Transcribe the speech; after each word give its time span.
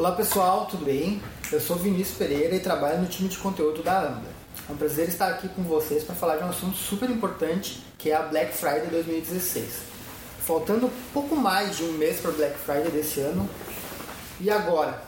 Olá 0.00 0.12
pessoal, 0.12 0.64
tudo 0.64 0.86
bem? 0.86 1.20
Eu 1.52 1.60
sou 1.60 1.76
Vinícius 1.76 2.16
Pereira 2.16 2.56
e 2.56 2.60
trabalho 2.60 3.02
no 3.02 3.06
time 3.06 3.28
de 3.28 3.36
conteúdo 3.36 3.82
da 3.82 4.00
Ambler. 4.00 4.32
É 4.66 4.72
um 4.72 4.74
prazer 4.74 5.06
estar 5.10 5.28
aqui 5.28 5.46
com 5.46 5.62
vocês 5.62 6.02
para 6.04 6.14
falar 6.14 6.38
de 6.38 6.44
um 6.44 6.48
assunto 6.48 6.74
super 6.74 7.10
importante 7.10 7.82
que 7.98 8.10
é 8.10 8.16
a 8.16 8.22
Black 8.22 8.56
Friday 8.56 8.86
2016. 8.86 9.66
Faltando 10.42 10.90
pouco 11.12 11.36
mais 11.36 11.76
de 11.76 11.84
um 11.84 11.92
mês 11.98 12.18
para 12.18 12.30
Black 12.30 12.56
Friday 12.60 12.90
desse 12.90 13.20
ano, 13.20 13.46
e 14.40 14.50
agora? 14.50 15.02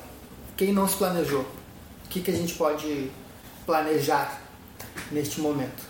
Quem 0.59 0.75
não 0.75 0.87
se 0.87 0.97
planejou? 0.97 1.41
O 1.41 2.09
que, 2.11 2.21
que 2.21 2.31
a 2.31 2.37
gente 2.37 2.53
pode 2.53 3.11
planejar 3.65 4.43
neste 5.11 5.41
momento? 5.41 5.85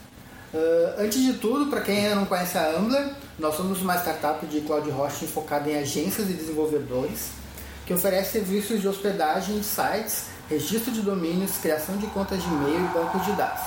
Uh, 0.55 1.01
antes 1.01 1.21
de 1.21 1.33
tudo, 1.39 1.69
para 1.69 1.81
quem 1.81 2.05
ainda 2.05 2.15
não 2.15 2.27
conhece 2.27 2.57
a 2.57 2.71
Ambler, 2.79 3.11
nós 3.37 3.57
somos 3.57 3.83
uma 3.83 3.97
startup 3.97 4.47
de 4.47 4.61
cloud 4.61 4.89
hosting 4.93 5.27
focada 5.27 5.69
em 5.69 5.77
agências 5.77 6.31
e 6.31 6.35
desenvolvedores 6.35 7.42
que 7.87 7.93
oferece 7.93 8.33
serviços 8.33 8.81
de 8.81 8.89
hospedagem 8.89 9.59
de 9.59 9.65
sites, 9.65 10.27
registro 10.49 10.93
de 10.93 11.01
domínios, 11.01 11.59
criação 11.59 11.97
de 11.97 12.07
contas 12.09 12.43
de 12.43 12.49
e-mail 12.49 12.85
e 12.85 12.89
bancos 12.89 13.25
de 13.25 13.33
dados, 13.33 13.63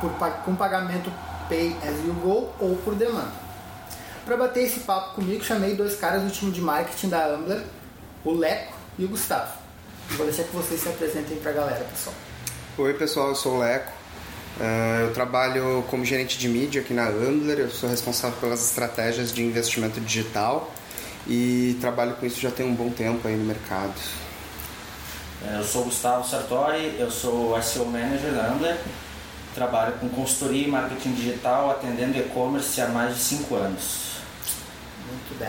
por, 0.00 0.10
com 0.44 0.54
pagamento 0.54 1.12
Pay 1.48 1.74
as 1.82 1.96
you 2.04 2.12
go 2.22 2.50
ou 2.60 2.76
por 2.84 2.94
demanda. 2.94 3.32
Para 4.24 4.36
bater 4.36 4.64
esse 4.64 4.80
papo 4.80 5.14
comigo, 5.14 5.42
chamei 5.42 5.74
dois 5.74 5.96
caras 5.96 6.22
do 6.22 6.30
time 6.30 6.52
de 6.52 6.60
marketing 6.60 7.08
da 7.08 7.26
Ambler, 7.26 7.62
o 8.24 8.34
Leco 8.34 8.74
e 8.98 9.04
o 9.04 9.08
Gustavo. 9.08 9.52
Vou 10.10 10.26
deixar 10.26 10.44
que 10.44 10.54
vocês 10.54 10.80
se 10.80 10.88
apresentem 10.88 11.38
para 11.38 11.50
a 11.50 11.54
galera, 11.54 11.84
pessoal. 11.84 12.14
Oi, 12.76 12.94
pessoal, 12.94 13.28
eu 13.28 13.34
sou 13.34 13.54
o 13.54 13.58
Leco. 13.60 13.90
Uh, 14.58 15.02
eu 15.02 15.14
trabalho 15.14 15.84
como 15.88 16.04
gerente 16.04 16.36
de 16.36 16.48
mídia 16.48 16.82
aqui 16.82 16.92
na 16.92 17.08
Ambler, 17.08 17.60
eu 17.60 17.70
sou 17.70 17.88
responsável 17.88 18.36
pelas 18.38 18.62
estratégias 18.64 19.32
de 19.32 19.42
investimento 19.42 20.00
digital 20.00 20.70
e 21.28 21.76
trabalho 21.80 22.14
com 22.14 22.24
isso 22.24 22.40
já 22.40 22.50
tem 22.50 22.66
um 22.66 22.74
bom 22.74 22.90
tempo 22.90 23.28
aí 23.28 23.36
no 23.36 23.44
mercado. 23.44 23.94
É, 25.46 25.58
eu 25.58 25.64
sou 25.64 25.84
Gustavo 25.84 26.28
Sartori, 26.28 26.96
eu 26.98 27.10
sou 27.10 27.60
SEO 27.62 27.86
Manager 27.86 28.32
da 28.32 28.48
Ambler, 28.48 28.76
trabalho 29.54 29.92
com 30.00 30.08
consultoria 30.08 30.66
e 30.66 30.70
marketing 30.70 31.12
digital 31.12 31.70
atendendo 31.70 32.18
e-commerce 32.18 32.80
há 32.80 32.88
mais 32.88 33.14
de 33.14 33.20
5 33.20 33.54
anos. 33.54 34.08
Muito 35.06 35.38
bem. 35.38 35.48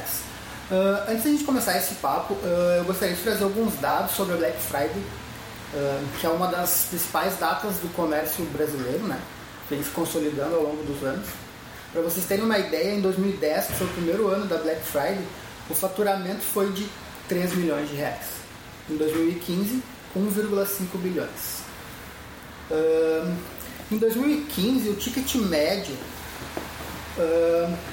Uh, 0.70 1.12
antes 1.12 1.24
da 1.24 1.30
gente 1.32 1.44
começar 1.44 1.76
esse 1.78 1.96
papo, 1.96 2.36
uh, 2.36 2.78
eu 2.78 2.84
gostaria 2.84 3.16
de 3.16 3.22
trazer 3.22 3.44
alguns 3.44 3.74
dados 3.80 4.12
sobre 4.12 4.36
a 4.36 4.38
Black 4.38 4.58
Friday, 4.62 5.02
uh, 5.74 6.20
que 6.20 6.28
é 6.28 6.30
uma 6.30 6.48
das 6.48 6.86
principais 6.90 7.38
datas 7.40 7.78
do 7.78 7.92
comércio 7.96 8.46
brasileiro, 8.46 9.08
né? 9.08 9.20
Que 9.68 9.76
vem 9.76 9.84
se 9.84 9.90
consolidando 9.90 10.56
ao 10.56 10.62
longo 10.62 10.84
dos 10.84 11.04
anos. 11.04 11.28
Para 11.92 12.04
vocês 12.04 12.26
terem 12.28 12.46
uma 12.46 12.60
ideia, 12.60 12.94
em 12.94 13.02
2010, 13.02 13.66
que 13.66 13.74
foi 13.74 13.88
o 13.88 13.90
primeiro 13.90 14.28
ano 14.28 14.46
da 14.46 14.58
Black 14.58 14.82
Friday, 14.82 15.26
o 15.70 15.74
faturamento 15.74 16.42
foi 16.42 16.72
de 16.72 16.88
3 17.28 17.56
milhões 17.56 17.90
de 17.90 17.96
reais. 17.96 18.26
Em 18.90 18.98
2015, 18.98 19.84
1,5 20.16 20.98
bilhões. 20.98 21.60
Em 23.92 23.98
2015, 23.98 24.90
o 24.90 24.96
ticket 24.96 25.36
médio 25.36 25.96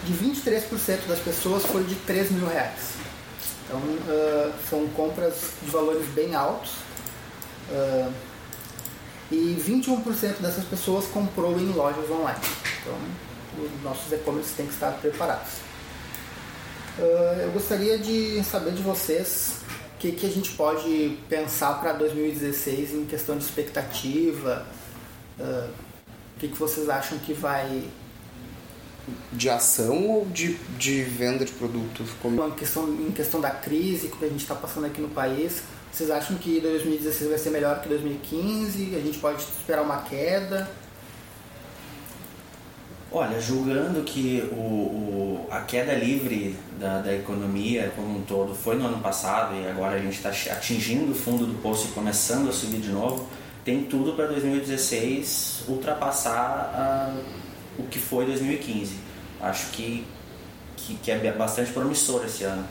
de 0.05 0.13
23% 0.13 1.07
das 1.07 1.19
pessoas 1.19 1.65
foi 1.65 1.85
de 1.85 1.95
3 1.97 2.31
mil 2.33 2.47
reais. 2.47 2.95
Então, 3.65 3.81
uh, 3.81 4.53
são 4.71 4.87
compras 4.89 5.35
de 5.63 5.71
valores 5.71 6.07
bem 6.09 6.35
altos. 6.35 6.73
e 9.31 9.57
21% 9.59 10.41
dessas 10.41 10.65
pessoas 10.65 11.07
comprou 11.07 11.59
em 11.59 11.73
lojas 11.73 12.09
online. 12.09 12.39
Então, 12.81 12.95
os 13.65 13.83
nossos 13.83 14.13
e-commerce 14.13 14.55
têm 14.55 14.67
que 14.67 14.73
estar 14.73 14.93
preparados. 14.93 15.66
Uh, 16.98 17.40
eu 17.42 17.51
gostaria 17.51 17.98
de 17.98 18.42
saber 18.42 18.73
de 18.73 18.83
vocês 18.83 19.57
o 19.95 19.98
que, 19.98 20.12
que 20.12 20.27
a 20.27 20.30
gente 20.30 20.52
pode 20.52 21.18
pensar 21.29 21.79
para 21.79 21.92
2016 21.92 22.95
em 22.95 23.05
questão 23.05 23.36
de 23.36 23.45
expectativa. 23.45 24.67
Uh, 25.39 25.70
o 26.36 26.40
que, 26.40 26.48
que 26.48 26.58
vocês 26.58 26.89
acham 26.89 27.18
que 27.18 27.35
vai. 27.35 27.85
De 29.30 29.48
ação 29.48 30.05
ou 30.08 30.24
de, 30.27 30.55
de 30.79 31.02
venda 31.02 31.45
de 31.45 31.52
produtos? 31.52 32.11
Como... 32.20 32.45
Em, 32.45 32.51
questão, 32.52 32.89
em 32.89 33.12
questão 33.12 33.40
da 33.40 33.51
crise 33.51 34.08
que 34.08 34.24
a 34.24 34.29
gente 34.29 34.42
está 34.42 34.55
passando 34.55 34.86
aqui 34.86 35.01
no 35.01 35.08
país, 35.08 35.62
vocês 35.92 36.11
acham 36.11 36.36
que 36.36 36.61
2016 36.61 37.30
vai 37.30 37.39
ser 37.39 37.51
melhor 37.51 37.80
que 37.80 37.89
2015? 37.89 38.96
A 38.96 39.01
gente 39.01 39.18
pode 39.18 39.42
esperar 39.42 39.83
uma 39.83 40.02
queda? 40.02 40.68
Olha, 43.12 43.40
julgando 43.40 44.02
que 44.02 44.48
o, 44.52 44.56
o, 44.56 45.46
a 45.50 45.61
queda 45.61 45.94
livre 45.94 46.56
da, 46.78 47.00
da 47.00 47.14
economia 47.14 47.92
como 47.94 48.18
um 48.18 48.22
todo 48.22 48.52
foi 48.52 48.77
no 48.77 48.86
ano 48.86 48.98
passado 48.98 49.55
e 49.55 49.68
agora 49.68 49.94
a 49.94 49.98
gente 49.98 50.17
está 50.17 50.30
atingindo 50.52 51.12
o 51.12 51.14
fundo 51.14 51.46
do 51.46 51.55
poço 51.62 51.89
e 51.89 51.92
começando 51.92 52.48
a 52.48 52.52
subir 52.52 52.80
de 52.80 52.90
novo, 52.90 53.27
tem 53.64 53.84
tudo 53.84 54.14
para 54.14 54.27
2016 54.27 55.64
ultrapassar 55.68 56.33
a, 56.74 57.14
o 57.78 57.84
que 57.84 57.98
foi 57.98 58.27
2015. 58.27 58.96
Acho 59.40 59.70
que, 59.70 60.05
que, 60.77 60.94
que, 60.96 61.11
é 61.11 61.33
bastante 61.33 61.73
promissor 61.73 62.24
esse 62.24 62.42
ano, 62.42 62.67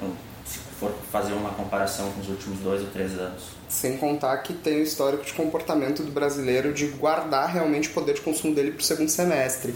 se 0.46 0.60
for 0.80 0.94
fazer 1.12 1.34
uma 1.34 1.52
comparação 1.52 2.12
com 2.12 2.20
os 2.20 2.30
últimos 2.30 2.60
dois 2.60 2.82
ou 2.82 2.88
três 2.88 3.18
anos. 3.18 3.44
Sem 3.70 3.98
contar 3.98 4.38
que 4.40 4.54
tem 4.54 4.80
o 4.80 4.84
histórico 4.84 5.26
de 5.26 5.34
comportamento 5.34 6.04
do 6.04 6.12
brasileiro 6.12 6.74
de 6.74 6.88
guardar 6.88 7.50
realmente 7.50 7.88
o 7.90 7.94
poder 7.94 8.16
de 8.16 8.22
consumo 8.22 8.54
dele 8.54 8.72
para 8.72 8.82
o 8.82 8.84
segundo 8.84 9.10
semestre. 9.10 9.74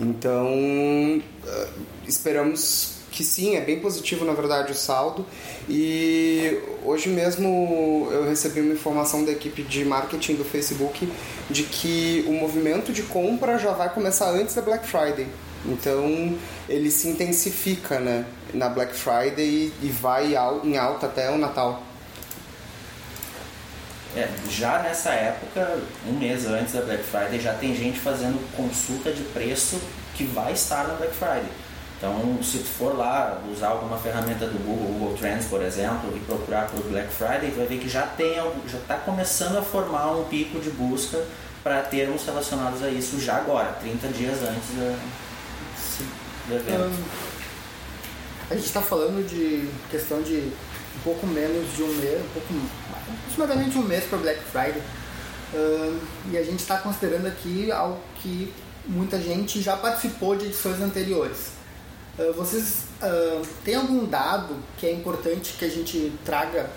Então, 0.00 1.22
eh, 1.46 1.68
esperamos 2.06 3.02
que 3.12 3.22
sim, 3.22 3.56
é 3.56 3.60
bem 3.60 3.78
positivo 3.78 4.24
na 4.24 4.32
verdade 4.32 4.72
o 4.72 4.74
saldo. 4.74 5.24
E 5.68 6.58
hoje 6.84 7.08
mesmo 7.10 8.08
eu 8.10 8.24
recebi 8.24 8.60
uma 8.60 8.72
informação 8.72 9.24
da 9.24 9.30
equipe 9.30 9.62
de 9.62 9.84
marketing 9.84 10.34
do 10.34 10.44
Facebook 10.44 11.08
de 11.48 11.62
que 11.64 12.24
o 12.26 12.32
movimento 12.32 12.92
de 12.92 13.02
compra 13.02 13.58
já 13.58 13.72
vai 13.72 13.92
começar 13.92 14.30
antes 14.30 14.54
da 14.54 14.62
Black 14.62 14.86
Friday. 14.86 15.28
Então 15.64 16.36
ele 16.68 16.90
se 16.90 17.06
intensifica 17.06 18.00
né, 18.00 18.24
na 18.52 18.68
Black 18.68 18.94
Friday 18.94 19.72
e 19.80 19.88
vai 19.88 20.34
em 20.64 20.76
alta 20.76 21.06
até 21.06 21.30
o 21.30 21.38
Natal. 21.38 21.91
É, 24.14 24.28
já 24.50 24.78
nessa 24.80 25.10
época, 25.10 25.78
um 26.06 26.12
mês 26.12 26.46
antes 26.46 26.74
da 26.74 26.82
Black 26.82 27.02
Friday, 27.02 27.40
já 27.40 27.54
tem 27.54 27.74
gente 27.74 27.98
fazendo 27.98 28.38
consulta 28.54 29.10
de 29.10 29.22
preço 29.22 29.80
que 30.14 30.24
vai 30.24 30.52
estar 30.52 30.86
na 30.86 30.94
Black 30.94 31.14
Friday. 31.14 31.50
Então, 31.96 32.42
se 32.42 32.58
tu 32.58 32.64
for 32.64 32.96
lá 32.98 33.40
usar 33.50 33.68
alguma 33.68 33.96
ferramenta 33.96 34.46
do 34.46 34.58
Google, 34.58 34.98
Google 34.98 35.16
Trends, 35.16 35.46
por 35.46 35.62
exemplo, 35.62 36.12
e 36.16 36.20
procurar 36.20 36.68
por 36.68 36.82
Black 36.90 37.08
Friday, 37.14 37.52
tu 37.52 37.58
vai 37.58 37.66
ver 37.66 37.78
que 37.78 37.88
já 37.88 38.02
tem, 38.02 38.34
já 38.68 38.78
está 38.78 38.96
começando 38.96 39.56
a 39.56 39.62
formar 39.62 40.10
um 40.10 40.24
pico 40.24 40.58
de 40.58 40.68
busca 40.70 41.24
para 41.62 41.80
termos 41.82 42.24
relacionados 42.24 42.82
a 42.82 42.90
isso 42.90 43.20
já 43.20 43.36
agora, 43.36 43.72
30 43.80 44.08
dias 44.08 44.38
antes 44.42 44.76
da, 44.76 44.98
do 46.48 46.54
evento. 46.56 47.04
A 48.50 48.54
gente 48.54 48.66
está 48.66 48.82
falando 48.82 49.24
de 49.26 49.68
questão 49.88 50.20
de 50.22 50.52
um 50.96 51.00
pouco 51.04 51.26
menos 51.26 51.74
de 51.76 51.84
um 51.84 51.94
mês, 51.94 52.20
um 52.20 52.28
pouco, 52.34 52.54
aproximadamente 53.20 53.78
um 53.78 53.82
mês 53.82 54.04
para 54.04 54.18
Black 54.18 54.40
Friday. 54.40 54.82
Uh, 55.54 56.00
e 56.30 56.38
a 56.38 56.42
gente 56.42 56.60
está 56.60 56.78
considerando 56.78 57.26
aqui 57.26 57.70
algo 57.70 58.00
que 58.16 58.52
muita 58.86 59.20
gente 59.20 59.60
já 59.60 59.76
participou 59.76 60.34
de 60.34 60.46
edições 60.46 60.80
anteriores. 60.80 61.52
Uh, 62.18 62.32
vocês 62.34 62.84
uh, 63.02 63.46
têm 63.64 63.74
algum 63.74 64.06
dado 64.06 64.56
que 64.78 64.86
é 64.86 64.92
importante 64.92 65.54
que 65.58 65.64
a 65.64 65.68
gente 65.68 66.12
traga 66.24 66.70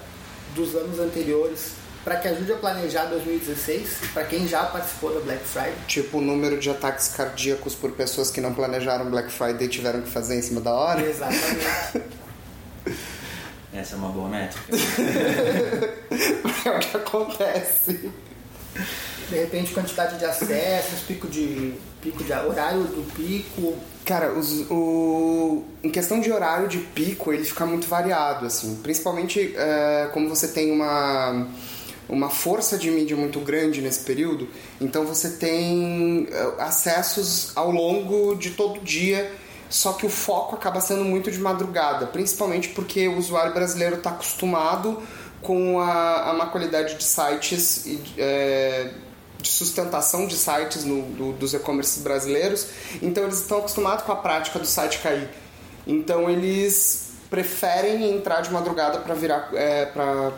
dos 0.54 0.76
anos 0.76 1.00
anteriores 1.00 1.74
para 2.04 2.18
que 2.18 2.28
ajude 2.28 2.54
a 2.54 2.56
planejar 2.58 3.06
2016, 3.06 4.12
para 4.14 4.26
quem 4.26 4.48
já 4.48 4.64
participou 4.66 5.12
da 5.12 5.22
Black 5.22 5.44
Friday? 5.44 5.74
Tipo 5.88 6.20
o 6.20 6.22
número 6.22 6.60
de 6.60 6.70
ataques 6.70 7.08
cardíacos 7.08 7.74
por 7.74 7.92
pessoas 7.94 8.30
que 8.30 8.40
não 8.40 8.54
planejaram 8.54 9.10
Black 9.10 9.32
Friday 9.32 9.66
e 9.66 9.70
tiveram 9.70 10.02
que 10.02 10.10
fazer 10.12 10.38
em 10.38 10.42
cima 10.42 10.62
da 10.62 10.72
hora? 10.72 11.02
Exatamente. 11.02 12.04
Essa 13.76 13.96
é 13.96 13.98
uma 13.98 14.10
boa 14.10 14.30
métrica. 14.30 14.72
é 16.66 16.70
o 16.70 16.80
que 16.80 16.98
acontece. 16.98 18.10
De 19.30 19.36
repente, 19.36 19.74
quantidade 19.74 20.18
de 20.18 20.26
acessos, 20.26 21.02
pico 21.02 21.28
de, 21.28 21.74
pico 22.02 22.24
de 22.24 22.32
horário 22.32 22.84
do 22.84 23.04
pico. 23.14 23.76
Cara, 24.06 24.32
os, 24.32 24.66
o, 24.70 25.64
em 25.84 25.90
questão 25.90 26.22
de 26.22 26.32
horário 26.32 26.68
de 26.68 26.78
pico, 26.78 27.34
ele 27.34 27.44
fica 27.44 27.66
muito 27.66 27.88
variado, 27.88 28.46
assim. 28.46 28.76
Principalmente 28.82 29.54
é, 29.58 30.10
como 30.14 30.30
você 30.30 30.48
tem 30.48 30.72
uma, 30.72 31.48
uma 32.08 32.30
força 32.30 32.78
de 32.78 32.90
mídia 32.90 33.18
muito 33.18 33.40
grande 33.42 33.82
nesse 33.82 34.02
período, 34.02 34.48
então 34.80 35.06
você 35.06 35.32
tem 35.32 36.28
é, 36.32 36.62
acessos 36.62 37.52
ao 37.56 37.72
longo 37.72 38.36
de 38.36 38.52
todo 38.52 38.80
dia 38.80 39.30
só 39.70 39.94
que 39.94 40.06
o 40.06 40.10
foco 40.10 40.56
acaba 40.56 40.80
sendo 40.80 41.04
muito 41.04 41.32
de 41.32 41.40
madrugada, 41.40 42.08
principalmente 42.08 42.70
porque 42.70 43.08
o 43.08 43.18
usuário 43.18 43.54
brasileiro 43.54 43.96
está 43.96 44.12
acostumado 44.12 45.02
com 45.42 45.80
a, 45.80 46.32
a 46.32 46.34
má 46.34 46.48
qualidade 46.48 46.96
de 46.96 47.04
sites 47.04 47.86
e 47.86 48.02
é, 48.18 48.92
de 49.42 49.50
sustentação 49.50 50.26
de 50.26 50.36
sites 50.36 50.84
no, 50.84 51.04
do, 51.04 51.34
dos 51.34 51.54
e-commerces 51.54 52.02
brasileiros, 52.02 52.68
então 53.02 53.24
eles 53.24 53.42
estão 53.42 53.60
acostumados 53.60 54.04
com 54.04 54.12
a 54.12 54.16
prática 54.16 54.58
do 54.58 54.66
site 54.66 55.00
cair. 55.00 55.30
Então 55.86 56.30
eles 56.30 57.12
preferem 57.30 58.12
entrar 58.12 58.42
de 58.42 58.52
madrugada 58.52 59.00
para 59.00 59.14
virar 59.14 59.50
é, 59.54 59.86
para 59.86 60.32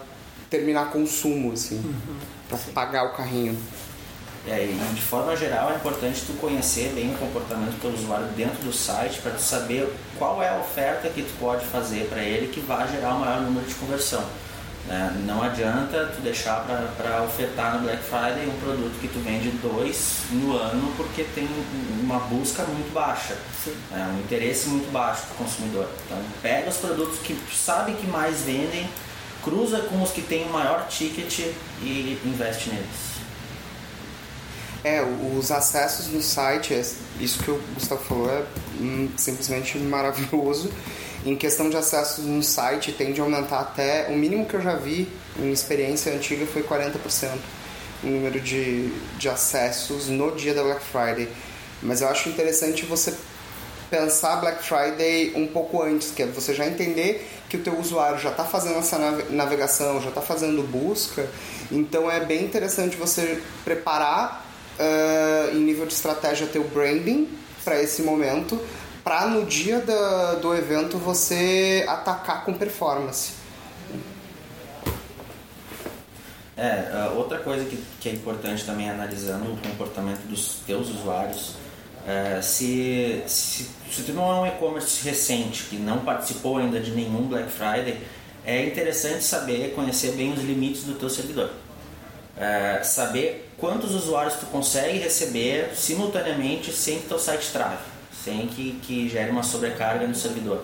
terminar 0.50 0.92
consumo, 0.92 1.54
assim, 1.54 1.76
uhum. 1.76 2.18
para 2.50 2.58
pagar 2.74 3.06
o 3.06 3.14
carrinho. 3.14 3.58
É, 4.50 4.64
e 4.64 4.94
de 4.96 5.02
forma 5.02 5.36
geral 5.36 5.72
é 5.74 5.76
importante 5.76 6.24
tu 6.26 6.32
conhecer 6.34 6.94
bem 6.96 7.14
o 7.14 7.18
comportamento 7.18 7.82
do 7.82 7.94
usuário 7.94 8.28
dentro 8.28 8.64
do 8.64 8.72
site 8.72 9.20
para 9.20 9.32
tu 9.32 9.42
saber 9.42 9.94
qual 10.18 10.42
é 10.42 10.48
a 10.48 10.58
oferta 10.60 11.10
que 11.10 11.22
tu 11.22 11.34
pode 11.38 11.66
fazer 11.66 12.08
para 12.08 12.22
ele 12.22 12.48
que 12.48 12.62
vai 12.62 12.88
gerar 12.90 13.16
o 13.16 13.20
maior 13.20 13.42
número 13.42 13.66
de 13.68 13.76
conversão. 13.76 14.24
Né? 14.88 15.22
Não 15.26 15.44
adianta 15.44 16.14
tu 16.16 16.22
deixar 16.22 16.66
para 16.96 17.24
ofertar 17.24 17.76
no 17.76 17.84
Black 17.84 18.02
Friday 18.04 18.48
um 18.48 18.58
produto 18.58 18.98
que 19.02 19.10
tu 19.10 19.20
vende 19.20 19.50
dois 19.62 20.20
no 20.32 20.56
ano 20.56 20.94
porque 20.96 21.26
tem 21.36 21.46
uma 22.02 22.20
busca 22.20 22.64
muito 22.64 22.94
baixa, 22.94 23.36
né? 23.92 24.16
um 24.16 24.22
interesse 24.22 24.70
muito 24.70 24.90
baixo 24.94 25.24
do 25.24 25.38
consumidor. 25.38 25.90
Então 26.06 26.18
pega 26.42 26.70
os 26.70 26.78
produtos 26.78 27.20
que 27.20 27.34
tu 27.34 27.54
sabe 27.54 27.96
que 27.96 28.08
mais 28.08 28.44
vendem, 28.44 28.90
cruza 29.44 29.80
com 29.80 30.02
os 30.02 30.12
que 30.12 30.22
têm 30.22 30.46
o 30.46 30.54
maior 30.54 30.88
ticket 30.88 31.38
e 31.82 32.18
investe 32.24 32.70
neles. 32.70 33.17
É, 34.88 35.04
os 35.38 35.52
acessos 35.52 36.08
no 36.08 36.22
site, 36.22 36.74
é, 36.74 36.82
isso 37.20 37.44
que 37.44 37.52
o 37.52 37.62
Gustavo 37.74 38.02
falou 38.06 38.30
é 38.30 38.44
hum, 38.80 39.10
simplesmente 39.18 39.78
maravilhoso. 39.78 40.72
Em 41.26 41.36
questão 41.36 41.70
de 41.70 41.76
acessos 41.76 42.24
no 42.24 42.42
site, 42.42 42.94
tende 42.94 43.20
a 43.20 43.24
aumentar 43.26 43.60
até. 43.60 44.08
O 44.08 44.16
mínimo 44.16 44.46
que 44.46 44.54
eu 44.54 44.62
já 44.62 44.78
vi 44.78 45.10
em 45.38 45.52
experiência 45.52 46.14
antiga 46.14 46.46
foi 46.46 46.64
40% 46.64 47.32
o 48.02 48.08
número 48.08 48.40
de, 48.40 48.90
de 49.18 49.28
acessos 49.28 50.08
no 50.08 50.32
dia 50.32 50.54
da 50.54 50.64
Black 50.64 50.82
Friday. 50.86 51.28
Mas 51.84 52.00
eu 52.00 52.08
acho 52.08 52.30
interessante 52.30 52.86
você 52.86 53.14
pensar 53.90 54.38
Black 54.38 54.64
Friday 54.64 55.34
um 55.36 55.48
pouco 55.48 55.84
antes, 55.84 56.12
que 56.12 56.24
é 56.24 56.28
você 56.28 56.54
já 56.54 56.66
entender 56.66 57.30
que 57.50 57.58
o 57.58 57.60
teu 57.60 57.78
usuário 57.78 58.20
já 58.20 58.30
está 58.30 58.46
fazendo 58.46 58.80
essa 58.80 58.98
navegação, 59.30 60.02
já 60.02 60.10
está 60.10 60.22
fazendo 60.22 60.64
busca. 60.64 61.28
Então 61.70 62.10
é 62.10 62.22
bem 62.22 62.46
interessante 62.46 62.96
você 62.96 63.42
preparar 63.66 64.47
uh, 64.80 65.56
em 65.56 65.60
nível 65.60 65.86
de 65.86 65.94
estratégia 65.94 66.48
teu 66.48 66.64
branding 66.64 67.28
para 67.64 67.82
esse 67.82 68.02
momento, 68.02 68.60
para 69.04 69.28
no 69.28 69.46
dia 69.46 69.80
da, 69.80 70.36
do 70.36 70.56
evento 70.56 70.98
você 70.98 71.86
atacar 71.88 72.46
com 72.46 72.54
performance. 72.54 73.34
É, 76.58 77.12
outra 77.16 77.38
coisa 77.38 77.66
que, 77.66 77.78
que 78.00 78.10
é 78.10 78.14
importante 78.14 78.66
também 78.66 78.90
analisando 78.90 79.54
o 79.54 79.58
comportamento 79.58 80.22
dos 80.28 80.56
teus 80.66 80.90
usuários, 80.90 81.54
é, 82.08 82.42
se, 82.42 83.22
se, 83.28 83.70
se 83.92 84.04
tu 84.04 84.14
não 84.14 84.32
é 84.32 84.42
um 84.42 84.48
e-commerce 84.48 85.08
recente 85.08 85.66
que 85.66 85.76
não 85.76 86.00
participou 86.00 86.58
ainda 86.58 86.80
de 86.80 86.92
nenhum 86.92 87.28
Black 87.28 87.52
Friday, 87.52 88.02
é 88.44 88.66
interessante 88.66 89.24
saber, 89.24 89.74
conhecer 89.76 90.14
bem 90.14 90.34
os 90.34 90.42
limites 90.42 90.84
do 90.84 90.96
teu 90.96 91.10
servidor. 91.10 91.52
É, 92.40 92.84
saber 92.84 93.50
quantos 93.58 93.96
usuários 93.96 94.36
tu 94.36 94.46
consegue 94.46 95.00
receber 95.00 95.72
simultaneamente 95.76 96.72
sem 96.72 97.00
que 97.00 97.08
teu 97.08 97.18
site 97.18 97.52
trave, 97.52 97.84
sem 98.24 98.46
que, 98.46 98.80
que 98.84 99.10
gere 99.10 99.32
uma 99.32 99.42
sobrecarga 99.42 100.06
no 100.08 100.14
servidor. 100.14 100.64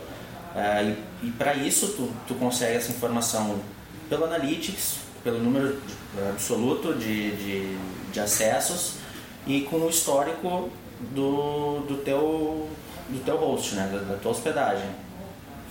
É, 0.55 0.83
e, 0.83 1.27
e 1.27 1.31
para 1.31 1.55
isso 1.55 1.87
tu, 1.93 2.11
tu 2.27 2.35
consegue 2.35 2.77
essa 2.77 2.91
informação 2.91 3.59
pelo 4.07 4.25
Analytics, 4.25 4.97
pelo 5.23 5.39
número 5.39 5.81
absoluto 6.29 6.93
de, 6.93 7.31
de, 7.31 7.77
de 8.11 8.19
acessos 8.19 8.95
e 9.47 9.61
com 9.61 9.77
o 9.77 9.89
histórico 9.89 10.69
do, 11.11 11.79
do, 11.87 11.97
teu, 12.03 12.69
do 13.09 13.23
teu 13.23 13.37
host, 13.37 13.75
né, 13.75 13.89
da, 13.91 14.13
da 14.13 14.19
tua 14.19 14.31
hospedagem. 14.31 14.89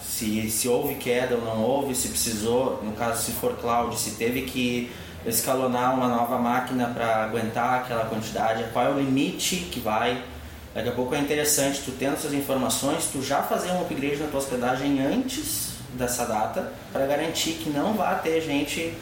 Se, 0.02 0.50
se 0.50 0.68
houve 0.68 0.96
queda 0.96 1.36
ou 1.36 1.42
não 1.42 1.62
houve, 1.62 1.94
se 1.94 2.08
precisou, 2.08 2.82
no 2.82 2.92
caso 2.92 3.22
se 3.22 3.32
for 3.32 3.56
cloud, 3.56 3.96
se 3.96 4.12
teve 4.12 4.42
que 4.42 4.90
escalonar 5.26 5.94
uma 5.94 6.08
nova 6.08 6.38
máquina 6.38 6.86
para 6.88 7.24
aguentar 7.24 7.80
aquela 7.80 8.06
quantidade, 8.06 8.64
qual 8.72 8.86
é 8.86 8.90
o 8.90 8.98
limite 8.98 9.56
que 9.70 9.80
vai. 9.80 10.22
Daqui 10.74 10.88
a 10.88 10.92
pouco 10.92 11.14
é 11.14 11.18
interessante, 11.18 11.82
tu 11.84 11.92
tendo 11.92 12.14
essas 12.14 12.32
informações, 12.32 13.08
tu 13.12 13.22
já 13.22 13.42
fazer 13.42 13.70
um 13.72 13.82
upgrade 13.82 14.16
na 14.16 14.28
tua 14.28 14.40
hospedagem 14.40 15.04
antes 15.04 15.72
dessa 15.94 16.24
data, 16.24 16.72
para 16.92 17.06
garantir 17.06 17.52
que 17.52 17.68
não 17.68 17.92
vá 17.92 18.14
ter 18.14 18.40
gente 18.40 18.94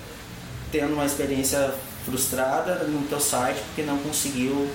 tendo 0.72 0.94
uma 0.94 1.04
experiência 1.04 1.72
frustrada 2.04 2.84
no 2.84 3.06
teu 3.06 3.20
site 3.20 3.60
porque 3.66 3.82
não 3.82 3.98
conseguiu 3.98 4.68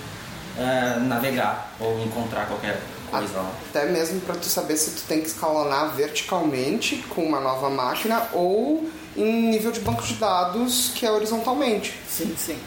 é, 0.57 0.99
navegar 0.99 1.73
ou 1.79 1.99
encontrar 1.99 2.47
qualquer 2.47 2.79
coisa 3.09 3.37
lá. 3.37 3.51
Até 3.69 3.85
mesmo 3.87 4.21
para 4.21 4.35
tu 4.35 4.45
saber 4.45 4.77
se 4.77 4.91
tu 4.91 5.03
tem 5.07 5.21
que 5.21 5.27
escalonar 5.27 5.93
verticalmente 5.95 6.97
com 7.09 7.23
uma 7.23 7.39
nova 7.39 7.69
máquina 7.69 8.27
ou 8.33 8.89
em 9.15 9.49
nível 9.49 9.71
de 9.71 9.79
banco 9.79 10.03
de 10.03 10.15
dados 10.15 10.91
que 10.95 11.05
é 11.05 11.11
horizontalmente. 11.11 11.99
Sim, 12.07 12.35
sim. 12.37 12.57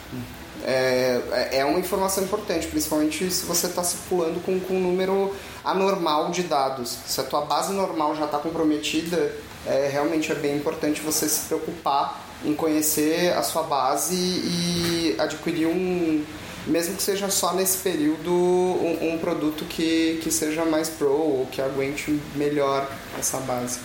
É, 0.64 1.20
é, 1.30 1.58
é 1.58 1.64
uma 1.64 1.78
informação 1.78 2.24
importante, 2.24 2.66
principalmente 2.66 3.30
se 3.30 3.46
você 3.46 3.66
está 3.66 3.82
circulando 3.84 4.40
com, 4.40 4.58
com 4.58 4.74
um 4.74 4.80
número 4.80 5.34
anormal 5.64 6.30
de 6.30 6.42
dados. 6.42 6.98
Se 7.06 7.20
a 7.20 7.24
tua 7.24 7.42
base 7.42 7.72
normal 7.72 8.16
já 8.16 8.24
está 8.24 8.38
comprometida, 8.38 9.34
é, 9.66 9.88
realmente 9.92 10.32
é 10.32 10.34
bem 10.34 10.56
importante 10.56 11.00
você 11.00 11.28
se 11.28 11.46
preocupar 11.46 12.24
em 12.44 12.54
conhecer 12.54 13.32
a 13.34 13.42
sua 13.42 13.62
base 13.64 14.14
e 14.14 15.16
adquirir 15.18 15.66
um, 15.66 16.24
mesmo 16.66 16.96
que 16.96 17.02
seja 17.02 17.28
só 17.30 17.54
nesse 17.54 17.78
período, 17.78 18.30
um, 18.30 19.14
um 19.14 19.18
produto 19.18 19.64
que, 19.64 20.20
que 20.22 20.30
seja 20.30 20.64
mais 20.64 20.88
pro 20.88 21.10
ou 21.10 21.46
que 21.46 21.60
aguente 21.60 22.20
melhor 22.34 22.88
essa 23.18 23.38
base. 23.38 23.80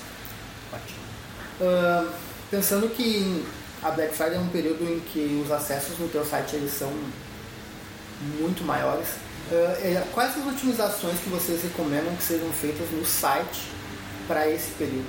Uh, 1.61 2.09
pensando 2.53 2.87
que 2.87 3.43
a 3.81 3.89
Black 3.89 4.13
Friday 4.13 4.35
é 4.35 4.39
um 4.39 4.47
período 4.49 4.83
em 4.83 4.99
que 4.99 5.41
os 5.43 5.51
acessos 5.51 5.97
no 5.97 6.07
teu 6.07 6.23
site 6.23 6.55
eles 6.55 6.71
são 6.71 6.93
muito 8.39 8.63
maiores, 8.63 9.07
uh, 9.51 10.05
quais 10.13 10.37
as 10.37 10.45
otimizações 10.45 11.19
que 11.19 11.29
vocês 11.29 11.63
recomendam 11.63 12.15
que 12.15 12.21
sejam 12.21 12.47
feitas 12.51 12.87
no 12.91 13.03
site 13.03 13.59
para 14.27 14.47
esse 14.47 14.69
período? 14.73 15.07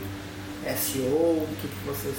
SEO, 0.64 1.04
o 1.04 1.48
que, 1.60 1.68
que 1.68 1.86
vocês 1.86 2.16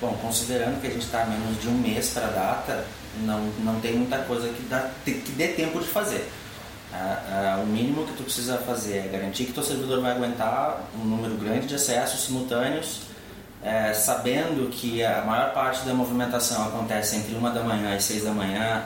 Bom, 0.00 0.12
considerando 0.20 0.78
que 0.82 0.88
a 0.88 0.90
gente 0.90 1.06
está 1.06 1.22
a 1.22 1.26
menos 1.26 1.58
de 1.62 1.68
um 1.68 1.78
mês 1.78 2.10
para 2.10 2.26
a 2.26 2.30
data, 2.30 2.84
não, 3.22 3.40
não 3.60 3.80
tem 3.80 3.94
muita 3.94 4.18
coisa 4.18 4.48
que, 4.48 4.62
dá, 4.64 4.90
que 5.02 5.32
dê 5.32 5.48
tempo 5.48 5.80
de 5.80 5.86
fazer. 5.86 6.28
O 7.62 7.66
mínimo 7.66 8.04
que 8.04 8.12
tu 8.12 8.24
precisa 8.24 8.58
fazer 8.58 8.98
é 8.98 9.08
garantir 9.08 9.46
que 9.46 9.52
teu 9.52 9.62
servidor 9.62 10.02
vai 10.02 10.12
aguentar 10.12 10.82
um 11.00 11.04
número 11.04 11.36
grande 11.36 11.66
de 11.66 11.76
acessos 11.76 12.24
simultâneos, 12.24 13.13
é, 13.64 13.94
sabendo 13.94 14.68
que 14.70 15.02
a 15.02 15.22
maior 15.22 15.54
parte 15.54 15.86
da 15.86 15.94
movimentação 15.94 16.66
acontece 16.68 17.16
entre 17.16 17.34
uma 17.34 17.50
da 17.50 17.62
manhã 17.62 17.96
e 17.96 18.02
seis 18.02 18.22
da 18.22 18.30
manhã. 18.30 18.84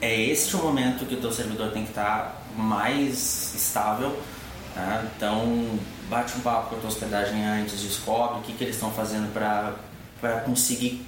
É 0.00 0.18
este 0.18 0.56
o 0.56 0.62
momento 0.62 1.04
que 1.04 1.14
o 1.14 1.20
teu 1.20 1.30
servidor 1.30 1.70
tem 1.70 1.82
que 1.82 1.90
estar 1.90 2.42
mais 2.56 3.54
estável. 3.54 4.18
Tá? 4.74 5.04
Então, 5.14 5.78
bate 6.08 6.36
um 6.38 6.40
papo 6.40 6.70
com 6.70 6.76
a 6.76 6.78
tua 6.78 6.88
hospedagem 6.88 7.44
antes, 7.44 7.80
descobre 7.80 8.38
o 8.38 8.42
que, 8.42 8.54
que 8.54 8.64
eles 8.64 8.76
estão 8.76 8.90
fazendo 8.90 9.30
para 9.32 10.40
conseguir 10.40 11.06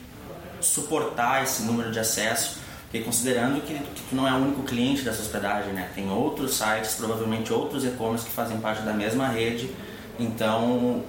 suportar 0.61 1.43
esse 1.43 1.62
número 1.62 1.91
de 1.91 1.99
acesso, 1.99 2.59
porque 2.83 3.00
considerando 3.00 3.61
que, 3.62 3.75
que 3.75 4.03
tu 4.09 4.17
não 4.17 4.27
é 4.27 4.33
o 4.33 4.37
único 4.37 4.62
cliente 4.65 5.03
dessa 5.03 5.23
hospedagem, 5.23 5.73
né? 5.73 5.91
Tem 5.95 6.11
outros 6.11 6.57
sites, 6.57 6.95
provavelmente 6.95 7.53
outros 7.53 7.85
e-commerce 7.85 8.25
que 8.25 8.33
fazem 8.33 8.59
parte 8.59 8.83
da 8.83 8.93
mesma 8.93 9.29
rede, 9.29 9.71
então 10.19 11.05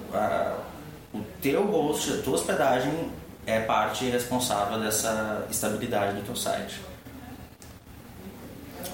o 1.12 1.20
teu 1.40 1.64
host, 1.66 2.12
a 2.12 2.22
tua 2.22 2.34
hospedagem 2.34 3.10
é 3.46 3.60
parte 3.60 4.04
responsável 4.04 4.78
dessa 4.78 5.46
estabilidade 5.50 6.16
do 6.16 6.24
teu 6.24 6.36
site. 6.36 6.80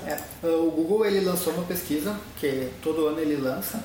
É, 0.06 0.18
o 0.46 0.70
Google 0.70 1.06
ele 1.06 1.20
lançou 1.20 1.52
uma 1.52 1.64
pesquisa 1.64 2.18
que 2.38 2.70
todo 2.82 3.06
ano 3.06 3.18
ele 3.18 3.36
lança 3.36 3.82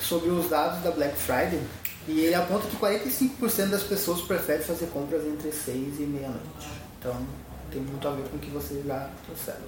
sobre 0.00 0.30
os 0.30 0.48
dados 0.48 0.82
da 0.82 0.90
Black 0.90 1.16
Friday 1.16 1.60
e 2.06 2.20
ele 2.20 2.34
aponta 2.34 2.66
que 2.66 2.76
45% 2.76 3.66
das 3.68 3.82
pessoas 3.82 4.22
preferem 4.22 4.62
fazer 4.62 4.86
compras 4.86 5.24
entre 5.26 5.52
6 5.52 6.00
e 6.00 6.02
meia-noite. 6.02 6.68
Então 6.98 7.14
tem 7.70 7.82
muito 7.82 8.08
a 8.08 8.12
ver 8.12 8.22
com 8.28 8.36
o 8.36 8.38
que 8.38 8.50
vocês 8.50 8.84
já 8.86 9.10
trouxeram. 9.26 9.60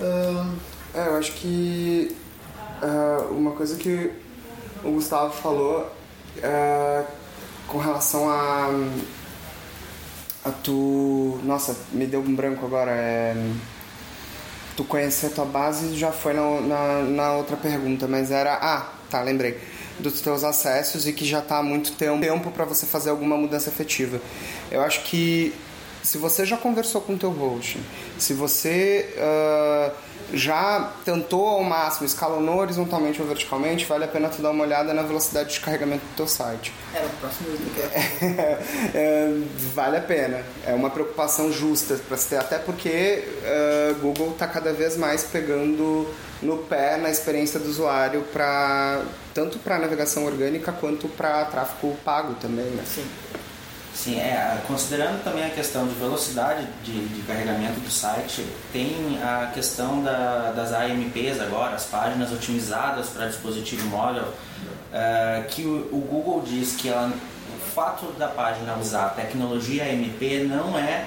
Uh... 0.00 0.74
É, 0.94 1.08
eu 1.08 1.16
acho 1.16 1.32
que 1.32 2.16
uh, 2.80 3.34
uma 3.34 3.50
coisa 3.50 3.76
que 3.76 4.12
o 4.84 4.92
Gustavo 4.92 5.32
falou 5.32 5.90
uh, 6.38 7.06
com 7.66 7.78
relação 7.78 8.28
a, 8.28 8.70
a 10.44 10.50
tu. 10.50 11.40
Nossa, 11.44 11.76
me 11.92 12.06
deu 12.06 12.20
um 12.20 12.34
branco 12.34 12.64
agora. 12.64 12.90
É, 12.90 13.34
tu 14.76 14.84
conhecer 14.84 15.30
tua 15.30 15.44
base 15.44 15.96
já 15.96 16.10
foi 16.10 16.32
na, 16.32 16.60
na, 16.60 17.02
na 17.02 17.32
outra 17.34 17.56
pergunta, 17.56 18.06
mas 18.06 18.30
era. 18.30 18.54
Ah, 18.54 18.92
tá, 19.10 19.20
lembrei 19.22 19.58
dos 19.98 20.20
teus 20.20 20.42
acessos 20.42 21.06
e 21.06 21.12
que 21.12 21.24
já 21.24 21.38
está 21.38 21.58
há 21.58 21.62
muito 21.62 21.92
tempo 21.92 22.50
para 22.50 22.64
você 22.64 22.86
fazer 22.86 23.10
alguma 23.10 23.36
mudança 23.36 23.68
efetiva. 23.68 24.20
Eu 24.70 24.82
acho 24.82 25.02
que 25.04 25.54
se 26.02 26.18
você 26.18 26.44
já 26.44 26.56
conversou 26.56 27.00
com 27.00 27.14
o 27.14 27.18
teu 27.18 27.30
host, 27.30 27.78
se 28.18 28.34
você 28.34 29.08
uh, 29.16 29.92
já 30.32 30.92
tentou 31.04 31.48
ao 31.48 31.62
máximo, 31.62 32.06
escalonou 32.06 32.58
horizontalmente 32.58 33.20
ou 33.20 33.26
verticalmente, 33.26 33.84
vale 33.84 34.04
a 34.04 34.08
pena 34.08 34.28
tu 34.28 34.40
dar 34.40 34.50
uma 34.50 34.64
olhada 34.64 34.92
na 34.94 35.02
velocidade 35.02 35.54
de 35.54 35.60
carregamento 35.60 36.04
do 36.04 36.16
teu 36.16 36.26
site. 36.26 36.72
Era 36.92 37.06
o 37.06 37.10
próximo 37.10 37.48
eu 37.50 37.54
ia 38.28 38.58
é, 38.94 39.40
vale 39.74 39.96
a 39.96 40.00
pena. 40.00 40.42
É 40.66 40.72
uma 40.72 40.90
preocupação 40.90 41.52
justa 41.52 41.98
para 42.08 42.16
se 42.16 42.28
ter, 42.28 42.36
até 42.36 42.58
porque 42.58 43.24
uh, 43.42 43.94
Google 44.00 44.30
está 44.30 44.46
cada 44.46 44.72
vez 44.72 44.96
mais 44.96 45.24
pegando 45.24 46.08
no 46.42 46.58
pé 46.58 46.96
na 46.96 47.10
experiência 47.10 47.58
do 47.58 47.68
usuário 47.68 48.22
para 48.32 49.02
tanto 49.32 49.58
para 49.58 49.78
navegação 49.78 50.24
orgânica 50.26 50.72
quanto 50.72 51.08
para 51.08 51.44
tráfego 51.46 51.96
pago 52.04 52.34
também. 52.34 52.66
Né? 52.66 52.84
Sim. 52.86 53.04
Sim, 53.94 54.18
é, 54.18 54.60
considerando 54.66 55.22
também 55.22 55.46
a 55.46 55.50
questão 55.50 55.86
de 55.86 55.94
velocidade 55.94 56.66
de, 56.82 57.06
de 57.06 57.22
carregamento 57.22 57.78
do 57.78 57.90
site, 57.90 58.44
tem 58.72 59.18
a 59.22 59.52
questão 59.54 60.02
da, 60.02 60.50
das 60.50 60.72
AMPs 60.72 61.40
agora, 61.40 61.76
as 61.76 61.84
páginas 61.84 62.32
otimizadas 62.32 63.08
para 63.10 63.28
dispositivo 63.28 63.86
móvel, 63.88 64.24
uh, 64.24 65.44
que 65.48 65.64
o, 65.64 65.88
o, 65.92 66.06
Google 66.10 66.42
diz 66.44 66.74
que 66.74 66.88
ela, 66.88 67.08
o 67.08 67.70
fato 67.72 68.06
da 68.18 68.26
página 68.26 68.76
usar 68.76 69.06
a 69.06 69.10
tecnologia 69.10 69.84
AMP 69.84 70.48
não 70.48 70.76
é 70.76 71.06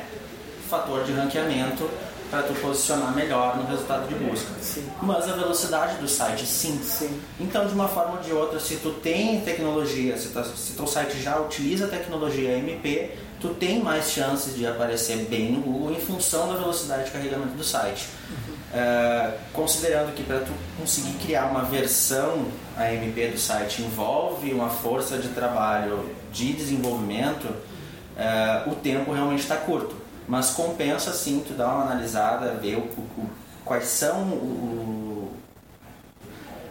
fator 0.69 1.03
de 1.03 1.11
ranqueamento 1.11 1.89
para 2.29 2.43
tu 2.43 2.53
posicionar 2.55 3.15
melhor 3.15 3.57
no 3.57 3.67
resultado 3.67 4.07
de 4.07 4.15
busca. 4.15 4.49
Sim. 4.61 4.89
Mas 5.01 5.29
a 5.29 5.33
velocidade 5.33 5.97
do 5.97 6.07
site, 6.07 6.45
sim. 6.45 6.79
Sim. 6.83 7.19
Então, 7.39 7.65
de 7.65 7.73
uma 7.73 7.87
forma 7.87 8.17
ou 8.17 8.19
de 8.19 8.31
outra, 8.33 8.59
se 8.59 8.75
tu 8.77 8.91
tem 8.91 9.41
tecnologia, 9.41 10.17
se, 10.17 10.29
tu, 10.29 10.43
se 10.43 10.73
teu 10.73 10.87
site 10.87 11.21
já 11.21 11.39
utiliza 11.39 11.85
a 11.85 11.87
tecnologia 11.87 12.57
MP, 12.57 13.11
tu 13.39 13.49
tem 13.49 13.81
mais 13.81 14.11
chances 14.11 14.55
de 14.55 14.65
aparecer 14.65 15.25
bem 15.29 15.51
no 15.51 15.61
Google 15.61 15.91
em 15.91 16.01
função 16.01 16.51
da 16.51 16.59
velocidade 16.59 17.05
de 17.05 17.11
carregamento 17.11 17.55
do 17.55 17.63
site. 17.63 18.07
Uhum. 18.29 18.57
Uh, 18.67 19.33
considerando 19.53 20.13
que 20.13 20.23
para 20.23 20.41
tu 20.41 20.51
conseguir 20.77 21.13
criar 21.19 21.45
uma 21.45 21.63
versão 21.63 22.47
AMP 22.77 23.31
do 23.31 23.39
site 23.39 23.81
envolve 23.81 24.51
uma 24.51 24.69
força 24.69 25.17
de 25.17 25.29
trabalho 25.29 26.09
de 26.33 26.51
desenvolvimento, 26.51 27.45
uh, 27.45 28.69
o 28.69 28.75
tempo 28.75 29.13
realmente 29.13 29.39
está 29.39 29.55
curto 29.55 30.06
mas 30.27 30.51
compensa 30.51 31.13
sim 31.13 31.43
tu 31.45 31.53
dar 31.53 31.67
uma 31.67 31.83
analisada, 31.83 32.53
ver 32.55 32.75
o, 32.75 32.81
o, 32.81 33.29
quais 33.63 33.85
são 33.85 34.23
o, 34.23 35.31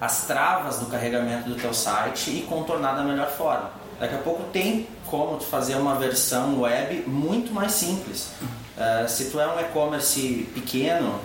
as 0.01 0.27
travas 0.27 0.79
do 0.79 0.87
carregamento 0.87 1.49
do 1.49 1.55
teu 1.55 1.73
site 1.73 2.31
e 2.31 2.43
contornar 2.43 2.95
da 2.95 3.03
melhor 3.03 3.31
forma. 3.31 3.71
Daqui 3.99 4.15
a 4.15 4.19
pouco 4.19 4.45
tem 4.53 4.87
como 5.07 5.39
tu 5.39 5.45
fazer 5.45 5.77
uma 5.77 5.95
versão 5.95 6.61
web 6.61 7.05
muito 7.07 7.53
mais 7.53 7.73
simples. 7.73 8.31
Uh, 8.77 9.09
se 9.09 9.31
tu 9.31 9.41
é 9.41 9.47
um 9.47 9.59
e-commerce 9.59 10.47
pequeno, 10.55 11.19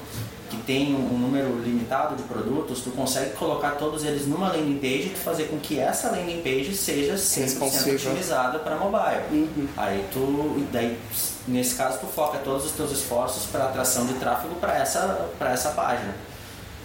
que 0.52 0.58
tem 0.64 0.94
um 0.94 1.18
número 1.18 1.58
limitado 1.62 2.18
de 2.18 2.24
produtos, 2.24 2.82
tu 2.82 2.92
consegue 2.92 3.32
colocar 3.32 3.72
todos 3.72 4.04
eles 4.04 4.28
numa 4.28 4.50
landing 4.50 4.78
page 4.80 5.14
e 5.14 5.18
fazer 5.18 5.46
com 5.46 5.58
que 5.58 5.80
essa 5.80 6.12
landing 6.12 6.42
page 6.42 6.76
seja 6.76 7.16
100% 7.16 7.96
otimizada 7.96 8.60
para 8.60 8.76
mobile. 8.76 9.24
Uhum. 9.32 9.68
Aí 9.78 10.06
tu, 10.12 10.68
daí, 10.74 11.00
nesse 11.48 11.76
caso, 11.76 12.00
tu 12.00 12.08
foca 12.08 12.40
todos 12.40 12.66
os 12.66 12.74
teus 12.74 12.92
esforços 12.92 13.46
para 13.46 13.66
atração 13.66 14.06
de 14.06 14.14
tráfego 14.16 14.56
para 14.56 14.78
essa, 14.78 15.30
para 15.40 15.52
essa 15.54 15.70
página. 15.70 16.14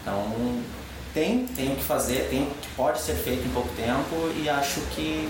Então, 0.00 0.62
tem, 1.12 1.46
tem 1.46 1.72
o 1.72 1.76
que 1.76 1.82
fazer, 1.82 2.28
tem 2.30 2.44
o 2.44 2.46
que 2.46 2.68
pode 2.76 3.00
ser 3.00 3.14
feito 3.14 3.44
em 3.44 3.50
pouco 3.50 3.68
tempo 3.70 4.30
e 4.40 4.48
acho 4.48 4.80
que 4.94 5.28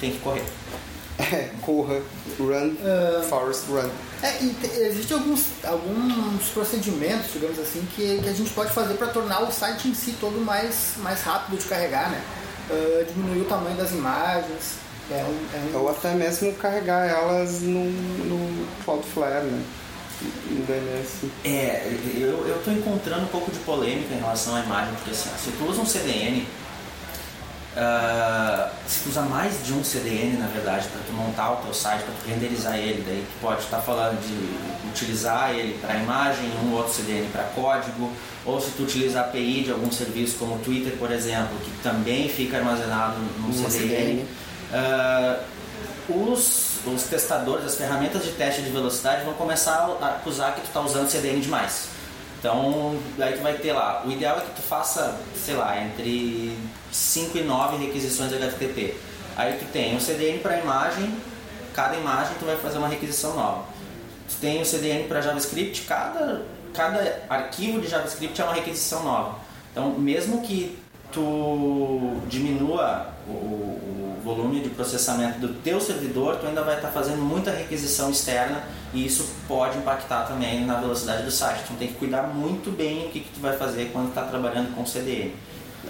tem 0.00 0.10
que 0.10 0.18
correr. 0.18 0.44
É, 1.20 1.50
corra, 1.60 2.00
run, 2.38 2.72
uh, 2.72 3.22
forest 3.24 3.66
run. 3.68 3.90
É, 4.22 4.42
e 4.42 4.56
existem 4.86 5.16
alguns, 5.16 5.46
alguns 5.64 6.48
procedimentos, 6.48 7.32
digamos 7.32 7.58
assim, 7.58 7.86
que, 7.94 8.20
que 8.22 8.28
a 8.28 8.32
gente 8.32 8.50
pode 8.50 8.72
fazer 8.72 8.94
para 8.94 9.08
tornar 9.08 9.42
o 9.42 9.52
site 9.52 9.88
em 9.88 9.94
si 9.94 10.12
todo 10.18 10.42
mais, 10.42 10.94
mais 10.98 11.22
rápido 11.22 11.58
de 11.58 11.66
carregar, 11.66 12.10
né? 12.10 12.22
Uh, 12.70 13.04
diminuir 13.12 13.42
o 13.42 13.44
tamanho 13.44 13.76
das 13.76 13.92
imagens. 13.92 14.78
É 15.10 15.24
um, 15.24 15.46
é 15.54 15.76
um... 15.76 15.80
Ou 15.80 15.90
até 15.90 16.14
mesmo 16.14 16.52
carregar 16.54 17.06
elas 17.06 17.60
no, 17.62 17.84
no 17.84 18.66
Cloudflare, 18.84 19.44
né? 19.44 19.62
No 20.50 20.64
DNS. 20.66 21.30
É, 21.44 21.90
eu 22.16 22.56
estou 22.56 22.72
encontrando 22.72 23.22
um 23.22 23.28
pouco 23.28 23.50
de 23.50 23.58
polêmica 23.60 24.14
em 24.14 24.18
relação 24.18 24.54
à 24.54 24.60
imagem, 24.60 24.94
porque 24.94 25.10
assim, 25.10 25.30
se 25.42 25.50
tu 25.52 25.64
usa 25.64 25.80
um 25.80 25.86
CDN 25.86 26.46
Uh, 27.70 28.68
se 28.88 29.04
tu 29.04 29.10
usa 29.10 29.22
mais 29.22 29.64
de 29.64 29.72
um 29.72 29.84
CDN, 29.84 30.38
na 30.38 30.48
verdade, 30.48 30.88
para 30.88 31.00
tu 31.06 31.12
montar 31.12 31.52
o 31.52 31.56
teu 31.56 31.72
site, 31.72 32.02
para 32.02 32.14
tu 32.14 32.28
renderizar 32.28 32.76
ele, 32.76 33.04
daí 33.06 33.24
tu 33.24 33.40
pode 33.40 33.60
estar 33.60 33.76
tá 33.76 33.82
falando 33.82 34.20
de 34.20 34.88
utilizar 34.88 35.54
ele 35.54 35.78
para 35.80 35.94
imagem, 35.94 36.50
um 36.64 36.72
outro 36.74 36.92
CDN 36.92 37.28
para 37.28 37.44
código, 37.44 38.10
ou 38.44 38.60
se 38.60 38.72
tu 38.72 38.82
utiliza 38.82 39.20
a 39.20 39.22
API 39.22 39.62
de 39.62 39.70
algum 39.70 39.90
serviço 39.92 40.36
como 40.36 40.56
o 40.56 40.58
Twitter, 40.58 40.94
por 40.98 41.12
exemplo, 41.12 41.56
que 41.64 41.70
também 41.82 42.28
fica 42.28 42.56
armazenado 42.56 43.18
num 43.38 43.52
CDN. 43.52 43.70
CDN. 43.70 44.26
Uh, 44.72 45.60
os, 46.32 46.78
os 46.86 47.04
testadores, 47.04 47.64
as 47.64 47.76
ferramentas 47.76 48.24
de 48.24 48.32
teste 48.32 48.62
de 48.62 48.70
velocidade 48.70 49.24
vão 49.24 49.34
começar 49.34 49.96
a 50.00 50.06
acusar 50.08 50.56
que 50.56 50.62
tu 50.62 50.66
está 50.66 50.80
usando 50.80 51.08
CDN 51.08 51.40
demais. 51.40 51.89
Então, 52.40 52.98
aí 53.18 53.34
tu 53.34 53.42
vai 53.42 53.52
ter 53.58 53.74
lá, 53.74 54.02
o 54.06 54.10
ideal 54.10 54.38
é 54.38 54.40
que 54.40 54.52
tu 54.52 54.62
faça, 54.62 55.20
sei 55.36 55.56
lá, 55.56 55.78
entre 55.78 56.56
5 56.90 57.36
e 57.36 57.42
9 57.42 57.84
requisições 57.84 58.32
HTTP. 58.32 58.96
Aí 59.36 59.58
tu 59.58 59.66
tem 59.66 59.94
um 59.94 60.00
CDN 60.00 60.38
para 60.38 60.58
imagem, 60.58 61.14
cada 61.74 61.96
imagem 61.96 62.32
tu 62.38 62.46
vai 62.46 62.56
fazer 62.56 62.78
uma 62.78 62.88
requisição 62.88 63.34
nova. 63.34 63.64
Tu 64.26 64.36
tem 64.40 64.62
o 64.62 64.64
CDN 64.64 65.04
para 65.04 65.20
JavaScript, 65.20 65.82
cada, 65.82 66.46
cada 66.72 67.22
arquivo 67.28 67.78
de 67.78 67.88
JavaScript 67.88 68.40
é 68.40 68.44
uma 68.44 68.54
requisição 68.54 69.04
nova. 69.04 69.38
Então, 69.70 69.90
mesmo 69.90 70.40
que 70.40 70.78
tu 71.12 72.22
diminua 72.26 73.08
o, 73.30 74.16
o, 74.18 74.20
volume 74.22 74.60
de 74.60 74.68
processamento 74.70 75.38
do 75.38 75.54
teu 75.62 75.80
servidor, 75.80 76.36
tu 76.36 76.46
ainda 76.46 76.62
vai 76.62 76.76
estar 76.76 76.88
fazendo 76.88 77.22
muita 77.22 77.50
requisição 77.50 78.10
externa 78.10 78.62
e 78.92 79.06
isso 79.06 79.28
pode 79.48 79.78
impactar 79.78 80.26
também 80.26 80.64
na 80.64 80.78
velocidade 80.78 81.24
do 81.24 81.30
site. 81.30 81.62
Então 81.64 81.76
tem 81.76 81.88
que 81.88 81.94
cuidar 81.94 82.22
muito 82.24 82.70
bem 82.70 83.06
o 83.06 83.10
que, 83.10 83.20
que 83.20 83.30
tu 83.30 83.40
vai 83.40 83.56
fazer 83.56 83.90
quando 83.92 84.08
está 84.08 84.22
trabalhando 84.24 84.74
com 84.74 84.84
CDN. 84.84 85.32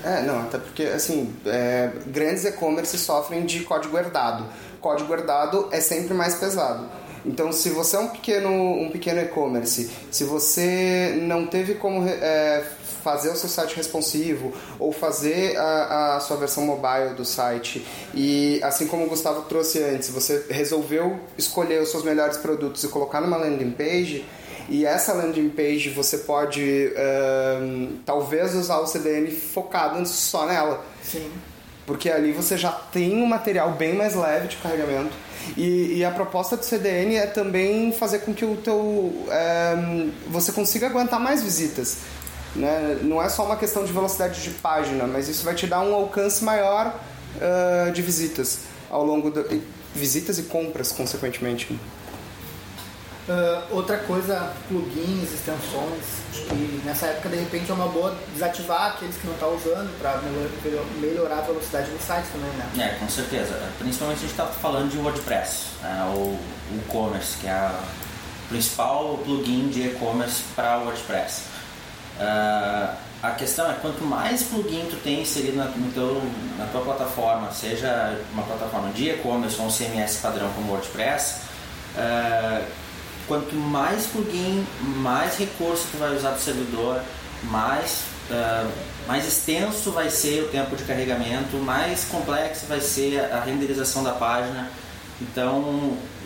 É, 0.04 0.23
não, 0.23 0.42
até 0.42 0.59
porque, 0.59 0.85
assim, 0.85 1.35
é, 1.44 1.90
grandes 2.06 2.44
e-commerce 2.44 2.97
sofrem 2.97 3.44
de 3.44 3.61
código 3.61 3.99
herdado. 3.99 4.47
Código 4.80 5.12
herdado 5.12 5.68
é 5.73 5.80
sempre 5.80 6.14
mais 6.14 6.37
pesado. 6.37 6.87
Então, 7.25 7.53
se 7.53 7.71
você 7.71 7.97
é 7.97 7.99
um 7.99 8.09
pequeno, 8.09 8.50
um 8.50 8.91
pequeno 8.91 9.21
e-commerce, 9.21 9.91
se 10.11 10.25
você 10.25 11.19
não 11.23 11.47
teve 11.47 11.75
como 11.75 12.09
é, 12.09 12.65
fazer 13.03 13.31
o 13.31 13.37
seu 13.37 13.49
site 13.49 13.77
responsivo 13.77 14.53
ou 14.79 14.93
fazer 14.93 15.57
a, 15.57 16.17
a, 16.17 16.21
sua 16.21 16.37
versão 16.37 16.65
mobile 16.65 17.15
do 17.17 17.25
site 17.25 17.85
e 18.15 18.61
assim 18.62 18.87
como 18.87 19.05
o 19.05 19.09
Gustavo 19.09 19.43
trouxe 19.43 19.83
antes, 19.83 20.11
você 20.11 20.47
resolveu 20.50 21.19
escolher 21.37 21.83
os 21.83 21.91
seus 21.91 22.05
melhores 22.05 22.37
produtos 22.37 22.85
e 22.85 22.89
colocar 22.89 23.21
numa 23.21 23.37
landing 23.37 23.73
page 23.73 24.25
e 24.69 24.87
essa 24.87 25.12
landing 25.12 25.49
page 25.50 25.91
você 25.91 26.19
pode 26.19 26.93
talvez 28.07 28.55
usar 28.55 28.79
o 28.79 28.87
CDN 28.87 29.31
focado 29.31 30.07
só 30.07 30.47
nela. 30.47 30.85
Sim. 31.03 31.31
Porque 31.87 32.10
ali 32.10 32.32
você 32.32 32.56
já 32.56 32.70
tem 32.70 33.22
um 33.22 33.26
material 33.26 33.72
bem 33.72 33.94
mais 33.94 34.14
leve 34.14 34.49
de 34.49 34.56
carregamento. 34.56 35.12
E, 35.56 35.99
e, 35.99 36.04
a 36.04 36.10
proposta 36.10 36.56
do 36.56 36.64
CDN 36.64 37.16
é 37.16 37.26
também 37.26 37.92
fazer 37.92 38.20
com 38.20 38.32
que 38.34 38.44
o 38.44 38.56
teu 38.56 38.76
um, 38.78 40.12
você 40.28 40.52
consiga 40.52 40.87
aguentar 40.87 41.18
mais 41.18 41.42
visitas. 41.42 41.99
Né? 42.54 42.99
Não 43.02 43.22
é 43.22 43.28
só 43.28 43.44
uma 43.44 43.56
questão 43.56 43.84
de 43.84 43.92
velocidade 43.92 44.42
de 44.42 44.50
página, 44.50 45.06
mas 45.06 45.28
isso 45.28 45.44
vai 45.44 45.54
te 45.54 45.66
dar 45.66 45.80
um 45.80 45.94
alcance 45.94 46.44
maior 46.44 46.94
uh, 47.37 47.90
de 47.92 48.02
visitas 48.02 48.60
ao 48.90 49.04
longo 49.04 49.30
de 49.30 49.62
visitas 49.94 50.38
e 50.38 50.44
compras, 50.44 50.92
consequentemente. 50.92 51.78
Uh, 53.30 53.76
outra 53.76 53.96
coisa, 53.99 54.52
plugins, 54.66 55.32
extensões, 55.32 56.02
que 56.32 56.82
nessa 56.84 57.06
época 57.06 57.28
de 57.28 57.37
repente 57.37 57.70
é 57.70 57.75
uma 57.75 57.87
boa 57.87 58.18
desativar 58.32 58.88
aqueles 58.88 59.14
que 59.14 59.25
não 59.25 59.34
estão 59.34 59.50
tá 59.50 59.54
usando 59.54 59.96
para 60.00 60.20
melhorar 60.99 61.38
a 61.38 61.42
velocidade 61.42 61.92
do 61.92 62.02
site 62.04 62.26
também, 62.32 62.50
né? 62.50 62.92
É, 62.92 62.99
com 62.99 63.08
certeza. 63.08 63.54
Principalmente 63.78 64.16
a 64.16 64.20
gente 64.22 64.32
está 64.32 64.46
falando 64.46 64.90
de 64.90 64.99
WordPress, 64.99 65.66
né? 65.80 66.12
o 66.12 66.37
e-commerce, 66.75 67.37
que 67.38 67.46
é 67.46 67.70
o 68.46 68.49
principal 68.49 69.20
plugin 69.25 69.68
de 69.68 69.82
e-commerce 69.82 70.42
para 70.56 70.78
WordPress. 70.78 71.44
Uh, 72.18 72.96
a 73.22 73.30
questão 73.30 73.70
é 73.70 73.75
quanto 73.75 74.02
mais 74.02 74.42
plugin 74.42 74.88
tu 74.90 74.96
tem 75.04 75.22
inserido 75.22 75.56
na, 75.56 75.66
no 75.66 75.92
teu, 75.92 76.20
na 76.58 76.66
tua 76.66 76.80
plataforma, 76.80 77.52
seja 77.52 78.18
uma 78.32 78.42
plataforma 78.42 78.90
de 78.90 79.10
e-commerce 79.10 79.56
ou 79.60 79.68
um 79.68 79.70
CMS 79.70 80.16
padrão 80.16 80.50
como 80.54 80.72
WordPress, 80.72 81.42
uh, 81.94 82.89
quanto 83.30 83.54
mais 83.54 84.08
plugin, 84.08 84.66
mais 84.96 85.38
recurso 85.38 85.87
tu 85.92 85.99
vai 85.99 86.16
usar 86.16 86.32
do 86.32 86.40
servidor, 86.40 87.00
mais, 87.44 88.02
uh, 88.28 88.68
mais 89.06 89.25
extenso 89.25 89.92
vai 89.92 90.10
ser 90.10 90.42
o 90.42 90.49
tempo 90.49 90.75
de 90.75 90.82
carregamento, 90.82 91.56
mais 91.58 92.04
complexo 92.06 92.66
vai 92.66 92.80
ser 92.80 93.20
a 93.32 93.40
renderização 93.40 94.02
da 94.02 94.10
página. 94.10 94.68
Então, 95.20 95.60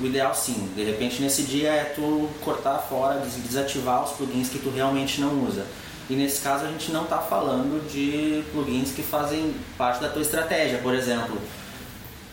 o 0.01 0.07
ideal 0.07 0.35
sim, 0.35 0.71
de 0.75 0.83
repente 0.83 1.21
nesse 1.21 1.43
dia 1.43 1.69
é 1.73 1.85
tu 1.85 2.31
cortar 2.43 2.79
fora, 2.79 3.21
desativar 3.47 4.03
os 4.05 4.13
plugins 4.13 4.49
que 4.49 4.59
tu 4.59 4.71
realmente 4.71 5.21
não 5.21 5.45
usa. 5.45 5.67
E 6.09 6.15
nesse 6.15 6.41
caso 6.41 6.65
a 6.65 6.69
gente 6.69 6.91
não 6.91 7.05
está 7.05 7.19
falando 7.19 7.87
de 7.87 8.43
plugins 8.51 8.93
que 8.93 9.03
fazem 9.03 9.55
parte 9.77 10.01
da 10.01 10.09
tua 10.09 10.23
estratégia, 10.23 10.79
por 10.79 10.95
exemplo. 10.95 11.39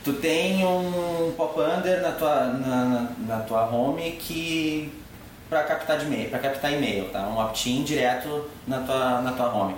Tu 0.04 0.14
tem 0.14 0.66
um 0.66 1.34
pop-under 1.38 2.02
na 2.02 2.12
tua, 2.12 2.46
na, 2.46 2.86
na, 2.86 3.10
na, 3.28 3.40
tua 3.42 3.66
home 3.66 4.14
que 4.14 4.92
para 5.50 5.64
captar 5.64 6.02
e-mail, 6.02 6.30
para 6.30 6.40
captar 6.40 6.74
e-mail, 6.74 7.10
tá? 7.10 7.28
Um 7.28 7.38
opt-in 7.38 7.84
direto 7.84 8.50
na 8.66 8.80
tua, 8.80 9.22
na 9.22 9.32
tua 9.34 9.54
home 9.54 9.76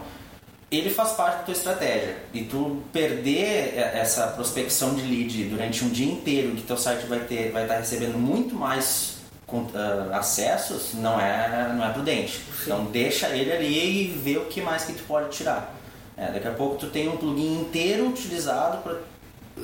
ele 0.78 0.90
faz 0.90 1.12
parte 1.12 1.38
da 1.38 1.44
tua 1.44 1.52
estratégia. 1.54 2.18
E 2.34 2.44
tu 2.44 2.82
perder 2.92 3.78
essa 3.78 4.28
prospecção 4.28 4.96
de 4.96 5.04
lead 5.04 5.44
durante 5.46 5.84
um 5.86 5.90
dia 5.90 6.12
inteiro 6.12 6.56
que 6.56 6.64
teu 6.64 6.78
site 6.78 7.06
vai 7.06 7.20
ter, 7.20 7.52
vai 7.52 7.64
estar 7.64 7.76
recebendo 7.76 8.18
muito 8.18 8.56
mais 8.56 9.18
uh, 9.48 10.14
acessos, 10.14 10.94
não 10.96 11.20
é, 11.20 11.72
não 11.76 11.86
é 11.86 11.90
prudente. 11.94 12.38
Sim. 12.38 12.64
Então 12.64 12.86
deixa 12.86 13.30
ele 13.30 13.52
ali 13.52 14.06
e 14.06 14.08
vê 14.08 14.38
o 14.38 14.46
que 14.46 14.62
mais 14.62 14.86
que 14.86 14.94
tu 14.94 15.04
pode 15.04 15.30
tirar. 15.30 15.76
É, 16.18 16.32
daqui 16.32 16.48
a 16.48 16.52
pouco 16.52 16.76
tu 16.76 16.88
tem 16.88 17.08
um 17.08 17.18
plugin 17.18 17.62
inteiro 17.62 18.08
utilizado 18.08 18.78
pra, 18.84 18.98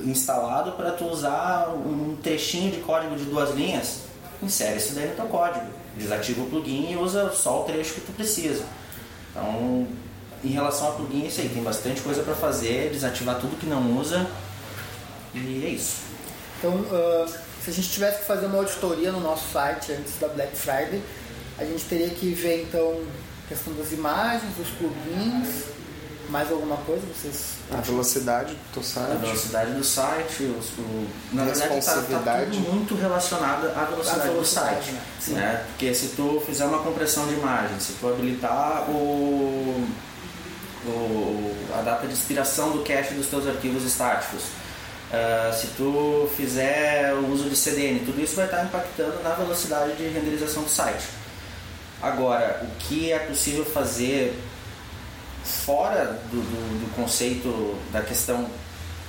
instalado 0.04 0.72
para 0.72 0.92
tu 0.92 1.04
usar 1.06 1.68
um 1.70 2.16
trechinho 2.22 2.70
de 2.70 2.78
código 2.78 3.16
de 3.16 3.24
duas 3.24 3.54
linhas. 3.54 4.02
Insere 4.42 4.78
isso 4.78 4.94
daí 4.94 5.08
no 5.08 5.14
teu 5.14 5.26
código. 5.26 5.66
Desativa 5.96 6.42
o 6.42 6.46
plugin 6.46 6.92
e 6.92 6.96
usa 6.96 7.30
só 7.32 7.62
o 7.62 7.64
trecho 7.64 7.94
que 7.94 8.00
tu 8.00 8.12
precisa. 8.12 8.64
Então 9.30 9.86
em 10.42 10.48
relação 10.48 10.88
a 10.88 10.92
plugin, 10.92 11.24
é 11.24 11.26
isso 11.26 11.40
aí. 11.40 11.48
Tem 11.48 11.62
bastante 11.62 12.00
coisa 12.00 12.22
para 12.22 12.34
fazer, 12.34 12.90
desativar 12.90 13.38
tudo 13.38 13.58
que 13.58 13.66
não 13.66 13.98
usa. 13.98 14.26
E 15.34 15.64
é 15.64 15.68
isso. 15.68 16.02
Então, 16.58 16.72
uh, 16.72 17.28
se 17.62 17.70
a 17.70 17.72
gente 17.72 17.90
tivesse 17.90 18.20
que 18.20 18.24
fazer 18.24 18.46
uma 18.46 18.58
auditoria 18.58 19.12
no 19.12 19.20
nosso 19.20 19.50
site 19.52 19.92
antes 19.92 20.18
da 20.18 20.28
Black 20.28 20.56
Friday, 20.56 21.02
a 21.58 21.64
gente 21.64 21.84
teria 21.84 22.08
que 22.10 22.32
ver 22.32 22.62
então 22.62 23.02
a 23.44 23.48
questão 23.48 23.72
das 23.74 23.92
imagens, 23.92 24.54
dos 24.56 24.68
plugins, 24.70 25.64
mais 26.30 26.50
alguma 26.50 26.76
coisa 26.78 27.02
vocês 27.06 27.54
a 27.70 27.80
velocidade 27.80 28.56
do 28.72 28.82
site 28.82 29.10
a 29.10 29.14
velocidade 29.14 29.72
do 29.72 29.84
site 29.84 30.42
os, 30.44 30.70
o, 30.78 31.06
na 31.32 31.44
verdade 31.44 31.78
está 31.78 31.94
tá 31.94 32.40
tudo 32.40 32.60
muito 32.72 32.94
relacionado 32.94 33.66
à 33.76 33.84
velocidade, 33.84 34.28
velocidade 34.28 34.34
do 34.34 34.44
site 34.44 34.92
né? 35.32 35.40
né? 35.40 35.64
porque 35.68 35.92
se 35.92 36.08
tu 36.08 36.42
fizer 36.46 36.64
uma 36.64 36.78
compressão 36.78 37.26
de 37.26 37.34
imagem 37.34 37.78
se 37.80 37.94
tu 37.94 38.08
habilitar 38.08 38.88
o 38.88 39.86
o, 40.86 41.54
a 41.78 41.82
data 41.82 42.06
de 42.06 42.14
expiração 42.14 42.72
do 42.72 42.82
cache 42.82 43.14
dos 43.14 43.26
teus 43.26 43.46
arquivos 43.46 43.84
estáticos. 43.84 44.42
Uh, 45.10 45.52
se 45.54 45.66
tu 45.76 46.30
fizer 46.36 47.12
o 47.14 47.32
uso 47.32 47.50
de 47.50 47.56
CDN, 47.56 48.00
tudo 48.00 48.20
isso 48.22 48.36
vai 48.36 48.44
estar 48.44 48.64
impactando 48.64 49.20
na 49.22 49.30
velocidade 49.30 49.96
de 49.96 50.08
renderização 50.08 50.62
do 50.62 50.68
site. 50.68 51.04
Agora, 52.00 52.62
o 52.62 52.78
que 52.78 53.12
é 53.12 53.18
possível 53.18 53.64
fazer 53.64 54.38
fora 55.44 56.20
do, 56.30 56.36
do, 56.36 56.80
do 56.80 56.94
conceito 56.94 57.78
da 57.92 58.02
questão 58.02 58.48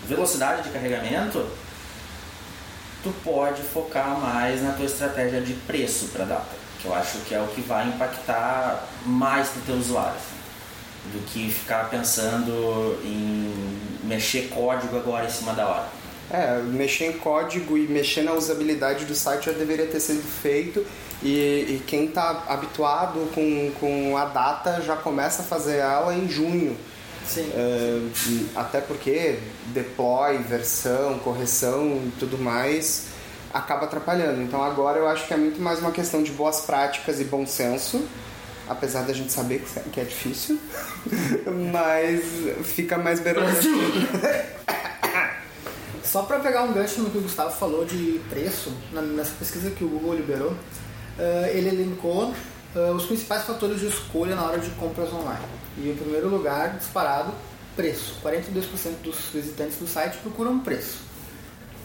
velocidade 0.07 0.63
de 0.63 0.69
carregamento, 0.69 1.45
tu 3.03 3.13
pode 3.23 3.61
focar 3.61 4.19
mais 4.19 4.61
na 4.61 4.73
tua 4.73 4.85
estratégia 4.85 5.41
de 5.41 5.53
preço 5.53 6.07
para 6.07 6.25
data, 6.25 6.55
que 6.79 6.87
eu 6.87 6.93
acho 6.93 7.19
que 7.19 7.33
é 7.33 7.41
o 7.41 7.47
que 7.47 7.61
vai 7.61 7.87
impactar 7.87 8.87
mais 9.05 9.49
para 9.49 9.59
o 9.59 9.65
teu 9.65 9.75
usuário 9.75 10.19
do 11.05 11.25
que 11.27 11.49
ficar 11.51 11.89
pensando 11.89 12.99
em 13.03 13.51
mexer 14.03 14.49
código 14.49 14.95
agora 14.97 15.25
em 15.25 15.29
cima 15.29 15.53
da 15.53 15.67
hora. 15.67 15.89
É, 16.29 16.61
mexer 16.61 17.07
em 17.07 17.17
código 17.17 17.77
e 17.77 17.87
mexer 17.87 18.21
na 18.21 18.33
usabilidade 18.33 19.05
do 19.05 19.13
site 19.13 19.47
já 19.47 19.51
deveria 19.51 19.87
ter 19.87 19.99
sido 19.99 20.23
feito 20.23 20.85
e, 21.23 21.29
e 21.75 21.83
quem 21.85 22.05
está 22.05 22.43
habituado 22.47 23.31
com, 23.33 23.71
com 23.79 24.17
a 24.17 24.25
data 24.25 24.81
já 24.81 24.95
começa 24.95 25.41
a 25.41 25.45
fazer 25.45 25.77
ela 25.77 26.13
em 26.13 26.27
junho. 26.27 26.77
Sim. 27.27 27.49
É, 27.53 28.01
até 28.55 28.81
porque 28.81 29.39
deploy, 29.67 30.37
versão, 30.39 31.19
correção 31.19 32.01
e 32.05 32.11
tudo 32.19 32.37
mais 32.37 33.07
acaba 33.53 33.85
atrapalhando. 33.85 34.41
Então 34.41 34.63
agora 34.63 34.97
eu 34.97 35.07
acho 35.07 35.27
que 35.27 35.33
é 35.33 35.37
muito 35.37 35.61
mais 35.61 35.79
uma 35.79 35.91
questão 35.91 36.23
de 36.23 36.31
boas 36.31 36.61
práticas 36.61 37.19
e 37.19 37.25
bom 37.25 37.45
senso 37.45 38.01
apesar 38.71 39.03
da 39.03 39.13
gente 39.13 39.31
saber 39.31 39.63
que 39.91 39.99
é 39.99 40.03
difícil, 40.03 40.57
mas 41.71 42.21
fica 42.63 42.97
mais 42.97 43.19
beirando. 43.19 43.51
Só 46.03 46.23
para 46.23 46.39
pegar 46.39 46.63
um 46.63 46.73
gancho 46.73 47.01
no 47.01 47.09
que 47.09 47.17
o 47.17 47.21
Gustavo 47.21 47.57
falou 47.57 47.85
de 47.85 48.19
preço, 48.29 48.73
nessa 49.15 49.33
pesquisa 49.37 49.69
que 49.71 49.83
o 49.83 49.87
Google 49.87 50.15
liberou, 50.15 50.55
ele 51.53 51.69
elencou 51.69 52.33
eh, 52.75 52.91
os 52.91 53.05
principais 53.05 53.43
fatores 53.43 53.79
de 53.79 53.87
escolha 53.87 54.35
na 54.35 54.43
hora 54.43 54.59
de 54.59 54.69
compras 54.71 55.11
online. 55.13 55.45
E 55.77 55.89
em 55.89 55.95
primeiro 55.95 56.29
lugar, 56.29 56.77
disparado, 56.77 57.33
preço. 57.75 58.15
42% 58.23 59.01
dos 59.03 59.17
visitantes 59.33 59.77
do 59.77 59.87
site 59.87 60.17
procuram 60.17 60.59
preço. 60.59 60.99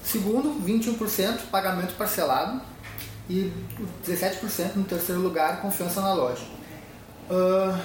Segundo, 0.05 0.55
21% 0.65 1.51
pagamento 1.51 1.95
parcelado 1.95 2.61
e 3.29 3.53
17% 4.07 4.77
no 4.77 4.85
terceiro 4.85 5.21
lugar, 5.21 5.61
confiança 5.61 6.01
na 6.01 6.15
loja. 6.15 6.45
Uh, 7.29 7.77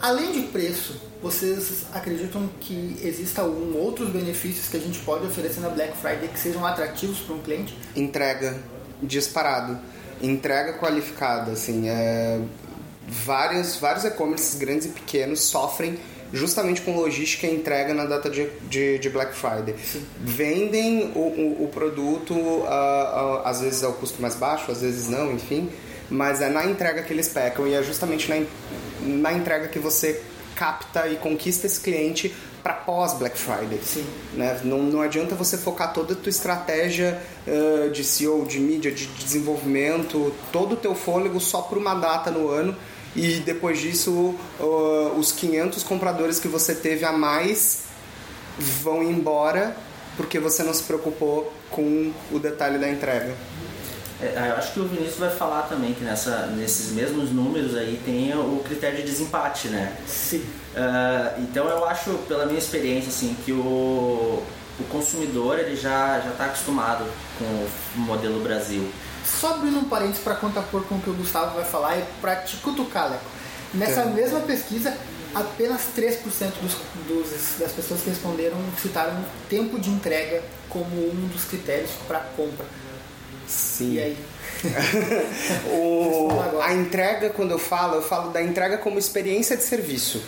além 0.00 0.32
de 0.32 0.42
preço, 0.48 0.98
vocês 1.22 1.84
acreditam 1.92 2.48
que 2.58 2.98
exista 3.02 3.42
algum 3.42 3.76
outros 3.76 4.08
benefícios 4.08 4.68
que 4.68 4.78
a 4.78 4.80
gente 4.80 4.98
pode 5.00 5.26
oferecer 5.26 5.60
na 5.60 5.68
Black 5.68 5.94
Friday 5.98 6.28
que 6.28 6.38
sejam 6.38 6.64
atrativos 6.64 7.18
para 7.18 7.34
um 7.34 7.40
cliente? 7.40 7.76
Entrega 7.94 8.58
disparado, 9.02 9.78
entrega 10.22 10.74
qualificada, 10.74 11.52
assim, 11.52 11.88
é... 11.88 12.40
vários 13.06 13.76
vários 13.76 14.04
e-commerces 14.04 14.58
grandes 14.58 14.86
e 14.86 14.90
pequenos 14.90 15.40
sofrem 15.42 15.98
justamente 16.32 16.82
com 16.82 16.94
logística 16.94 17.46
e 17.46 17.54
entrega 17.54 17.94
na 17.94 18.04
data 18.04 18.28
de, 18.28 18.48
de, 18.68 18.98
de 18.98 19.08
Black 19.08 19.34
Friday. 19.34 19.74
Sim. 19.82 20.04
Vendem 20.20 21.12
o, 21.14 21.20
o, 21.20 21.64
o 21.64 21.68
produto, 21.68 22.34
uh, 22.34 22.64
uh, 22.64 23.42
às 23.44 23.60
vezes 23.60 23.82
ao 23.82 23.94
custo 23.94 24.20
mais 24.20 24.34
baixo, 24.34 24.70
às 24.70 24.82
vezes 24.82 25.08
não, 25.08 25.32
enfim, 25.32 25.70
mas 26.10 26.40
é 26.40 26.48
na 26.48 26.66
entrega 26.66 27.02
que 27.02 27.12
eles 27.12 27.28
pecam 27.28 27.66
e 27.66 27.74
é 27.74 27.82
justamente 27.82 28.28
na, 28.28 28.44
na 29.00 29.32
entrega 29.32 29.68
que 29.68 29.78
você 29.78 30.22
capta 30.54 31.06
e 31.08 31.16
conquista 31.16 31.66
esse 31.66 31.80
cliente 31.80 32.34
para 32.62 32.74
pós 32.74 33.14
Black 33.14 33.38
Friday. 33.38 33.80
Sim. 33.82 34.06
Né? 34.34 34.60
Não, 34.64 34.82
não 34.82 35.00
adianta 35.00 35.34
você 35.34 35.56
focar 35.56 35.92
toda 35.92 36.12
a 36.12 36.16
tua 36.16 36.30
estratégia 36.30 37.20
uh, 37.46 37.90
de 37.90 38.04
SEO, 38.04 38.44
de 38.44 38.58
mídia, 38.58 38.90
de 38.90 39.06
desenvolvimento, 39.06 40.34
todo 40.52 40.72
o 40.72 40.76
teu 40.76 40.94
fôlego 40.94 41.40
só 41.40 41.62
por 41.62 41.78
uma 41.78 41.94
data 41.94 42.30
no 42.30 42.48
ano 42.48 42.76
e 43.16 43.36
depois 43.40 43.80
disso 43.80 44.34
uh, 44.60 45.18
os 45.18 45.32
500 45.32 45.82
compradores 45.82 46.38
que 46.38 46.48
você 46.48 46.74
teve 46.74 47.04
a 47.04 47.12
mais 47.12 47.84
vão 48.58 49.02
embora 49.02 49.76
porque 50.16 50.38
você 50.38 50.64
não 50.64 50.74
se 50.74 50.82
preocupou 50.82 51.52
com 51.70 52.12
o 52.32 52.38
detalhe 52.40 52.76
da 52.76 52.88
entrega. 52.88 53.34
É, 54.20 54.50
eu 54.50 54.56
acho 54.56 54.72
que 54.72 54.80
o 54.80 54.84
Vinícius 54.84 55.18
vai 55.18 55.30
falar 55.30 55.62
também 55.62 55.94
que 55.94 56.02
nessa, 56.02 56.46
nesses 56.46 56.90
mesmos 56.92 57.30
números 57.30 57.76
aí 57.76 58.00
tem 58.04 58.36
o 58.36 58.60
critério 58.66 58.96
de 58.96 59.04
desempate, 59.04 59.68
né? 59.68 59.96
Sim. 60.06 60.38
Uh, 60.38 61.40
então 61.42 61.68
eu 61.68 61.84
acho, 61.84 62.10
pela 62.26 62.44
minha 62.44 62.58
experiência, 62.58 63.10
assim, 63.10 63.36
que 63.44 63.52
o, 63.52 64.42
o 64.78 64.84
consumidor 64.90 65.58
ele 65.58 65.76
já 65.76 66.20
já 66.20 66.30
está 66.30 66.46
acostumado 66.46 67.04
com 67.38 67.44
o 67.44 68.00
modelo 68.00 68.40
Brasil. 68.40 68.90
Só 69.24 69.54
abrindo 69.54 69.78
um 69.78 69.84
parênteses 69.84 70.22
para 70.22 70.34
contrapor 70.34 70.82
com 70.84 70.96
o 70.96 71.00
que 71.00 71.10
o 71.10 71.14
Gustavo 71.14 71.54
vai 71.54 71.64
falar 71.64 71.98
e 71.98 72.04
para 72.20 72.36
te 72.36 72.56
cutucar, 72.56 73.10
Leco. 73.10 73.24
Nessa 73.74 74.00
é. 74.00 74.06
mesma 74.06 74.40
pesquisa, 74.40 74.96
apenas 75.34 75.82
3% 75.96 76.22
dos, 76.60 76.76
dos, 77.06 77.58
das 77.58 77.72
pessoas 77.72 78.00
que 78.00 78.10
responderam 78.10 78.56
citaram 78.80 79.22
tempo 79.48 79.78
de 79.78 79.90
entrega 79.90 80.42
como 80.68 80.88
um 80.88 81.28
dos 81.28 81.44
critérios 81.44 81.90
para 82.06 82.20
compra. 82.20 82.64
Sim. 83.48 83.94
E 83.94 84.00
aí? 84.00 84.16
o, 85.72 86.28
a 86.60 86.74
entrega, 86.74 87.30
quando 87.30 87.52
eu 87.52 87.58
falo, 87.58 87.96
eu 87.96 88.02
falo 88.02 88.30
da 88.30 88.42
entrega 88.42 88.78
como 88.78 88.98
experiência 88.98 89.56
de 89.56 89.62
serviço. 89.62 90.22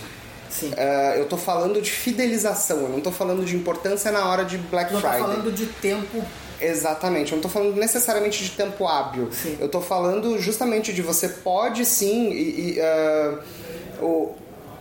Sim. 0.48 0.70
Uh, 0.70 1.16
eu 1.16 1.22
estou 1.24 1.38
falando 1.38 1.80
de 1.80 1.90
fidelização, 1.90 2.80
eu 2.80 2.88
não 2.88 2.98
estou 2.98 3.12
falando 3.12 3.44
de 3.44 3.54
importância 3.54 4.10
na 4.10 4.28
hora 4.28 4.44
de 4.44 4.58
Black 4.58 4.92
não 4.92 5.00
Friday. 5.00 5.20
Eu 5.20 5.26
falando 5.26 5.52
de 5.52 5.66
tempo. 5.66 6.24
Exatamente, 6.60 7.32
eu 7.32 7.36
não 7.36 7.46
estou 7.46 7.50
falando 7.50 7.76
necessariamente 7.76 8.42
de 8.42 8.50
tempo 8.50 8.86
hábil. 8.86 9.30
Sim. 9.32 9.56
Eu 9.60 9.66
estou 9.66 9.80
falando 9.80 10.38
justamente 10.38 10.92
de 10.92 11.02
você 11.02 11.28
pode 11.28 11.84
sim. 11.84 12.30
E, 12.30 12.76
e, 12.76 12.80
uh, 12.80 14.04
o, 14.04 14.34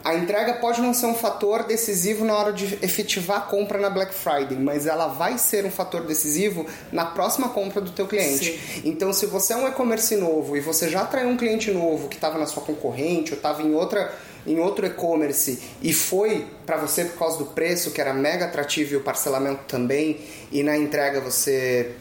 a 0.10 0.16
entrega 0.16 0.56
pode 0.56 0.82
não 0.82 0.92
ser 0.92 1.06
um 1.06 1.14
fator 1.14 1.64
decisivo 1.64 2.26
na 2.26 2.34
hora 2.34 2.52
de 2.52 2.80
efetivar 2.82 3.38
a 3.38 3.42
compra 3.42 3.80
na 3.80 3.90
Black 3.92 4.14
Friday, 4.14 4.58
mas 4.58 4.88
ela 4.88 5.08
vai 5.08 5.38
ser 5.38 5.66
um 5.66 5.72
fator 5.72 6.02
decisivo 6.02 6.66
na 6.92 7.06
próxima 7.06 7.50
compra 7.50 7.80
do 7.80 7.92
teu 7.92 8.08
cliente. 8.08 8.58
Sim. 8.58 8.82
Então, 8.86 9.14
se 9.14 9.28
você 9.28 9.54
é 9.54 9.58
um 9.58 9.68
e-commerce 9.68 10.16
novo 10.16 10.58
e 10.58 10.60
você 10.60 10.90
já 10.90 11.02
atraiu 11.02 11.30
um 11.30 11.38
cliente 11.38 11.70
novo 11.70 12.08
que 12.08 12.16
estava 12.16 12.40
na 12.40 12.48
sua 12.48 12.64
concorrente 12.64 13.32
ou 13.34 13.38
estava 13.38 13.62
em 13.62 13.74
outra 13.74 14.12
em 14.48 14.58
outro 14.58 14.86
e-commerce 14.86 15.60
e 15.82 15.94
foi 15.94 16.48
para 16.66 16.78
você 16.78 17.06
por 17.06 17.20
causa 17.20 17.38
do 17.38 17.46
preço 17.48 17.92
que 17.92 18.00
era 18.00 18.14
mega 18.14 18.46
atrativo 18.46 18.94
e 18.94 18.98
o 18.98 19.02
parcelamento 19.02 19.66
também 19.68 20.22
e 20.50 20.64
na 20.64 20.78
entrega 20.78 21.20
você 21.20 21.92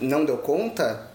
não 0.00 0.24
deu 0.24 0.38
conta, 0.38 1.08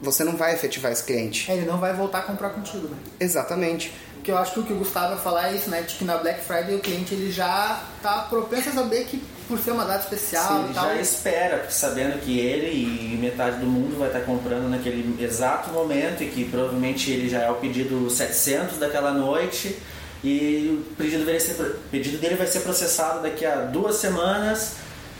você 0.00 0.22
não 0.22 0.36
vai 0.36 0.54
efetivar 0.54 0.92
esse 0.92 1.02
cliente. 1.02 1.50
É, 1.50 1.56
ele 1.56 1.66
não 1.66 1.78
vai 1.78 1.92
voltar 1.92 2.20
a 2.20 2.22
comprar 2.22 2.50
contigo, 2.50 2.86
né? 2.88 2.96
Exatamente. 3.18 3.92
Porque 4.28 4.32
eu 4.32 4.38
acho 4.38 4.52
que 4.52 4.60
o 4.60 4.62
que 4.62 4.72
o 4.74 4.76
Gustavo 4.76 5.14
vai 5.14 5.24
falar 5.24 5.50
é 5.50 5.56
isso, 5.56 5.70
né? 5.70 5.80
De 5.80 5.94
que 5.94 6.04
na 6.04 6.18
Black 6.18 6.44
Friday 6.44 6.74
o 6.74 6.80
cliente 6.80 7.14
ele 7.14 7.32
já 7.32 7.82
tá 8.02 8.26
propenso 8.28 8.68
a 8.68 8.72
saber 8.72 9.06
que 9.06 9.22
por 9.48 9.58
ser 9.58 9.70
uma 9.70 9.86
data 9.86 10.04
especial 10.04 10.64
Sim, 10.64 10.70
e 10.70 10.74
tal. 10.74 10.84
já 10.84 11.00
espera, 11.00 11.66
sabendo 11.70 12.20
que 12.20 12.38
ele 12.38 12.66
e 12.66 13.16
metade 13.16 13.56
do 13.56 13.64
mundo 13.64 13.98
vai 13.98 14.08
estar 14.08 14.20
comprando 14.20 14.68
naquele 14.68 15.16
exato 15.24 15.70
momento 15.70 16.22
e 16.22 16.26
que 16.26 16.44
provavelmente 16.44 17.10
ele 17.10 17.30
já 17.30 17.40
é 17.40 17.50
o 17.50 17.54
pedido 17.54 18.10
700 18.10 18.76
daquela 18.76 19.12
noite 19.12 19.78
e 20.22 20.78
o 20.78 20.94
pedido 20.94 21.24
dele, 21.24 21.40
ser, 21.40 21.54
pedido 21.90 22.18
dele 22.18 22.34
vai 22.34 22.46
ser 22.46 22.60
processado 22.60 23.22
daqui 23.22 23.46
a 23.46 23.62
duas 23.62 23.96
semanas. 23.96 24.74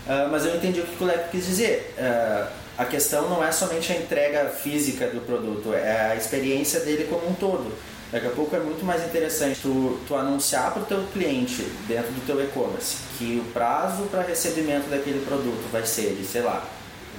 Uh, 0.07 0.29
mas 0.31 0.45
eu 0.45 0.55
entendi 0.55 0.81
o 0.81 0.85
que 0.85 1.03
o 1.03 1.07
Leco 1.07 1.31
quis 1.31 1.47
dizer. 1.47 1.95
Uh, 1.97 2.47
a 2.77 2.85
questão 2.85 3.31
não 3.31 3.43
é 3.43 3.51
somente 3.53 3.91
a 3.91 3.97
entrega 3.97 4.51
física 4.51 5.07
do 5.07 5.23
produto, 5.23 5.73
é 5.73 6.11
a 6.13 6.15
experiência 6.15 6.81
dele 6.81 7.05
como 7.05 7.27
um 7.27 7.33
todo. 7.33 7.73
Daqui 8.11 8.27
a 8.27 8.31
pouco 8.31 8.57
é 8.57 8.59
muito 8.59 8.85
mais 8.85 9.05
interessante 9.05 9.61
tu, 9.61 10.01
tu 10.09 10.15
anunciar 10.15 10.73
para 10.73 10.83
o 10.83 10.87
teu 10.87 11.05
cliente 11.13 11.63
dentro 11.87 12.11
do 12.11 12.27
teu 12.27 12.43
e-commerce 12.43 12.97
que 13.19 13.43
o 13.45 13.53
prazo 13.53 14.05
para 14.05 14.23
recebimento 14.23 14.89
daquele 14.89 15.25
produto 15.27 15.71
vai 15.71 15.85
ser 15.85 16.15
de, 16.15 16.25
sei 16.25 16.41
lá, 16.41 16.65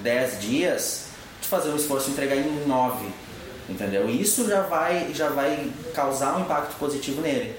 10 0.02 0.40
dias, 0.42 1.06
tu 1.42 1.48
fazer 1.48 1.70
um 1.70 1.76
esforço 1.76 2.08
de 2.08 2.14
entregar 2.14 2.36
em 2.38 2.66
9, 2.66 3.06
entendeu? 3.70 4.10
Isso 4.10 4.48
já 4.50 4.62
vai, 4.62 5.14
já 5.14 5.30
vai 5.30 5.70
causar 5.94 6.38
um 6.38 6.42
impacto 6.42 6.76
positivo 6.80 7.22
nele 7.22 7.56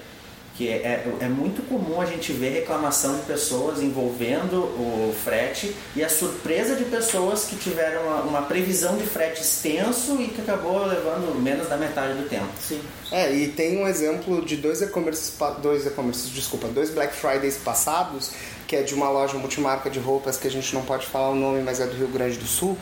que 0.61 0.69
é, 0.69 0.73
é, 0.73 1.03
é, 1.21 1.27
muito 1.27 1.67
comum 1.67 1.99
a 1.99 2.05
gente 2.05 2.31
ver 2.31 2.51
reclamação 2.51 3.15
de 3.15 3.23
pessoas 3.23 3.81
envolvendo 3.81 4.57
o 4.57 5.15
frete 5.23 5.75
e 5.95 6.03
a 6.03 6.09
surpresa 6.09 6.75
de 6.75 6.85
pessoas 6.85 7.45
que 7.45 7.55
tiveram 7.55 8.03
uma, 8.03 8.21
uma 8.21 8.41
previsão 8.43 8.95
de 8.95 9.07
frete 9.07 9.41
extenso 9.41 10.21
e 10.21 10.27
que 10.27 10.39
acabou 10.39 10.85
levando 10.85 11.33
menos 11.41 11.67
da 11.67 11.77
metade 11.77 12.13
do 12.13 12.29
tempo. 12.29 12.45
Sim. 12.59 12.79
É, 13.11 13.33
e 13.33 13.47
tem 13.47 13.79
um 13.79 13.87
exemplo 13.87 14.45
de 14.45 14.55
dois 14.55 14.83
e-commerces, 14.83 15.35
dois 15.63 15.87
e-commerces, 15.87 16.29
desculpa, 16.29 16.67
dois 16.67 16.91
Black 16.91 17.15
Fridays 17.15 17.57
passados, 17.57 18.29
que 18.67 18.75
é 18.75 18.83
de 18.83 18.93
uma 18.93 19.09
loja 19.09 19.39
multimarca 19.39 19.89
de 19.89 19.97
roupas 19.97 20.37
que 20.37 20.47
a 20.47 20.51
gente 20.51 20.75
não 20.75 20.83
pode 20.83 21.07
falar 21.07 21.31
o 21.31 21.35
nome, 21.35 21.63
mas 21.63 21.79
é 21.79 21.87
do 21.87 21.95
Rio 21.95 22.09
Grande 22.09 22.37
do 22.37 22.45
Sul, 22.45 22.77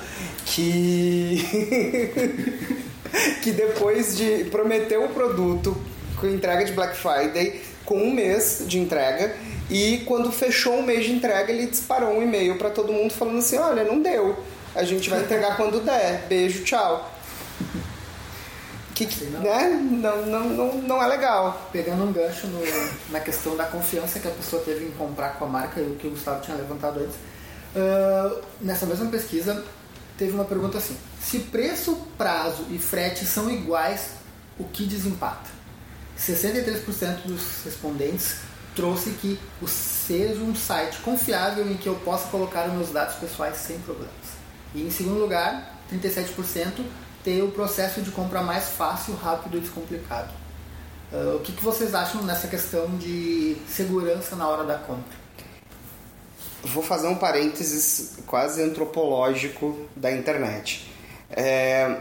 que 0.45 1.45
que 3.41 3.53
depois 3.53 4.17
de 4.17 4.43
prometer 4.51 4.99
o 4.99 5.07
produto 5.07 5.77
com 6.17 6.27
entrega 6.27 6.65
de 6.65 6.73
Black 6.73 6.97
Friday 6.97 7.68
com 7.89 7.97
um 7.97 8.13
mês 8.13 8.63
de 8.67 8.77
entrega 8.77 9.35
e 9.67 10.03
quando 10.05 10.31
fechou 10.31 10.77
o 10.77 10.83
mês 10.83 11.05
de 11.05 11.11
entrega 11.11 11.51
ele 11.51 11.65
disparou 11.65 12.19
um 12.19 12.21
e-mail 12.21 12.55
para 12.55 12.69
todo 12.69 12.93
mundo 12.93 13.11
falando 13.11 13.39
assim, 13.39 13.57
olha, 13.57 13.83
não 13.83 13.99
deu, 13.99 14.37
a 14.75 14.83
gente 14.83 15.09
vai 15.09 15.21
entregar 15.21 15.57
quando 15.57 15.83
der, 15.83 16.27
beijo, 16.29 16.63
tchau. 16.63 17.11
Que, 18.93 19.07
que. 19.07 19.25
Né? 19.25 19.81
Não, 19.81 20.25
não, 20.25 20.49
não, 20.49 20.73
não 20.75 21.03
é 21.03 21.07
legal. 21.07 21.69
Pegando 21.71 22.03
um 22.03 22.11
gancho 22.11 22.47
no, 22.47 22.61
na 23.09 23.19
questão 23.21 23.55
da 23.55 23.65
confiança 23.65 24.19
que 24.19 24.27
a 24.27 24.31
pessoa 24.31 24.61
teve 24.61 24.85
em 24.85 24.91
comprar 24.91 25.39
com 25.39 25.45
a 25.45 25.47
marca, 25.47 25.79
o 25.79 25.95
que 25.95 26.05
o 26.05 26.11
Gustavo 26.11 26.41
tinha 26.41 26.57
levantado 26.57 26.99
antes, 26.99 27.15
uh, 27.15 28.41
nessa 28.61 28.85
mesma 28.85 29.09
pesquisa 29.09 29.63
teve 30.17 30.33
uma 30.33 30.45
pergunta 30.45 30.77
assim: 30.77 30.95
se 31.19 31.39
preço, 31.39 31.95
prazo 32.17 32.65
e 32.69 32.77
frete 32.77 33.25
são 33.25 33.49
iguais, 33.49 34.11
o 34.59 34.65
que 34.65 34.85
desempata? 34.85 35.58
63% 36.19 37.23
dos 37.25 37.63
respondentes 37.63 38.37
trouxe 38.75 39.11
que 39.11 39.39
o 39.61 39.67
seja 39.67 40.41
um 40.41 40.55
site 40.55 40.99
confiável 40.99 41.69
em 41.69 41.77
que 41.77 41.87
eu 41.87 41.95
possa 41.95 42.27
colocar 42.29 42.67
meus 42.67 42.89
dados 42.89 43.15
pessoais 43.15 43.57
sem 43.57 43.79
problemas. 43.79 44.13
E 44.73 44.81
em 44.81 44.91
segundo 44.91 45.19
lugar, 45.19 45.81
37% 45.91 46.83
ter 47.23 47.41
o 47.41 47.51
processo 47.51 48.01
de 48.01 48.11
compra 48.11 48.41
mais 48.41 48.69
fácil, 48.69 49.15
rápido 49.15 49.57
e 49.57 49.61
descomplicado. 49.61 50.31
Uh, 51.11 51.37
o 51.37 51.39
que, 51.39 51.51
que 51.51 51.63
vocês 51.63 51.95
acham 51.95 52.23
nessa 52.23 52.47
questão 52.47 52.87
de 52.97 53.57
segurança 53.67 54.35
na 54.35 54.47
hora 54.47 54.63
da 54.63 54.75
compra? 54.75 55.17
Vou 56.63 56.83
fazer 56.83 57.07
um 57.07 57.15
parênteses 57.15 58.17
quase 58.27 58.61
antropológico 58.61 59.87
da 59.95 60.11
internet. 60.11 60.91
É, 61.29 61.97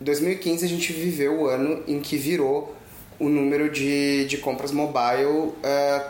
2015 0.00 0.64
a 0.64 0.68
gente 0.68 0.92
viveu 0.92 1.40
o 1.42 1.46
ano 1.48 1.82
em 1.86 2.00
que 2.00 2.16
virou 2.16 2.75
o 3.18 3.28
número 3.28 3.70
de, 3.70 4.26
de 4.26 4.38
compras 4.38 4.72
mobile 4.72 5.26
uh, 5.26 5.54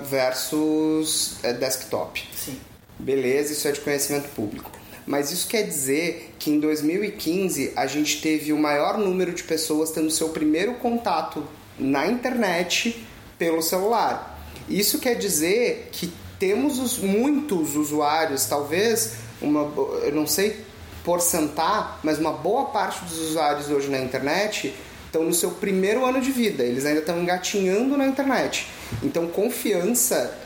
versus 0.05 1.38
uh, 1.45 1.55
desktop. 1.59 2.23
Sim. 2.35 2.59
Beleza, 2.99 3.53
isso 3.53 3.69
é 3.69 3.73
de 3.73 3.81
conhecimento 3.81 4.29
público. 4.31 4.71
Mas 5.07 5.31
isso 5.31 5.47
quer 5.47 5.62
dizer 5.62 6.35
que 6.38 6.51
em 6.51 6.59
2015 6.59 7.73
a 7.77 7.87
gente 7.87 8.21
teve 8.21 8.53
o 8.53 8.59
maior 8.59 8.99
número 8.99 9.33
de 9.33 9.45
pessoas 9.45 9.92
tendo 9.92 10.11
seu 10.11 10.31
primeiro 10.31 10.75
contato 10.75 11.45
na 11.79 12.07
internet 12.07 13.07
pelo 13.38 13.62
celular. 13.62 14.45
Isso 14.69 14.99
quer 14.99 15.14
dizer 15.14 15.90
que 15.92 16.12
temos 16.38 16.79
os, 16.81 16.99
muitos 16.99 17.77
usuários, 17.77 18.47
talvez 18.47 19.14
uma, 19.40 19.73
eu 20.03 20.12
não 20.12 20.27
sei 20.27 20.64
porcentar, 21.05 22.01
mas 22.03 22.19
uma 22.19 22.33
boa 22.33 22.66
parte 22.66 23.05
dos 23.05 23.19
usuários 23.19 23.71
hoje 23.71 23.88
na 23.88 24.01
internet 24.01 24.75
estão 25.17 25.25
no 25.25 25.35
seu 25.35 25.51
primeiro 25.53 26.05
ano 26.05 26.21
de 26.21 26.31
vida, 26.31 26.63
eles 26.63 26.85
ainda 26.85 27.01
estão 27.01 27.19
engatinhando 27.19 27.97
na 27.97 28.07
internet. 28.07 28.69
Então, 29.03 29.27
confiança, 29.27 30.37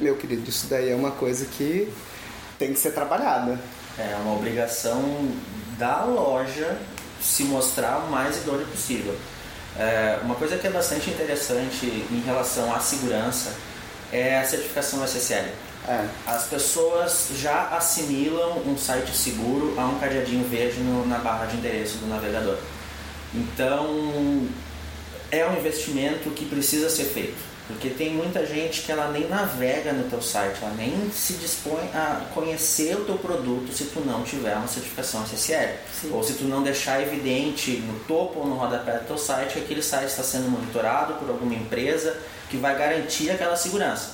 meu 0.00 0.16
querido, 0.16 0.48
isso 0.48 0.66
daí 0.66 0.90
é 0.90 0.94
uma 0.94 1.12
coisa 1.12 1.46
que 1.46 1.88
tem 2.58 2.72
que 2.72 2.78
ser 2.78 2.90
trabalhada. 2.90 3.58
É 3.98 4.16
uma 4.16 4.34
obrigação 4.34 5.30
da 5.78 6.04
loja 6.04 6.76
se 7.22 7.44
mostrar 7.44 7.98
o 7.98 8.10
mais 8.10 8.36
idôneo 8.38 8.66
possível. 8.66 9.14
É, 9.78 10.18
uma 10.22 10.34
coisa 10.34 10.56
que 10.56 10.66
é 10.66 10.70
bastante 10.70 11.10
interessante 11.10 11.86
em 11.86 12.22
relação 12.24 12.74
à 12.74 12.80
segurança 12.80 13.54
é 14.12 14.38
a 14.38 14.44
certificação 14.44 15.04
SSL. 15.04 15.48
É. 15.88 16.04
As 16.26 16.46
pessoas 16.46 17.28
já 17.36 17.68
assimilam 17.68 18.58
um 18.66 18.76
site 18.76 19.14
seguro 19.14 19.74
a 19.78 19.86
um 19.86 19.98
cadeadinho 19.98 20.44
verde 20.48 20.80
no, 20.80 21.06
na 21.06 21.18
barra 21.18 21.46
de 21.46 21.56
endereço 21.56 21.98
do 21.98 22.08
navegador. 22.08 22.58
Então, 23.36 24.48
é 25.30 25.46
um 25.46 25.58
investimento 25.58 26.30
que 26.30 26.46
precisa 26.46 26.88
ser 26.88 27.04
feito. 27.04 27.56
Porque 27.66 27.90
tem 27.90 28.14
muita 28.14 28.46
gente 28.46 28.82
que 28.82 28.92
ela 28.92 29.10
nem 29.10 29.28
navega 29.28 29.92
no 29.92 30.08
teu 30.08 30.22
site, 30.22 30.58
ela 30.62 30.72
nem 30.74 31.10
se 31.10 31.32
dispõe 31.32 31.82
a 31.92 32.24
conhecer 32.32 32.96
o 32.96 33.04
teu 33.04 33.18
produto 33.18 33.72
se 33.72 33.86
tu 33.86 34.00
não 34.00 34.22
tiver 34.22 34.54
uma 34.54 34.68
certificação 34.68 35.24
SSL. 35.24 35.74
Sim. 36.00 36.12
Ou 36.12 36.22
se 36.22 36.34
tu 36.34 36.44
não 36.44 36.62
deixar 36.62 37.02
evidente 37.02 37.72
no 37.78 37.98
topo 38.06 38.38
ou 38.38 38.46
no 38.46 38.54
rodapé 38.54 38.98
do 38.98 39.06
teu 39.06 39.18
site 39.18 39.54
que 39.54 39.58
aquele 39.58 39.82
site 39.82 40.06
está 40.06 40.22
sendo 40.22 40.48
monitorado 40.48 41.14
por 41.14 41.28
alguma 41.28 41.54
empresa 41.54 42.16
que 42.48 42.56
vai 42.56 42.78
garantir 42.78 43.30
aquela 43.30 43.56
segurança. 43.56 44.12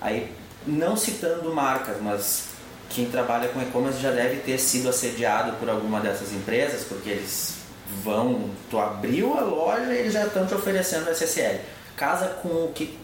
Aí, 0.00 0.30
não 0.64 0.96
citando 0.96 1.52
marcas, 1.52 1.96
mas 2.00 2.44
quem 2.88 3.10
trabalha 3.10 3.48
com 3.48 3.60
e-commerce 3.60 4.00
já 4.00 4.12
deve 4.12 4.36
ter 4.42 4.58
sido 4.58 4.88
assediado 4.88 5.56
por 5.56 5.68
alguma 5.68 5.98
dessas 5.98 6.32
empresas, 6.32 6.84
porque 6.84 7.10
eles 7.10 7.61
vão, 8.02 8.50
tu 8.70 8.78
abriu 8.78 9.36
a 9.36 9.42
loja 9.42 9.92
eles 9.92 10.12
já 10.12 10.26
estão 10.26 10.46
te 10.46 10.54
oferecendo 10.54 11.10
SSL. 11.10 11.60
Casa 11.96 12.28
com 12.42 12.48
o 12.48 12.72
que, 12.74 12.98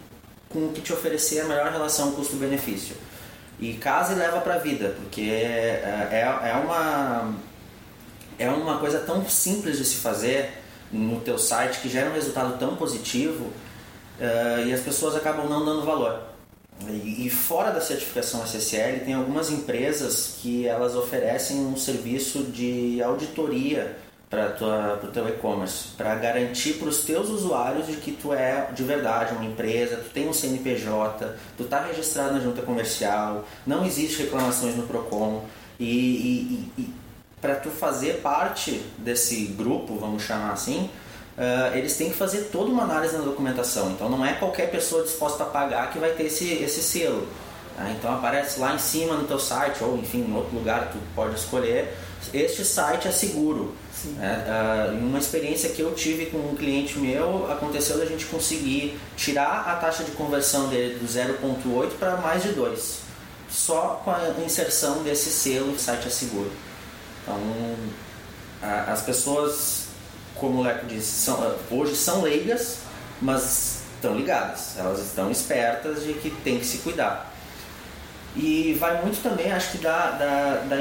com 0.49 0.67
o 0.67 0.73
que 0.73 0.81
te 0.81 0.93
oferecer 0.93 1.41
a 1.41 1.45
melhor 1.45 1.71
relação 1.71 2.13
custo-benefício. 2.13 2.97
E 3.61 3.75
casa 3.75 4.13
e 4.13 4.17
leva 4.17 4.41
para 4.41 4.55
a 4.55 4.59
vida, 4.59 4.95
porque 4.97 5.23
é, 5.23 6.09
é, 6.13 6.51
é, 6.51 6.55
uma, 6.55 7.35
é 8.39 8.49
uma 8.49 8.79
coisa 8.79 9.01
tão 9.01 9.29
simples 9.29 9.79
de 9.79 9.85
se 9.85 9.97
fazer 9.97 10.51
no 10.93 11.21
teu 11.21 11.39
site 11.39 11.81
que 11.81 11.89
gera 11.89 12.09
um 12.11 12.15
resultado 12.15 12.57
tão 12.59 12.77
positivo 12.77 13.45
uh, 13.45 14.67
e 14.67 14.73
as 14.73 14.81
pessoas 14.81 15.17
acabam 15.17 15.49
não 15.49 15.65
dando 15.65 15.85
valor. 15.85 16.23
E, 16.87 17.27
e 17.27 17.31
fora 17.31 17.73
da 17.73 17.81
certificação 17.81 18.45
SSL, 18.45 19.01
tem 19.05 19.15
algumas 19.15 19.51
empresas 19.51 20.39
que 20.41 20.67
elas 20.67 20.95
oferecem 20.95 21.59
um 21.59 21.77
serviço 21.77 22.45
de 22.45 23.03
auditoria 23.03 23.97
para 24.29 25.01
o 25.03 25.07
teu 25.09 25.27
e-commerce, 25.29 25.89
para 25.97 26.15
garantir 26.17 26.75
para 26.75 26.89
os 26.89 27.03
teus 27.03 27.31
usuários 27.31 27.87
de 27.87 27.97
que 27.97 28.13
tu 28.13 28.33
é 28.33 28.69
de 28.73 28.83
verdade 28.83 29.33
uma 29.35 29.45
empresa, 29.45 29.97
tu 29.97 30.11
tem 30.11 30.29
um 30.29 30.33
CNPJ, 30.33 31.35
tu 31.57 31.63
está 31.63 31.81
registrado 31.87 32.35
na 32.35 32.41
junta 32.41 32.61
comercial, 32.61 33.45
não 33.67 33.87
existe 33.87 34.23
reclamações 34.23 34.77
no 34.77 34.83
Procon 34.83 35.45
e, 35.81 35.87
e, 36.77 36.83
e 36.83 36.95
para 37.41 37.55
tu 37.55 37.71
fazer 37.71 38.21
parte 38.21 38.83
desse 38.99 39.45
grupo, 39.47 39.97
vamos 39.97 40.25
chamar 40.25 40.53
assim, 40.53 40.91
uh, 41.39 41.77
eles 41.77 41.97
têm 41.97 42.11
que 42.11 42.17
fazer 42.17 42.49
toda 42.53 42.71
uma 42.71 42.83
análise 42.83 43.17
na 43.17 43.23
documentação. 43.23 43.91
Então 43.93 44.11
não 44.11 44.25
é 44.25 44.35
qualquer 44.35 44.71
pessoa 44.71 45.05
disposta 45.05 45.45
a 45.45 45.47
pagar 45.47 45.91
que 45.91 45.99
vai 45.99 46.11
ter 46.11 46.25
esse, 46.25 46.53
esse 46.53 46.83
selo. 46.83 47.27
Tá? 47.77 47.91
Então 47.91 48.13
aparece 48.13 48.59
lá 48.61 48.75
em 48.75 48.79
cima 48.79 49.15
no 49.15 49.27
teu 49.27 49.39
site 49.39 49.83
ou 49.83 49.97
enfim 49.97 50.27
em 50.29 50.35
outro 50.35 50.55
lugar 50.55 50.91
tu 50.93 50.99
pode 51.15 51.37
escolher. 51.37 51.97
Este 52.35 52.65
site 52.65 53.07
é 53.07 53.13
seguro 53.13 53.75
é, 54.21 54.93
uh, 54.93 54.99
uma 54.99 55.19
experiência 55.19 55.71
que 55.71 55.81
eu 55.81 55.95
tive 55.95 56.27
com 56.27 56.39
um 56.39 56.55
cliente 56.55 56.99
meu, 56.99 57.51
aconteceu 57.51 57.99
da 57.99 58.07
gente 58.07 58.27
conseguir 58.27 58.99
tirar 59.17 59.65
a 59.67 59.77
taxa 59.77 60.05
de 60.05 60.13
conversão 60.13 60.69
dele 60.69 60.99
do 60.99 61.07
0.8 61.07 61.91
para 61.99 62.17
mais 62.17 62.43
de 62.43 62.51
2, 62.51 62.99
só 63.51 64.01
com 64.05 64.11
a 64.11 64.31
inserção 64.45 65.03
desse 65.03 65.31
selo 65.31 65.79
site 65.79 66.07
é 66.07 66.11
seguro. 66.11 66.51
Então, 67.23 67.39
as 68.87 69.03
pessoas, 69.03 69.87
como 70.35 70.61
o 70.61 70.63
Leco 70.63 70.87
disse, 70.87 71.25
são, 71.25 71.57
hoje 71.71 71.95
são 71.95 72.23
leigas, 72.23 72.79
mas 73.21 73.83
estão 73.95 74.17
ligadas, 74.17 74.77
elas 74.79 75.01
estão 75.01 75.31
espertas 75.31 76.05
de 76.05 76.15
que 76.15 76.31
tem 76.31 76.59
que 76.59 76.67
se 76.67 76.79
cuidar. 76.79 77.33
E 78.37 78.77
vai 78.79 79.03
muito 79.03 79.23
também, 79.23 79.51
acho 79.53 79.73
que, 79.73 79.79
da, 79.79 80.13
da, 80.13 80.55
da 80.69 80.77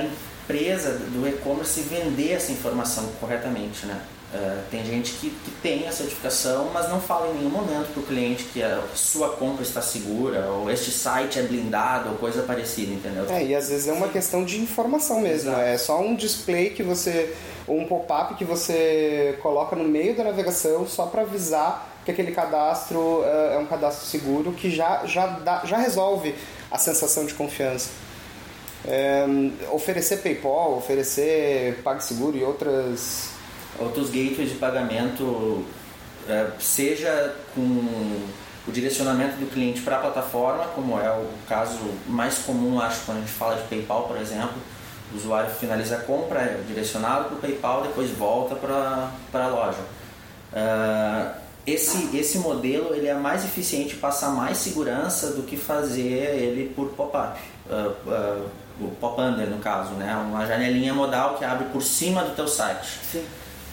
empresa, 0.47 0.93
do 0.93 1.27
e-commerce 1.27 1.81
vender 1.81 2.31
essa 2.31 2.51
informação 2.53 3.05
corretamente, 3.19 3.85
né? 3.85 4.01
Uh, 4.33 4.61
tem 4.69 4.83
gente 4.83 5.13
que, 5.13 5.29
que 5.29 5.51
tem 5.61 5.87
a 5.87 5.91
certificação, 5.91 6.69
mas 6.73 6.89
não 6.89 6.99
fala 6.99 7.29
em 7.29 7.37
nenhum 7.37 7.49
momento 7.49 7.93
para 7.93 8.01
o 8.01 8.05
cliente 8.05 8.43
que 8.45 8.61
a 8.61 8.83
sua 8.93 9.29
compra 9.29 9.63
está 9.63 9.81
segura, 9.81 10.47
ou 10.47 10.69
este 10.69 10.91
site 10.91 11.39
é 11.39 11.43
blindado, 11.43 12.09
ou 12.09 12.15
coisa 12.15 12.43
parecida, 12.43 12.91
entendeu? 12.91 13.25
É, 13.29 13.45
e 13.45 13.55
às 13.55 13.69
vezes 13.69 13.87
é 13.87 13.93
uma 13.93 14.09
questão 14.09 14.43
de 14.43 14.59
informação 14.59 15.21
mesmo. 15.21 15.51
Exato. 15.51 15.61
É 15.61 15.77
só 15.77 16.01
um 16.01 16.13
display 16.13 16.71
que 16.71 16.83
você. 16.83 17.33
ou 17.65 17.79
um 17.79 17.87
pop-up 17.87 18.35
que 18.35 18.43
você 18.43 19.37
coloca 19.41 19.77
no 19.77 19.85
meio 19.85 20.15
da 20.15 20.25
navegação 20.25 20.85
só 20.85 21.05
para 21.05 21.21
avisar 21.21 21.95
que 22.03 22.11
aquele 22.11 22.31
cadastro 22.31 22.99
uh, 22.99 23.53
é 23.53 23.57
um 23.57 23.65
cadastro 23.65 24.05
seguro 24.05 24.51
que 24.51 24.69
já, 24.69 25.05
já, 25.05 25.27
dá, 25.27 25.61
já 25.65 25.77
resolve 25.77 26.35
a 26.69 26.77
sensação 26.77 27.25
de 27.25 27.33
confiança. 27.33 27.89
É, 28.87 29.25
oferecer 29.71 30.17
PayPal, 30.17 30.77
oferecer 30.77 31.81
PagSeguro 31.83 32.37
e 32.37 32.43
outras 32.43 33.31
outros 33.79 34.09
gateways 34.09 34.49
de 34.49 34.55
pagamento, 34.55 35.63
é, 36.27 36.47
seja 36.59 37.35
com 37.53 37.61
o 38.67 38.71
direcionamento 38.71 39.37
do 39.37 39.45
cliente 39.51 39.81
para 39.81 39.97
a 39.97 39.99
plataforma, 39.99 40.65
como 40.75 40.99
é 40.99 41.09
o 41.11 41.27
caso 41.47 41.79
mais 42.07 42.39
comum, 42.39 42.79
acho, 42.81 43.05
quando 43.05 43.19
a 43.19 43.21
gente 43.21 43.31
fala 43.31 43.55
de 43.55 43.67
PayPal, 43.67 44.07
por 44.07 44.17
exemplo. 44.17 44.55
O 45.13 45.15
usuário 45.15 45.49
finaliza 45.49 45.95
a 45.95 45.99
compra, 45.99 46.39
é 46.41 46.61
direcionado 46.67 47.25
para 47.25 47.35
o 47.35 47.39
PayPal, 47.39 47.81
depois 47.83 48.09
volta 48.11 48.55
para 48.55 49.11
a 49.33 49.47
loja. 49.47 49.79
Uh, 50.51 51.39
esse, 51.65 52.15
esse 52.17 52.39
modelo 52.39 52.93
ele 52.93 53.07
é 53.07 53.13
mais 53.13 53.45
eficiente 53.45 53.95
passar 53.95 54.29
mais 54.29 54.57
segurança 54.57 55.31
do 55.31 55.43
que 55.43 55.55
fazer 55.55 56.01
ele 56.01 56.73
por 56.75 56.89
pop-up. 56.89 57.39
O 58.79 58.89
pop-under, 58.99 59.47
no 59.47 59.57
caso, 59.57 59.91
né? 59.93 60.15
uma 60.15 60.45
janelinha 60.45 60.93
modal 60.93 61.35
que 61.37 61.43
abre 61.43 61.65
por 61.69 61.81
cima 61.81 62.23
do 62.23 62.35
teu 62.35 62.47
site. 62.47 62.99
Sim. 63.11 63.25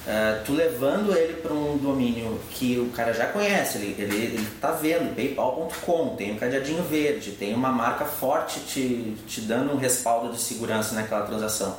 Uh, 0.07 0.45
tu 0.45 0.53
levando 0.53 1.17
ele 1.17 1.33
para 1.41 1.55
um 1.55 1.79
domínio 1.79 2.39
que 2.51 2.79
o 2.79 2.91
cara 2.91 3.15
já 3.15 3.27
conhece, 3.27 3.79
ele, 3.79 3.97
ele, 3.99 4.17
ele 4.17 4.49
tá 4.61 4.71
vendo, 4.73 5.17
paypal.com, 5.17 6.15
tem 6.15 6.33
um 6.33 6.37
cadeadinho 6.37 6.83
verde, 6.83 7.31
tem 7.31 7.55
uma 7.55 7.71
marca 7.71 8.05
forte 8.05 8.61
te, 8.61 9.17
te 9.27 9.41
dando 9.41 9.73
um 9.73 9.79
respaldo 9.79 10.31
de 10.31 10.39
segurança 10.39 10.95
naquela 10.95 11.25
transação. 11.25 11.71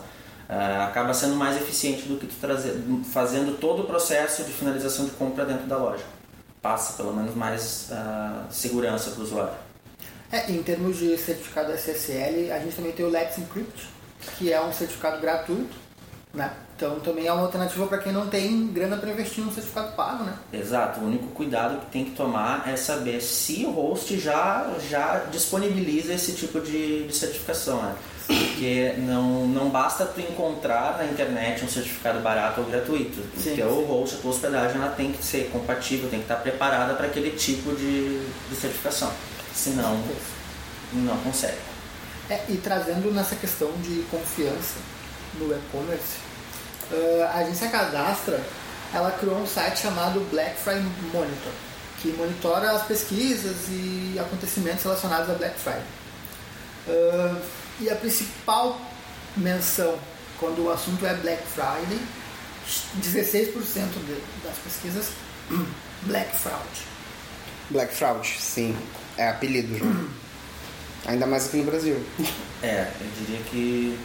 Uh, 0.50 0.82
acaba 0.84 1.14
sendo 1.14 1.36
mais 1.36 1.56
eficiente 1.56 2.08
do 2.08 2.18
que 2.18 2.26
tu 2.26 2.36
trazer, 2.42 2.74
fazendo 3.12 3.60
todo 3.60 3.84
o 3.84 3.86
processo 3.86 4.44
de 4.44 4.52
finalização 4.52 5.06
de 5.06 5.12
compra 5.12 5.46
dentro 5.46 5.68
da 5.68 5.78
loja. 5.78 6.04
Passa 6.64 6.94
pelo 6.94 7.14
menos 7.14 7.36
mais 7.36 7.92
uh, 7.92 8.52
segurança 8.52 9.12
para 9.12 9.20
o 9.20 9.24
usuário. 9.24 9.65
É, 10.32 10.52
em 10.52 10.62
termos 10.64 10.98
de 10.98 11.18
certificado 11.18 11.72
SSL, 11.72 12.52
a 12.52 12.60
gente 12.60 12.76
também 12.76 12.92
tem 12.92 13.06
o 13.06 13.10
Let's 13.10 13.38
Encrypt, 13.38 13.88
que 14.38 14.52
é 14.52 14.62
um 14.62 14.74
certificado 14.74 15.22
gratuito, 15.22 15.76
né? 16.34 16.52
Então 16.76 17.00
também 17.00 17.26
é 17.26 17.32
uma 17.32 17.44
alternativa 17.44 17.88
para 17.88 18.00
quem 18.00 18.12
não 18.12 18.28
tem 18.28 18.68
grana 18.68 18.98
para 18.98 19.10
investir 19.10 19.44
num 19.44 19.52
certificado 19.52 19.96
pago, 19.96 20.26
né? 20.26 20.34
Exato. 20.52 21.00
O 21.00 21.06
único 21.06 21.28
cuidado 21.28 21.80
que 21.80 21.86
tem 21.86 22.06
que 22.06 22.12
tomar 22.12 22.68
é 22.68 22.76
saber 22.76 23.22
se 23.22 23.66
o 23.66 23.72
host 23.72 24.20
já, 24.20 24.70
já 24.90 25.24
disponibiliza 25.32 26.14
esse 26.14 26.34
tipo 26.34 26.60
de, 26.60 27.08
de 27.08 27.16
certificação, 27.16 27.82
né? 27.82 27.96
Porque 28.28 28.96
não, 28.98 29.48
não 29.48 29.70
basta 29.70 30.04
tu 30.06 30.20
encontrar 30.20 30.98
na 30.98 31.06
internet 31.06 31.64
um 31.64 31.70
certificado 31.70 32.20
barato 32.20 32.60
ou 32.60 32.68
gratuito. 32.68 33.22
Sim, 33.38 33.54
o 33.54 33.56
teu 33.56 33.86
host, 33.86 34.16
a 34.16 34.20
tua 34.20 34.32
hospedagem, 34.32 34.82
ela 34.82 34.92
tem 34.92 35.12
que 35.14 35.24
ser 35.24 35.50
compatível, 35.52 36.10
tem 36.10 36.20
que 36.20 36.26
estar 36.26 36.38
preparada 36.38 36.96
para 36.96 37.06
aquele 37.06 37.32
tipo 37.32 37.74
de, 37.76 38.20
de 38.50 38.56
certificação. 38.56 39.12
Senão, 39.56 40.04
não 40.94 41.18
consegue. 41.18 41.58
É, 42.30 42.44
e 42.50 42.58
trazendo 42.58 43.14
nessa 43.14 43.36
questão 43.36 43.72
de 43.82 44.04
confiança 44.12 44.76
no 45.36 45.54
e-commerce, 45.54 46.18
uh, 46.92 47.24
a 47.24 47.40
agência 47.40 47.70
Cadastra 47.70 48.44
ela 48.94 49.12
criou 49.12 49.38
um 49.38 49.48
site 49.48 49.80
chamado 49.80 50.20
Black 50.32 50.58
Friday 50.58 50.84
Monitor, 51.14 51.52
que 52.02 52.10
monitora 52.10 52.72
as 52.72 52.84
pesquisas 52.84 53.56
e 53.70 54.18
acontecimentos 54.20 54.84
relacionados 54.84 55.30
a 55.30 55.34
Black 55.34 55.60
Friday. 55.60 55.84
Uh, 56.88 57.42
e 57.80 57.90
a 57.90 57.96
principal 57.96 58.80
menção 59.36 59.98
quando 60.40 60.66
o 60.66 60.72
assunto 60.72 61.06
é 61.06 61.14
Black 61.16 61.44
Friday, 61.48 62.00
16% 63.00 63.54
de, 63.54 64.22
das 64.44 64.58
pesquisas, 64.64 65.08
Black 66.04 66.36
Fraud. 66.36 66.68
Black 67.70 67.94
Fraud, 67.94 68.28
sim. 68.40 68.78
É 69.18 69.30
apelido. 69.30 69.76
Ainda 71.06 71.26
mais 71.26 71.48
aqui 71.48 71.58
no 71.58 71.64
Brasil. 71.64 71.98
É, 72.64 72.88
eu 73.00 73.08
diria 73.20 73.40
que 73.50 73.98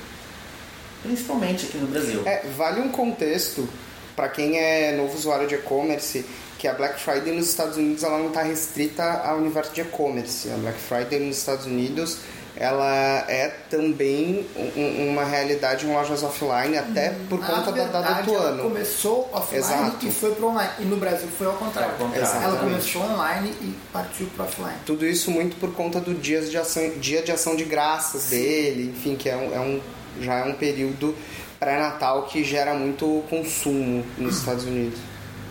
principalmente 1.03 1.67
aqui 1.67 1.79
no 1.79 1.87
Brasil. 1.87 2.23
É, 2.27 2.43
vale 2.57 2.81
um 2.81 2.91
contexto 2.91 3.69
para 4.15 4.29
quem 4.29 4.59
é 4.59 4.95
novo 4.97 5.17
usuário 5.17 5.49
de 5.49 5.55
e-commerce 5.55 6.25
que 6.59 6.69
a 6.69 6.75
Black 6.75 7.01
Friday 7.01 7.35
nos 7.35 7.49
Estados 7.49 7.79
Unidos 7.79 8.03
ela 8.03 8.19
não 8.19 8.29
está 8.29 8.43
restrita 8.43 9.03
ao 9.03 9.39
universo 9.39 9.73
de 9.73 9.81
e-commerce. 9.81 10.51
A 10.51 10.57
Black 10.59 10.79
Friday 10.79 11.19
nos 11.19 11.39
Estados 11.39 11.65
Unidos 11.65 12.19
ela 12.57 13.25
é 13.29 13.49
também 13.71 14.47
um, 14.57 15.11
uma 15.11 15.25
realidade 15.25 15.87
em 15.87 15.93
lojas 15.93 16.23
offline, 16.23 16.77
até 16.77 17.15
por 17.29 17.41
Na 17.41 17.47
conta 17.47 17.73
verdade, 17.73 17.93
da 17.93 18.01
data 18.01 18.23
do 18.23 18.35
ela 18.35 18.49
ano. 18.49 18.63
começou 18.65 19.31
offline 19.33 19.59
Exato. 19.59 20.07
e 20.07 20.11
foi 20.11 20.35
para 20.35 20.47
online. 20.47 20.73
E 20.79 20.85
no 20.85 20.97
Brasil 20.97 21.29
foi 21.37 21.47
ao 21.47 21.55
contrário. 21.55 21.95
É, 21.95 21.99
contrário. 21.99 22.43
Ela 22.43 22.57
começou 22.59 23.03
online 23.03 23.51
e 23.61 23.75
partiu 23.93 24.27
para 24.37 24.45
offline. 24.45 24.75
Tudo 24.85 25.07
isso 25.07 25.31
muito 25.31 25.57
por 25.57 25.73
conta 25.73 26.01
do 26.01 26.15
dia 26.15 26.41
de 26.43 26.57
ação, 26.57 26.91
dia 26.99 27.23
de, 27.23 27.33
ação 27.33 27.57
de 27.57 27.65
graças 27.65 28.23
Sim. 28.23 28.37
dele, 28.37 28.95
enfim, 28.97 29.17
que 29.17 29.29
é 29.29 29.37
um, 29.37 29.55
é 29.55 29.61
um 29.61 29.81
já 30.21 30.35
é 30.41 30.45
um 30.45 30.55
período 30.55 31.15
pré-natal 31.59 32.25
que 32.25 32.43
gera 32.43 32.75
muito 32.75 33.23
consumo 33.31 34.05
nos 34.19 34.39
Estados 34.39 34.65
Unidos. 34.65 34.99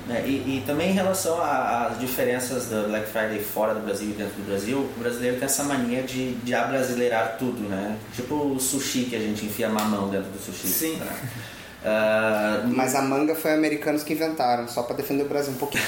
É, 0.09 0.25
e, 0.25 0.57
e, 0.57 0.63
também 0.65 0.89
em 0.89 0.93
relação 0.93 1.39
às 1.39 1.99
diferenças 1.99 2.67
da 2.69 2.83
Black 2.83 3.07
Friday 3.11 3.39
fora 3.43 3.75
do 3.75 3.81
Brasil 3.81 4.09
e 4.09 4.13
dentro 4.13 4.33
do 4.35 4.47
Brasil, 4.47 4.79
o 4.79 4.99
brasileiro 4.99 5.37
tem 5.37 5.45
essa 5.45 5.63
mania 5.63 6.01
de, 6.01 6.33
de 6.35 6.53
abrasileirar 6.55 7.35
tudo, 7.37 7.61
né? 7.69 7.95
Tipo 8.15 8.35
o 8.35 8.59
sushi 8.59 9.03
que 9.03 9.15
a 9.15 9.19
gente 9.19 9.45
enfia 9.45 9.69
mamão 9.69 10.09
dentro 10.09 10.31
do 10.31 10.39
sushi. 10.39 10.67
Sim. 10.67 10.95
Né? 10.95 11.07
Uh, 11.83 12.67
Mas 12.75 12.95
a 12.95 13.03
manga 13.03 13.35
foi 13.35 13.53
americanos 13.53 14.01
que 14.01 14.13
inventaram, 14.13 14.67
só 14.67 14.81
para 14.81 14.95
defender 14.95 15.23
o 15.23 15.29
Brasil 15.29 15.53
um 15.53 15.57
pouquinho. 15.57 15.83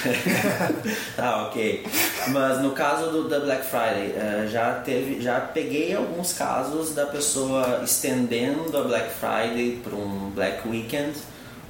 tá, 1.17 1.47
ok. 1.47 1.83
Mas 2.27 2.61
no 2.61 2.71
caso 2.73 3.11
do, 3.11 3.27
da 3.27 3.39
Black 3.39 3.65
Friday, 3.65 4.13
uh, 4.15 4.47
já, 4.47 4.73
teve, 4.73 5.19
já 5.19 5.39
peguei 5.39 5.95
alguns 5.95 6.31
casos 6.33 6.93
da 6.93 7.07
pessoa 7.07 7.81
estendendo 7.83 8.77
a 8.77 8.83
Black 8.83 9.09
Friday 9.15 9.81
para 9.83 9.95
um 9.95 10.29
Black 10.29 10.67
Weekend 10.67 11.13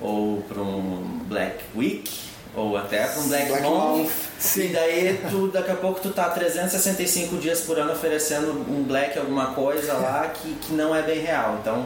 ou 0.02 0.42
para 0.42 0.62
um 0.62 1.22
Black 1.30 1.60
Week 1.74 2.32
ou 2.56 2.78
até 2.78 3.10
um 3.18 3.28
Black, 3.28 3.48
Black 3.48 3.64
Month. 3.64 4.12
Sim. 4.40 4.66
E 4.66 4.68
daí 4.70 5.22
tu, 5.30 5.48
daqui 5.48 5.72
a 5.72 5.76
pouco 5.76 6.00
tu 6.02 6.10
tá 6.10 6.30
365 6.30 7.38
dias 7.38 7.62
por 7.62 7.80
ano 7.80 7.94
oferecendo 7.94 8.52
um 8.70 8.84
Black 8.84 9.18
alguma 9.18 9.48
coisa 9.54 9.94
lá 9.94 10.28
que, 10.30 10.54
que 10.56 10.74
não 10.74 10.96
é 10.96 11.02
bem 11.02 11.20
real. 11.20 11.58
Então 11.62 11.86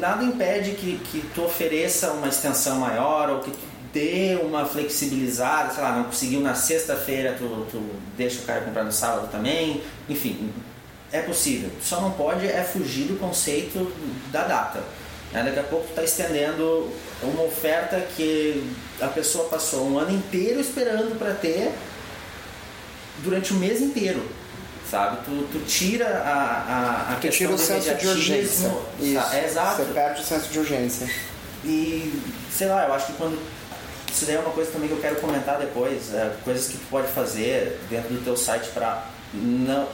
nada 0.00 0.24
impede 0.24 0.72
que, 0.72 0.98
que 0.98 1.20
tu 1.34 1.44
ofereça 1.44 2.10
uma 2.12 2.28
extensão 2.28 2.76
maior 2.76 3.30
ou 3.30 3.40
que 3.40 3.50
tu 3.50 3.76
dê 3.92 4.38
uma 4.42 4.66
flexibilizada, 4.66 5.72
sei 5.72 5.82
lá, 5.82 5.96
não 5.96 6.04
conseguiu 6.04 6.40
na 6.40 6.54
sexta-feira, 6.54 7.34
tu, 7.38 7.66
tu 7.70 7.82
deixa 8.16 8.40
o 8.40 8.42
cara 8.42 8.60
comprar 8.60 8.84
no 8.84 8.92
sábado 8.92 9.28
também, 9.30 9.82
enfim, 10.08 10.52
é 11.12 11.20
possível. 11.20 11.70
Só 11.80 12.00
não 12.00 12.10
pode 12.10 12.46
é 12.46 12.62
fugir 12.62 13.04
do 13.04 13.18
conceito 13.18 13.90
da 14.30 14.44
data. 14.44 14.82
Né? 15.36 15.42
Daqui 15.42 15.58
a 15.58 15.64
pouco 15.64 15.84
tu 15.84 15.90
está 15.90 16.02
estendendo 16.02 16.90
uma 17.22 17.42
oferta 17.42 18.00
que 18.16 18.72
a 18.98 19.08
pessoa 19.08 19.48
passou 19.50 19.86
um 19.86 19.98
ano 19.98 20.10
inteiro 20.10 20.58
esperando 20.58 21.18
para 21.18 21.34
ter 21.34 21.72
durante 23.22 23.52
o 23.52 23.56
mês 23.56 23.82
inteiro 23.82 24.26
sabe? 24.90 25.18
Tu, 25.24 25.48
tu 25.50 25.58
tira 25.66 26.06
a, 26.06 27.10
a, 27.10 27.12
a 27.12 27.16
questão 27.16 27.48
tira 27.48 27.54
o 27.54 27.58
senso 27.58 27.94
de 27.96 28.06
urgência. 28.06 28.72
É, 29.32 29.44
exato. 29.44 29.82
Você 29.82 29.92
perde 29.92 30.20
o 30.20 30.24
senso 30.24 30.48
de 30.48 30.58
urgência. 30.60 31.10
E, 31.64 32.22
sei 32.52 32.68
lá, 32.68 32.86
eu 32.86 32.94
acho 32.94 33.06
que 33.06 33.12
quando... 33.14 33.36
Isso 34.08 34.24
daí 34.26 34.36
é 34.36 34.38
uma 34.38 34.52
coisa 34.52 34.70
também 34.70 34.88
que 34.88 34.94
eu 34.94 35.00
quero 35.00 35.16
comentar 35.16 35.58
depois. 35.58 36.14
É, 36.14 36.32
coisas 36.44 36.68
que 36.68 36.78
tu 36.78 36.86
pode 36.88 37.08
fazer 37.08 37.80
dentro 37.90 38.14
do 38.14 38.22
teu 38.22 38.36
site 38.36 38.68
para 38.68 39.06
não... 39.34 39.88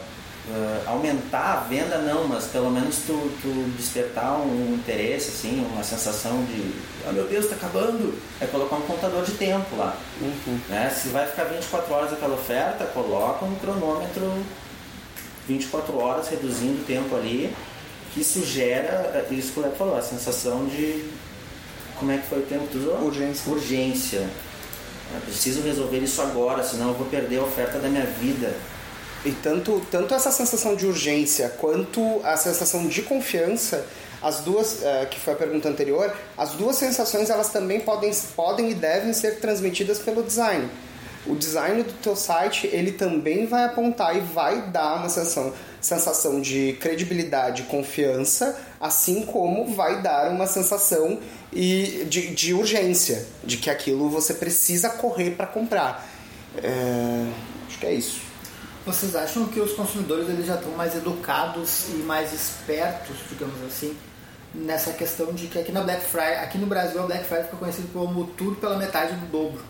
Uh, 0.45 0.89
aumentar 0.89 1.53
a 1.53 1.57
venda 1.69 1.99
não, 1.99 2.27
mas 2.27 2.47
pelo 2.47 2.69
menos 2.69 2.97
tu, 3.07 3.13
tu 3.41 3.71
despertar 3.77 4.41
um 4.41 4.75
interesse, 4.75 5.29
assim, 5.29 5.65
uma 5.73 5.85
sensação 5.85 6.45
de 6.47 6.75
ah 7.07 7.13
meu 7.13 7.29
Deus, 7.29 7.45
está 7.45 7.55
acabando, 7.55 8.19
é 8.41 8.47
colocar 8.47 8.75
um 8.75 8.81
contador 8.83 9.25
de 9.25 9.33
tempo 9.33 9.77
lá. 9.77 9.97
Uhum. 10.21 10.59
Né? 10.69 10.91
Se 10.91 11.09
vai 11.11 11.27
ficar 11.29 11.45
24 11.45 11.95
horas 11.95 12.13
aquela 12.13 12.35
oferta, 12.35 12.85
coloca 12.87 13.45
um 13.45 13.55
cronômetro 13.55 14.33
24 15.47 15.99
horas, 15.99 16.29
reduzindo 16.29 16.83
o 16.83 16.85
tempo 16.85 17.15
ali, 17.17 17.55
que 18.13 18.21
isso 18.21 18.45
gera, 18.45 19.27
é, 19.31 19.35
isso 19.35 19.53
que 19.53 19.61
o 19.61 19.63
Léo 19.63 19.73
falou, 19.73 19.97
a 19.97 20.03
sensação 20.03 20.67
de. 20.67 21.11
Como 21.99 22.11
é 22.11 22.19
que 22.19 22.27
foi 22.27 22.39
o 22.41 22.47
tempo 22.47 22.67
que 22.67 22.73
tu 22.73 22.79
usou? 22.79 22.99
Urgência. 23.05 23.53
Urgência. 23.53 24.29
Eu 25.15 25.21
preciso 25.21 25.63
resolver 25.63 25.99
isso 25.99 26.21
agora, 26.23 26.63
senão 26.63 26.89
eu 26.89 26.95
vou 26.95 27.07
perder 27.07 27.39
a 27.39 27.43
oferta 27.43 27.79
da 27.79 27.89
minha 27.89 28.07
vida. 28.07 28.55
E 29.25 29.31
tanto, 29.31 29.81
tanto 29.91 30.15
essa 30.15 30.33
sensação 30.33 30.75
de 30.75 30.87
urgência 30.87 31.49
quanto 31.61 32.21
a 32.25 32.37
sensação 32.37 32.89
de 32.89 33.03
confiança, 33.03 33.87
as 34.21 34.41
duas, 34.41 34.75
uh, 34.75 35.07
que 35.11 35.19
foi 35.19 35.35
a 35.35 35.37
pergunta 35.37 35.69
anterior, 35.69 36.13
as 36.37 36.51
duas 36.51 36.77
sensações 36.77 37.31
elas 37.31 37.51
também 37.51 37.81
podem, 37.81 38.13
podem 38.35 38.71
e 38.71 38.75
devem 38.75 39.13
ser 39.13 39.39
transmitidas 39.41 39.99
pelo 39.99 40.23
design. 40.23 40.69
O 41.25 41.37
design 41.37 41.85
do 41.85 41.93
teu 41.95 42.17
site 42.17 42.69
ele 42.73 42.93
também 42.93 43.47
vai 43.47 43.65
apontar 43.65 44.17
e 44.17 44.21
vai 44.21 44.63
dar 44.63 44.97
uma 44.97 45.09
sensação, 45.09 45.53
sensação 45.81 46.41
de 46.41 46.77
credibilidade, 46.81 47.63
confiança, 47.65 48.61
assim 48.81 49.25
como 49.25 49.73
vai 49.73 50.03
dar 50.03 50.33
uma 50.33 50.49
sensação 50.49 51.21
e 51.53 52.07
de, 52.09 52.35
de 52.35 52.53
urgência, 52.53 53.25
de 53.45 53.57
que 53.57 53.71
aquilo 53.71 54.11
você 54.11 54.35
precisa 54.35 54.91
correr 54.91 55.33
para 55.33 55.47
comprar. 55.47 56.09
É, 56.61 57.25
acho 57.69 57.79
que 57.79 57.87
é 57.87 57.95
isso. 57.95 58.32
Vocês 58.85 59.15
acham 59.15 59.47
que 59.47 59.61
os 59.61 59.73
consumidores 59.73 60.29
eles 60.29 60.47
já 60.47 60.57
estão 60.57 60.73
mais 60.73 60.97
educados 60.97 61.89
e 61.91 62.03
mais 62.03 62.33
espertos, 62.33 63.17
digamos 63.29 63.63
assim, 63.65 63.97
nessa 64.53 64.93
questão 64.93 65.33
de 65.33 65.47
que 65.47 65.59
aqui 65.59 65.71
na 65.71 65.83
Black 65.83 66.05
Friday, 66.05 66.39
aqui 66.39 66.59
no 66.59 66.67
Brasil 66.67 67.01
a 67.01 67.07
Black 67.07 67.25
Friday 67.25 67.45
fica 67.45 67.57
conhecido 67.57 67.89
como 67.93 68.25
tudo 68.37 68.57
pela 68.57 68.77
metade 68.77 69.15
do 69.15 69.27
dobro. 69.27 69.63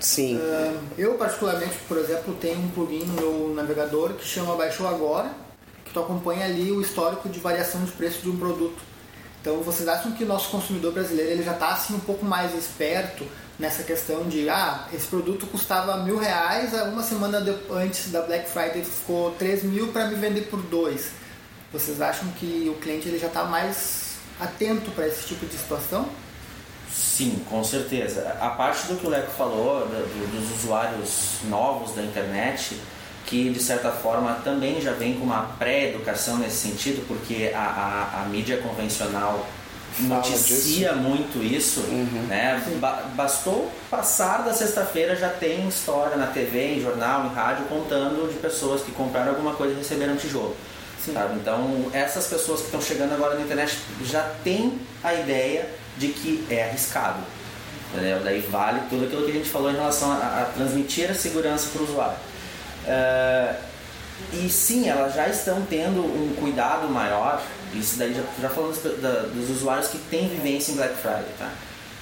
Sim. 0.00 0.36
Uh, 0.36 0.78
eu 0.98 1.14
particularmente, 1.14 1.76
por 1.88 1.96
exemplo, 1.96 2.34
tenho 2.34 2.58
um 2.58 2.68
plugin 2.68 3.04
no 3.04 3.12
meu 3.14 3.54
navegador 3.54 4.14
que 4.14 4.26
chama 4.26 4.56
Baixou 4.56 4.88
Agora, 4.88 5.30
que 5.84 5.92
tu 5.92 6.00
acompanha 6.00 6.44
ali 6.44 6.72
o 6.72 6.80
histórico 6.80 7.28
de 7.28 7.38
variação 7.38 7.84
de 7.84 7.92
preço 7.92 8.20
de 8.20 8.28
um 8.28 8.36
produto. 8.36 8.82
Então 9.40 9.62
vocês 9.62 9.88
acham 9.88 10.10
que 10.10 10.24
o 10.24 10.26
nosso 10.26 10.50
consumidor 10.50 10.92
brasileiro 10.92 11.30
ele 11.30 11.42
já 11.44 11.52
está 11.52 11.68
assim 11.68 11.94
um 11.94 12.00
pouco 12.00 12.24
mais 12.24 12.52
esperto 12.52 13.24
nessa 13.58 13.82
questão 13.82 14.28
de 14.28 14.48
ah, 14.48 14.86
esse 14.92 15.06
produto 15.06 15.46
custava 15.46 15.96
mil 15.98 16.18
reais, 16.18 16.72
uma 16.92 17.02
semana 17.02 17.44
antes 17.70 18.10
da 18.10 18.22
Black 18.22 18.48
Friday 18.50 18.84
ficou 18.84 19.30
três 19.32 19.62
mil 19.62 19.88
para 19.88 20.06
me 20.06 20.14
vender 20.14 20.42
por 20.42 20.60
dois. 20.62 21.10
Vocês 21.72 22.00
acham 22.00 22.28
que 22.38 22.70
o 22.70 22.78
cliente 22.80 23.08
ele 23.08 23.18
já 23.18 23.26
está 23.26 23.44
mais 23.44 24.16
atento 24.38 24.90
para 24.90 25.06
esse 25.06 25.26
tipo 25.26 25.46
de 25.46 25.56
situação? 25.56 26.08
Sim, 26.92 27.42
com 27.50 27.62
certeza. 27.64 28.36
A 28.40 28.50
parte 28.50 28.86
do 28.86 28.96
que 28.96 29.06
o 29.06 29.10
Leco 29.10 29.30
falou, 29.32 29.86
do, 29.86 30.30
dos 30.32 30.58
usuários 30.58 31.38
novos 31.44 31.94
da 31.94 32.02
internet, 32.02 32.80
que 33.26 33.50
de 33.50 33.60
certa 33.60 33.90
forma 33.90 34.34
também 34.44 34.80
já 34.80 34.92
vem 34.92 35.14
com 35.14 35.24
uma 35.24 35.42
pré-educação 35.58 36.38
nesse 36.38 36.68
sentido, 36.68 37.06
porque 37.06 37.52
a, 37.54 37.60
a, 37.60 38.22
a 38.22 38.24
mídia 38.26 38.58
convencional 38.58 39.46
noticia 40.00 40.92
muito 40.92 41.42
isso, 41.42 41.80
uhum. 41.80 42.26
né? 42.28 42.62
bastou 43.14 43.70
passar 43.90 44.42
da 44.42 44.52
sexta-feira 44.52 45.16
já 45.16 45.28
tem 45.28 45.66
história 45.68 46.16
na 46.16 46.26
TV, 46.26 46.74
em 46.74 46.82
jornal, 46.82 47.26
em 47.26 47.34
rádio 47.34 47.64
contando 47.66 48.30
de 48.30 48.38
pessoas 48.38 48.82
que 48.82 48.90
compraram 48.92 49.30
alguma 49.30 49.54
coisa 49.54 49.74
e 49.74 49.76
receberam 49.76 50.16
tijolo. 50.16 50.56
Então 51.40 51.86
essas 51.92 52.26
pessoas 52.26 52.60
que 52.60 52.66
estão 52.66 52.82
chegando 52.82 53.12
agora 53.12 53.36
na 53.36 53.42
internet 53.42 53.78
já 54.04 54.22
têm 54.42 54.78
a 55.04 55.14
ideia 55.14 55.68
de 55.96 56.08
que 56.08 56.44
é 56.50 56.64
arriscado. 56.64 57.20
Entendeu? 57.92 58.20
Daí 58.24 58.40
vale 58.40 58.80
tudo 58.90 59.04
aquilo 59.04 59.24
que 59.24 59.30
a 59.30 59.34
gente 59.34 59.48
falou 59.48 59.70
em 59.70 59.74
relação 59.74 60.10
a, 60.10 60.16
a 60.16 60.50
transmitir 60.54 61.10
a 61.10 61.14
segurança 61.14 61.68
para 61.72 61.80
o 61.80 61.84
usuário. 61.84 62.16
Uh, 62.84 63.54
e 64.32 64.48
sim, 64.48 64.88
elas 64.88 65.14
já 65.14 65.28
estão 65.28 65.62
tendo 65.68 66.00
um 66.00 66.34
cuidado 66.38 66.88
maior 66.88 67.42
isso 67.78 67.98
daí 67.98 68.14
já, 68.14 68.22
já 68.40 68.48
falando 68.48 69.00
da, 69.00 69.22
dos 69.28 69.50
usuários 69.50 69.88
que 69.88 69.98
têm 69.98 70.28
vivência 70.28 70.72
em 70.72 70.76
Black 70.76 70.94
Friday, 70.96 71.26
tá? 71.38 71.50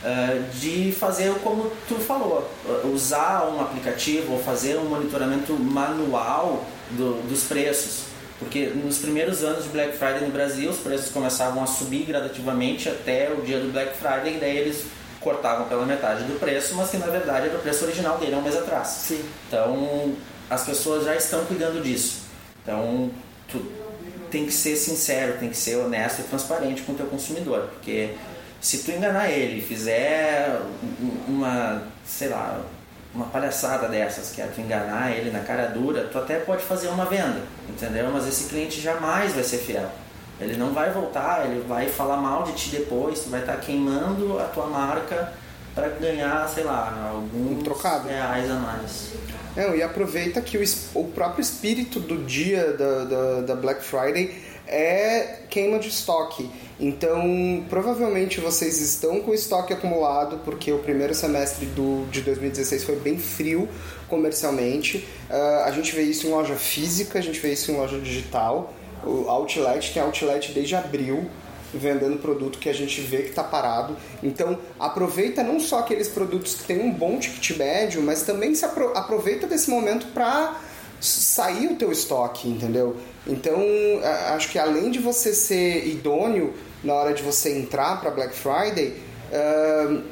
Uh, 0.05 0.59
de 0.59 0.92
fazer 0.92 1.33
como 1.42 1.72
tu 1.88 1.94
falou, 1.94 2.50
usar 2.92 3.46
um 3.46 3.61
aplicativo 3.61 4.35
ou 4.35 4.38
fazer 4.38 4.77
um 4.77 4.85
monitoramento 4.85 5.55
manual 5.55 6.64
do, 6.90 7.27
dos 7.27 7.44
preços. 7.44 8.05
Porque 8.38 8.66
nos 8.66 8.98
primeiros 8.98 9.42
anos 9.42 9.64
de 9.64 9.70
Black 9.70 9.96
Friday 9.96 10.20
no 10.20 10.31
Brasil, 10.31 10.70
os 10.70 10.79
preços 10.79 11.11
começavam 11.11 11.62
a 11.62 11.66
subir 11.66 12.05
gradativamente 12.05 12.88
até 12.88 13.31
o 13.33 13.40
dia 13.42 13.61
do 13.61 13.72
Black 13.72 13.96
Friday, 13.96 14.37
e 14.37 14.40
daí 14.40 14.59
eles 14.59 14.85
cortavam 15.20 15.66
pela 15.66 15.87
metade 15.87 16.24
do 16.24 16.38
preço, 16.38 16.74
mas 16.74 16.90
que 16.90 16.98
na 16.98 17.07
verdade 17.07 17.46
era 17.48 17.57
o 17.57 17.61
preço 17.61 17.85
original 17.85 18.18
dele 18.18 18.35
há 18.35 18.38
um 18.38 18.42
mês 18.42 18.57
atrás. 18.57 18.88
Sim. 18.88 19.24
Então 19.48 20.14
as 20.48 20.64
pessoas 20.64 21.04
já 21.04 21.14
estão 21.14 21.44
cuidando 21.44 21.83
disso. 21.83 22.22
Então 22.62 23.11
tu, 23.48 23.64
tem 24.30 24.46
que 24.46 24.52
ser 24.52 24.76
sincero, 24.76 25.38
tem 25.38 25.48
que 25.48 25.57
ser 25.57 25.76
honesto 25.76 26.20
e 26.20 26.24
transparente 26.24 26.83
com 26.83 26.92
o 26.92 26.94
teu 26.96 27.07
consumidor, 27.07 27.68
porque 27.72 28.14
se 28.61 28.78
tu 28.78 28.90
enganar 28.90 29.30
ele, 29.30 29.61
fizer 29.61 30.61
uma, 31.28 31.83
sei 32.04 32.28
lá, 32.30 32.61
uma 33.14 33.26
palhaçada 33.26 33.88
dessas, 33.88 34.30
que 34.30 34.42
é 34.42 34.46
tu 34.46 34.61
enganar 34.61 35.12
ele 35.12 35.30
na 35.30 35.40
cara 35.40 35.66
dura, 35.66 36.09
tu 36.11 36.18
até 36.18 36.40
pode 36.40 36.64
fazer 36.64 36.88
uma 36.88 37.04
venda, 37.04 37.42
entendeu? 37.68 38.11
Mas 38.12 38.26
esse 38.26 38.48
cliente 38.48 38.80
jamais 38.80 39.35
vai 39.35 39.44
ser 39.44 39.59
fiel. 39.59 39.88
Ele 40.40 40.57
não 40.57 40.72
vai 40.72 40.90
voltar, 40.90 41.46
ele 41.46 41.64
vai 41.68 41.88
falar 41.88 42.16
mal 42.16 42.42
de 42.42 42.54
ti 42.54 42.70
depois, 42.70 43.20
tu 43.20 43.30
vai 43.30 43.40
estar 43.40 43.57
queimando 43.59 44.40
a 44.40 44.44
tua 44.44 44.66
marca 44.66 45.33
para 45.74 45.88
ganhar, 45.88 46.48
sei 46.48 46.64
lá, 46.64 47.10
alguns 47.10 47.58
um 47.58 47.62
trocado. 47.62 48.08
reais 48.08 48.50
a 48.50 48.54
mais. 48.54 49.12
Não, 49.56 49.74
e 49.74 49.82
aproveita 49.82 50.40
que 50.40 50.56
o, 50.56 50.64
o 50.94 51.04
próprio 51.08 51.42
espírito 51.42 52.00
do 52.00 52.18
dia 52.24 52.72
da, 52.72 53.04
da, 53.04 53.40
da 53.40 53.54
Black 53.54 53.84
Friday 53.84 54.34
é 54.66 55.40
queima 55.48 55.78
de 55.78 55.88
estoque. 55.88 56.50
Então, 56.78 57.64
provavelmente 57.68 58.40
vocês 58.40 58.80
estão 58.80 59.20
com 59.20 59.32
estoque 59.32 59.72
acumulado, 59.72 60.40
porque 60.44 60.72
o 60.72 60.78
primeiro 60.78 61.14
semestre 61.14 61.66
do, 61.66 62.06
de 62.10 62.20
2016 62.22 62.82
foi 62.82 62.96
bem 62.96 63.18
frio 63.18 63.68
comercialmente. 64.08 65.06
Uh, 65.30 65.64
a 65.64 65.70
gente 65.70 65.94
vê 65.94 66.02
isso 66.02 66.26
em 66.26 66.30
loja 66.30 66.56
física, 66.56 67.18
a 67.18 67.22
gente 67.22 67.38
vê 67.38 67.52
isso 67.52 67.70
em 67.70 67.76
loja 67.76 67.98
digital. 68.00 68.72
O 69.04 69.28
Outlet 69.28 69.92
tem 69.92 70.02
Outlet 70.02 70.52
desde 70.52 70.74
abril 70.74 71.30
vendendo 71.74 72.18
produto 72.20 72.58
que 72.58 72.68
a 72.68 72.72
gente 72.72 73.00
vê 73.00 73.18
que 73.18 73.30
está 73.30 73.44
parado. 73.44 73.96
Então, 74.22 74.58
aproveita 74.78 75.42
não 75.42 75.60
só 75.60 75.80
aqueles 75.80 76.08
produtos 76.08 76.54
que 76.54 76.64
têm 76.64 76.80
um 76.80 76.92
bom 76.92 77.18
ticket 77.18 77.56
médio, 77.56 78.02
mas 78.02 78.22
também 78.22 78.54
se 78.54 78.64
apro 78.64 78.96
aproveita 78.96 79.46
desse 79.46 79.70
momento 79.70 80.06
para 80.08 80.60
sair 81.00 81.66
o 81.66 81.76
teu 81.76 81.92
estoque, 81.92 82.48
entendeu? 82.48 82.96
Então, 83.26 83.60
acho 84.34 84.50
que 84.50 84.58
além 84.58 84.90
de 84.90 84.98
você 84.98 85.34
ser 85.34 85.87
idôneo 85.87 86.54
na 86.82 86.94
hora 86.94 87.14
de 87.14 87.22
você 87.22 87.58
entrar 87.58 88.00
para 88.00 88.10
Black 88.10 88.34
Friday, 88.34 89.00
uh, 89.32 90.02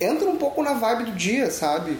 entra 0.00 0.28
um 0.28 0.36
pouco 0.36 0.62
na 0.62 0.74
vibe 0.74 1.10
do 1.10 1.12
dia, 1.12 1.50
sabe? 1.50 1.98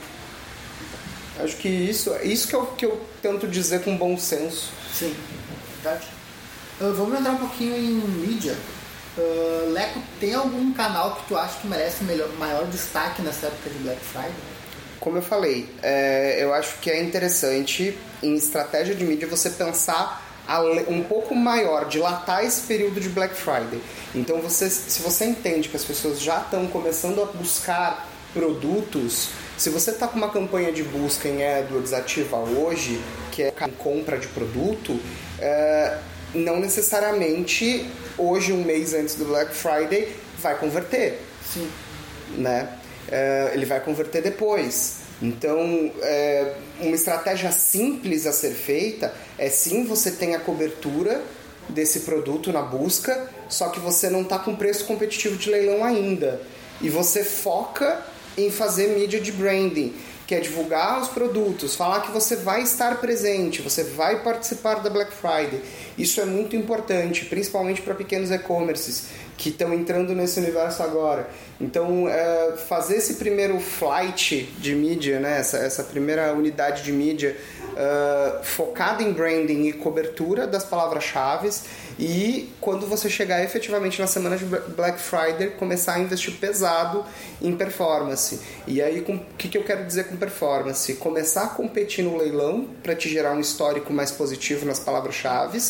Acho 1.39 1.57
que 1.57 1.69
isso, 1.69 2.15
isso 2.23 2.47
que 2.47 2.55
eu, 2.55 2.67
que 2.67 2.87
eu 2.87 3.01
tento 3.21 3.49
dizer 3.49 3.83
com 3.83 3.97
bom 3.97 4.17
senso. 4.17 4.73
Sim, 4.93 5.15
verdade. 5.83 6.07
Uh, 6.81 6.93
vamos 6.95 7.19
entrar 7.19 7.33
um 7.33 7.39
pouquinho 7.39 7.77
em 7.77 7.95
mídia. 7.95 8.57
Uh, 9.17 9.71
Leco, 9.71 10.01
tem 10.19 10.35
algum 10.35 10.73
canal 10.73 11.17
que 11.17 11.29
tu 11.29 11.37
acha 11.37 11.61
que 11.61 11.67
merece 11.69 12.03
melhor, 12.05 12.29
maior 12.39 12.67
destaque 12.67 13.23
nessa 13.23 13.47
época 13.47 13.71
de 13.71 13.79
Black 13.79 14.01
Friday? 14.01 14.33
Como 14.99 15.19
eu 15.19 15.23
falei, 15.23 15.69
é, 15.83 16.43
eu 16.43 16.53
acho 16.55 16.79
que 16.79 16.91
é 16.91 17.03
interessante 17.03 17.97
em 18.23 18.35
estratégia 18.35 18.95
de 18.95 19.05
mídia 19.05 19.29
você 19.29 19.51
pensar 19.51 20.23
um 20.89 21.03
pouco 21.03 21.35
maior, 21.35 21.87
dilatar 21.87 22.45
esse 22.45 22.63
período 22.63 23.01
de 23.01 23.09
Black 23.09 23.35
Friday. 23.35 23.81
Então, 24.15 24.41
você, 24.41 24.69
se 24.69 25.03
você 25.03 25.25
entende 25.25 25.69
que 25.69 25.77
as 25.77 25.85
pessoas 25.85 26.21
já 26.21 26.39
estão 26.39 26.67
começando 26.67 27.23
a 27.23 27.27
buscar 27.27 28.09
produtos, 28.33 29.31
se 29.57 29.71
você 29.71 29.91
está 29.91 30.09
com 30.09 30.17
uma 30.17 30.31
campanha 30.31 30.73
de 30.73 30.83
busca 30.83 31.29
em 31.29 31.43
AdWords 31.45 31.93
ativa 31.93 32.37
hoje, 32.37 33.01
que 33.31 33.43
é 33.43 33.53
compra 33.79 34.19
de 34.19 34.27
produto, 34.29 34.99
é, 35.39 35.99
não 36.35 36.59
necessariamente 36.59 37.87
hoje, 38.19 38.53
um 38.53 38.65
mês 38.65 38.93
antes 38.95 39.15
do 39.15 39.25
Black 39.25 39.55
Friday, 39.55 40.15
vai 40.39 40.59
converter. 40.59 41.21
Sim. 41.53 41.69
Né? 42.37 42.69
É, 43.11 43.53
ele 43.55 43.67
vai 43.67 43.81
converter 43.81 44.23
depois. 44.23 45.05
Então, 45.23 45.93
é, 46.03 46.55
uma 46.81 46.95
estratégia 46.95 47.53
simples 47.53 48.27
a 48.27 48.33
ser 48.33 48.51
feita 48.51 49.15
é 49.39 49.49
sim 49.49 49.85
você 49.85 50.11
tem 50.11 50.35
a 50.35 50.41
cobertura 50.41 51.23
desse 51.69 52.01
produto 52.01 52.53
na 52.53 52.61
busca, 52.61 53.29
só 53.49 53.69
que 53.69 53.81
você 53.81 54.11
não 54.11 54.23
está 54.23 54.39
com 54.39 54.55
preço 54.55 54.85
competitivo 54.85 55.37
de 55.37 55.51
leilão 55.51 55.85
ainda. 55.85 56.41
E 56.81 56.91
você 56.91 57.25
foca 57.25 58.05
em 58.37 58.51
fazer 58.51 58.89
mídia 58.89 59.21
de 59.21 59.33
branding 59.33 59.95
que 60.27 60.35
é 60.35 60.41
divulgar 60.41 61.01
os 61.01 61.09
produtos, 61.09 61.75
falar 61.75 62.01
que 62.01 62.11
você 62.11 62.37
vai 62.37 62.63
estar 62.63 63.01
presente, 63.01 63.61
você 63.61 63.85
vai 63.85 64.23
participar 64.23 64.77
da 64.77 64.89
Black 64.89 65.13
Friday. 65.13 65.61
Isso 65.99 66.21
é 66.21 66.25
muito 66.25 66.57
importante, 66.57 67.27
principalmente 67.27 67.83
para 67.83 67.95
pequenos 67.95 68.31
e-commerces 68.31 69.09
que 69.37 69.49
estão 69.51 69.75
entrando 69.75 70.15
nesse 70.15 70.39
universo 70.39 70.83
agora. 70.83 71.29
Então, 71.61 72.09
é, 72.09 72.57
fazer 72.69 72.97
esse 72.97 73.15
primeiro 73.15 73.59
flight 73.61 74.45
de 74.59 74.75
mídia, 74.75 75.21
né, 75.21 75.39
essa, 75.41 75.59
essa 75.59 75.83
primeira 75.83 76.33
unidade 76.33 76.83
de 76.83 76.93
mídia 76.93 77.37
uh, 77.75 78.45
focada 78.45 79.03
em 79.03 79.13
branding 79.13 79.67
e 79.67 79.73
cobertura 79.73 80.47
das 80.47 80.65
palavras-chave 80.65 81.51
e 81.99 82.53
quando 82.61 82.87
você 82.87 83.09
chegar 83.09 83.43
efetivamente 83.45 84.01
na 84.01 84.07
semana 84.07 84.37
de 84.37 84.45
Black 84.45 85.01
Friday 85.01 85.51
começar 85.51 85.95
a 85.95 86.01
investir 86.01 86.35
pesado 86.35 87.05
em 87.41 87.57
performance. 87.57 88.41
E 88.67 88.83
aí 88.83 89.01
o 89.01 89.21
que, 89.37 89.49
que 89.49 89.59
eu 89.59 89.65
quero 89.65 89.85
dizer 89.85 90.05
com 90.05 90.17
performance? 90.17 90.95
Começar 90.95 91.45
a 91.45 91.49
competir 91.49 92.05
no 92.05 92.17
leilão 92.17 92.69
para 92.83 92.95
te 92.95 93.09
gerar 93.09 93.33
um 93.33 93.41
histórico 93.41 93.93
mais 93.93 94.11
positivo 94.11 94.67
nas 94.67 94.79
palavras-chave 94.79 95.61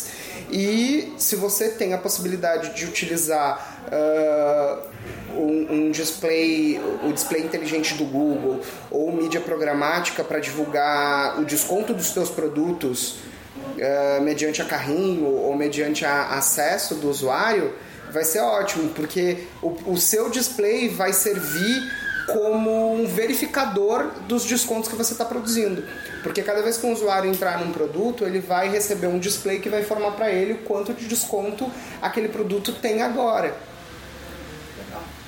e 0.51 1.13
se 1.17 1.35
você 1.35 1.69
tem 1.69 1.93
a 1.93 1.97
possibilidade 1.97 2.75
de 2.75 2.85
utilizar 2.85 3.87
uh, 3.87 4.95
um, 5.37 5.67
um, 5.69 5.91
display, 5.91 6.79
o 7.03 7.11
display 7.11 7.43
inteligente 7.43 7.93
do 7.95 8.05
Google 8.05 8.61
ou 8.89 9.11
mídia 9.11 9.41
programática 9.41 10.23
para 10.23 10.39
divulgar 10.39 11.39
o 11.39 11.45
desconto 11.45 11.93
dos 11.93 12.07
seus 12.07 12.29
produtos 12.29 13.17
uh, 13.65 14.21
mediante 14.21 14.61
a 14.61 14.65
carrinho 14.65 15.25
ou 15.25 15.55
mediante 15.55 16.05
a 16.05 16.29
acesso 16.29 16.95
do 16.95 17.09
usuário, 17.09 17.73
vai 18.11 18.23
ser 18.23 18.39
ótimo, 18.39 18.89
porque 18.89 19.47
o, 19.61 19.93
o 19.93 19.97
seu 19.97 20.29
display 20.29 20.89
vai 20.89 21.11
servir 21.13 21.91
como 22.27 22.95
um 22.95 23.05
verificador 23.05 24.11
dos 24.27 24.45
descontos 24.45 24.89
que 24.89 24.95
você 24.95 25.13
está 25.13 25.25
produzindo. 25.25 25.83
Porque 26.23 26.41
cada 26.41 26.61
vez 26.61 26.77
que 26.77 26.85
um 26.85 26.93
usuário 26.93 27.29
entrar 27.29 27.63
num 27.63 27.71
produto, 27.71 28.23
ele 28.23 28.39
vai 28.39 28.69
receber 28.69 29.07
um 29.07 29.19
display 29.19 29.59
que 29.59 29.69
vai 29.69 29.81
informar 29.81 30.11
para 30.11 30.31
ele 30.31 30.53
o 30.53 30.57
quanto 30.59 30.93
de 30.93 31.07
desconto 31.07 31.71
aquele 32.01 32.29
produto 32.29 32.73
tem 32.73 33.01
agora. 33.01 33.55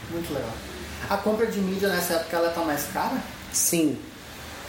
Muito 0.09 0.33
legal. 0.33 0.53
A 1.09 1.17
compra 1.17 1.45
de 1.45 1.59
mídia 1.59 1.89
nessa 1.89 2.13
época 2.13 2.38
ela 2.38 2.49
tá 2.49 2.61
mais 2.61 2.85
cara? 2.91 3.17
Sim. 3.51 3.97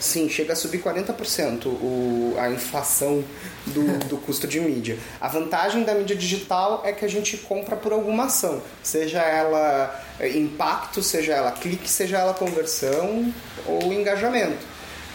Sim, 0.01 0.29
chega 0.29 0.53
a 0.53 0.57
subir 0.57 0.81
40% 0.81 1.67
o, 1.67 2.37
a 2.39 2.49
inflação 2.51 3.25
do, 3.67 3.99
do 4.07 4.17
custo 4.19 4.47
de 4.47 4.61
mídia. 4.61 4.97
A 5.21 5.27
vantagem 5.27 5.83
da 5.83 5.93
mídia 5.95 6.15
digital 6.15 6.83
é 6.85 6.93
que 6.93 7.05
a 7.05 7.09
gente 7.09 7.37
compra 7.39 7.75
por 7.75 7.93
alguma 7.93 8.27
ação, 8.27 8.63
seja 8.83 9.21
ela 9.21 10.05
é, 10.21 10.29
impacto, 10.37 11.03
seja 11.03 11.35
ela 11.35 11.51
clique, 11.51 11.91
seja 11.91 12.19
ela 12.19 12.33
conversão 12.33 13.33
ou 13.67 13.93
engajamento. 13.93 14.65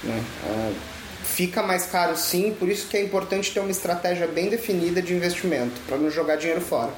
Né? 0.04 0.22
É, 0.50 0.74
fica 1.24 1.64
mais 1.64 1.86
caro 1.86 2.18
sim, 2.18 2.54
por 2.60 2.68
isso 2.68 2.88
que 2.88 2.98
é 2.98 3.02
importante 3.02 3.54
ter 3.54 3.62
uma 3.62 3.72
estratégia 3.72 4.28
bem 4.28 4.50
definida 4.50 5.02
de 5.02 5.14
investimento, 5.14 5.80
para 5.88 5.98
não 5.98 6.12
jogar 6.12 6.36
dinheiro 6.36 6.62
fora. 6.62 6.92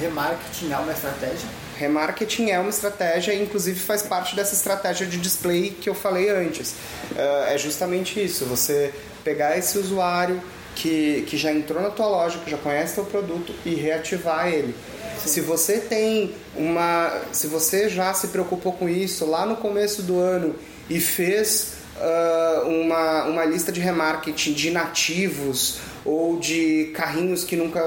Remarketing 0.00 0.72
é 0.72 0.76
uma 0.78 0.92
estratégia? 0.92 1.48
Remarketing 1.80 2.50
é 2.50 2.58
uma 2.58 2.68
estratégia, 2.68 3.34
inclusive 3.34 3.80
faz 3.80 4.02
parte 4.02 4.36
dessa 4.36 4.54
estratégia 4.54 5.06
de 5.06 5.16
display 5.16 5.70
que 5.70 5.88
eu 5.88 5.94
falei 5.94 6.28
antes. 6.28 6.72
Uh, 7.12 7.48
é 7.48 7.56
justamente 7.56 8.22
isso, 8.22 8.44
você 8.44 8.92
pegar 9.24 9.56
esse 9.56 9.78
usuário 9.78 10.42
que, 10.74 11.24
que 11.26 11.38
já 11.38 11.50
entrou 11.50 11.82
na 11.82 11.88
tua 11.88 12.06
loja, 12.06 12.38
que 12.44 12.50
já 12.50 12.58
conhece 12.58 12.96
teu 12.96 13.06
produto 13.06 13.54
e 13.64 13.74
reativar 13.74 14.48
ele. 14.48 14.74
Sim. 15.22 15.28
Se 15.28 15.40
você 15.40 15.78
tem 15.78 16.34
uma. 16.54 17.18
Se 17.32 17.46
você 17.46 17.88
já 17.88 18.12
se 18.12 18.28
preocupou 18.28 18.74
com 18.74 18.86
isso 18.86 19.24
lá 19.24 19.46
no 19.46 19.56
começo 19.56 20.02
do 20.02 20.18
ano 20.18 20.54
e 20.88 21.00
fez 21.00 21.76
uh, 21.96 22.68
uma, 22.68 23.24
uma 23.24 23.44
lista 23.46 23.72
de 23.72 23.80
remarketing 23.80 24.52
de 24.52 24.70
nativos 24.70 25.78
ou 26.04 26.38
de 26.38 26.90
carrinhos 26.94 27.42
que 27.42 27.56
nunca. 27.56 27.82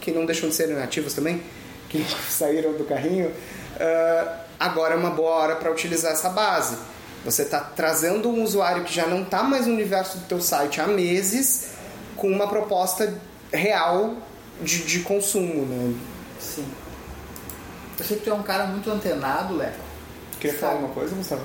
que 0.00 0.12
não 0.12 0.24
deixam 0.24 0.48
de 0.48 0.54
ser 0.54 0.68
nativos 0.68 1.12
também, 1.12 1.42
que 1.88 2.04
saíram 2.28 2.72
do 2.72 2.84
carrinho, 2.84 3.28
uh, 3.28 4.30
agora 4.58 4.94
é 4.94 4.96
uma 4.96 5.10
boa 5.10 5.30
hora 5.30 5.56
para 5.56 5.70
utilizar 5.70 6.12
essa 6.12 6.30
base. 6.30 6.76
Você 7.24 7.42
está 7.42 7.60
trazendo 7.60 8.28
um 8.28 8.42
usuário 8.42 8.84
que 8.84 8.94
já 8.94 9.06
não 9.06 9.22
está 9.22 9.42
mais 9.42 9.66
no 9.66 9.74
universo 9.74 10.18
do 10.18 10.26
teu 10.26 10.40
site 10.40 10.80
há 10.80 10.86
meses 10.86 11.70
com 12.16 12.28
uma 12.28 12.48
proposta 12.48 13.12
real 13.52 14.16
de, 14.62 14.84
de 14.84 15.00
consumo, 15.00 15.66
né? 15.66 15.94
Sim. 16.38 16.66
Eu 17.98 18.04
sei 18.04 18.16
que 18.18 18.24
tu 18.24 18.30
é 18.30 18.34
um 18.34 18.42
cara 18.42 18.66
muito 18.66 18.90
antenado, 18.90 19.56
Leco. 19.56 19.78
Queria 20.38 20.58
falar 20.58 20.72
alguma 20.72 20.92
coisa, 20.92 21.14
Gustavo? 21.14 21.42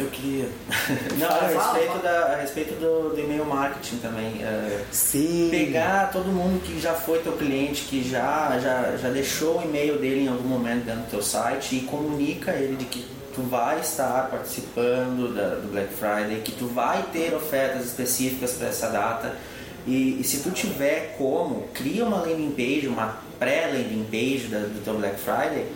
Eu 0.00 0.08
queria. 0.08 0.48
Não, 1.18 1.28
a 1.28 1.46
respeito, 1.46 2.02
da, 2.02 2.32
a 2.32 2.36
respeito 2.36 2.74
do, 2.80 3.14
do 3.14 3.20
e-mail 3.20 3.44
marketing 3.44 3.96
também. 3.98 4.42
É, 4.42 4.82
Sim. 4.90 5.48
Pegar 5.50 6.10
todo 6.10 6.26
mundo 6.26 6.62
que 6.62 6.80
já 6.80 6.94
foi 6.94 7.18
teu 7.18 7.32
cliente, 7.32 7.82
que 7.82 8.08
já, 8.08 8.58
já, 8.58 8.96
já 8.96 9.10
deixou 9.10 9.58
o 9.58 9.62
e-mail 9.62 9.98
dele 9.98 10.24
em 10.24 10.28
algum 10.28 10.48
momento 10.48 10.86
dentro 10.86 11.02
do 11.02 11.10
teu 11.10 11.22
site 11.22 11.76
e 11.76 11.80
comunica 11.82 12.52
ele 12.52 12.76
de 12.76 12.86
que 12.86 13.06
tu 13.34 13.42
vai 13.42 13.78
estar 13.80 14.30
participando 14.30 15.34
da, 15.34 15.56
do 15.56 15.70
Black 15.70 15.92
Friday, 15.92 16.40
que 16.42 16.52
tu 16.52 16.66
vai 16.66 17.02
ter 17.12 17.34
ofertas 17.34 17.84
específicas 17.84 18.54
para 18.54 18.68
essa 18.68 18.88
data. 18.88 19.36
E, 19.86 20.18
e, 20.20 20.24
se 20.24 20.38
tu 20.38 20.50
tiver 20.50 21.14
como, 21.18 21.68
cria 21.74 22.04
uma 22.04 22.18
landing 22.18 22.52
page, 22.52 22.86
uma 22.86 23.18
pré-landing 23.38 24.04
page 24.10 24.48
da, 24.48 24.58
do 24.60 24.82
teu 24.82 24.94
Black 24.94 25.18
Friday 25.18 25.66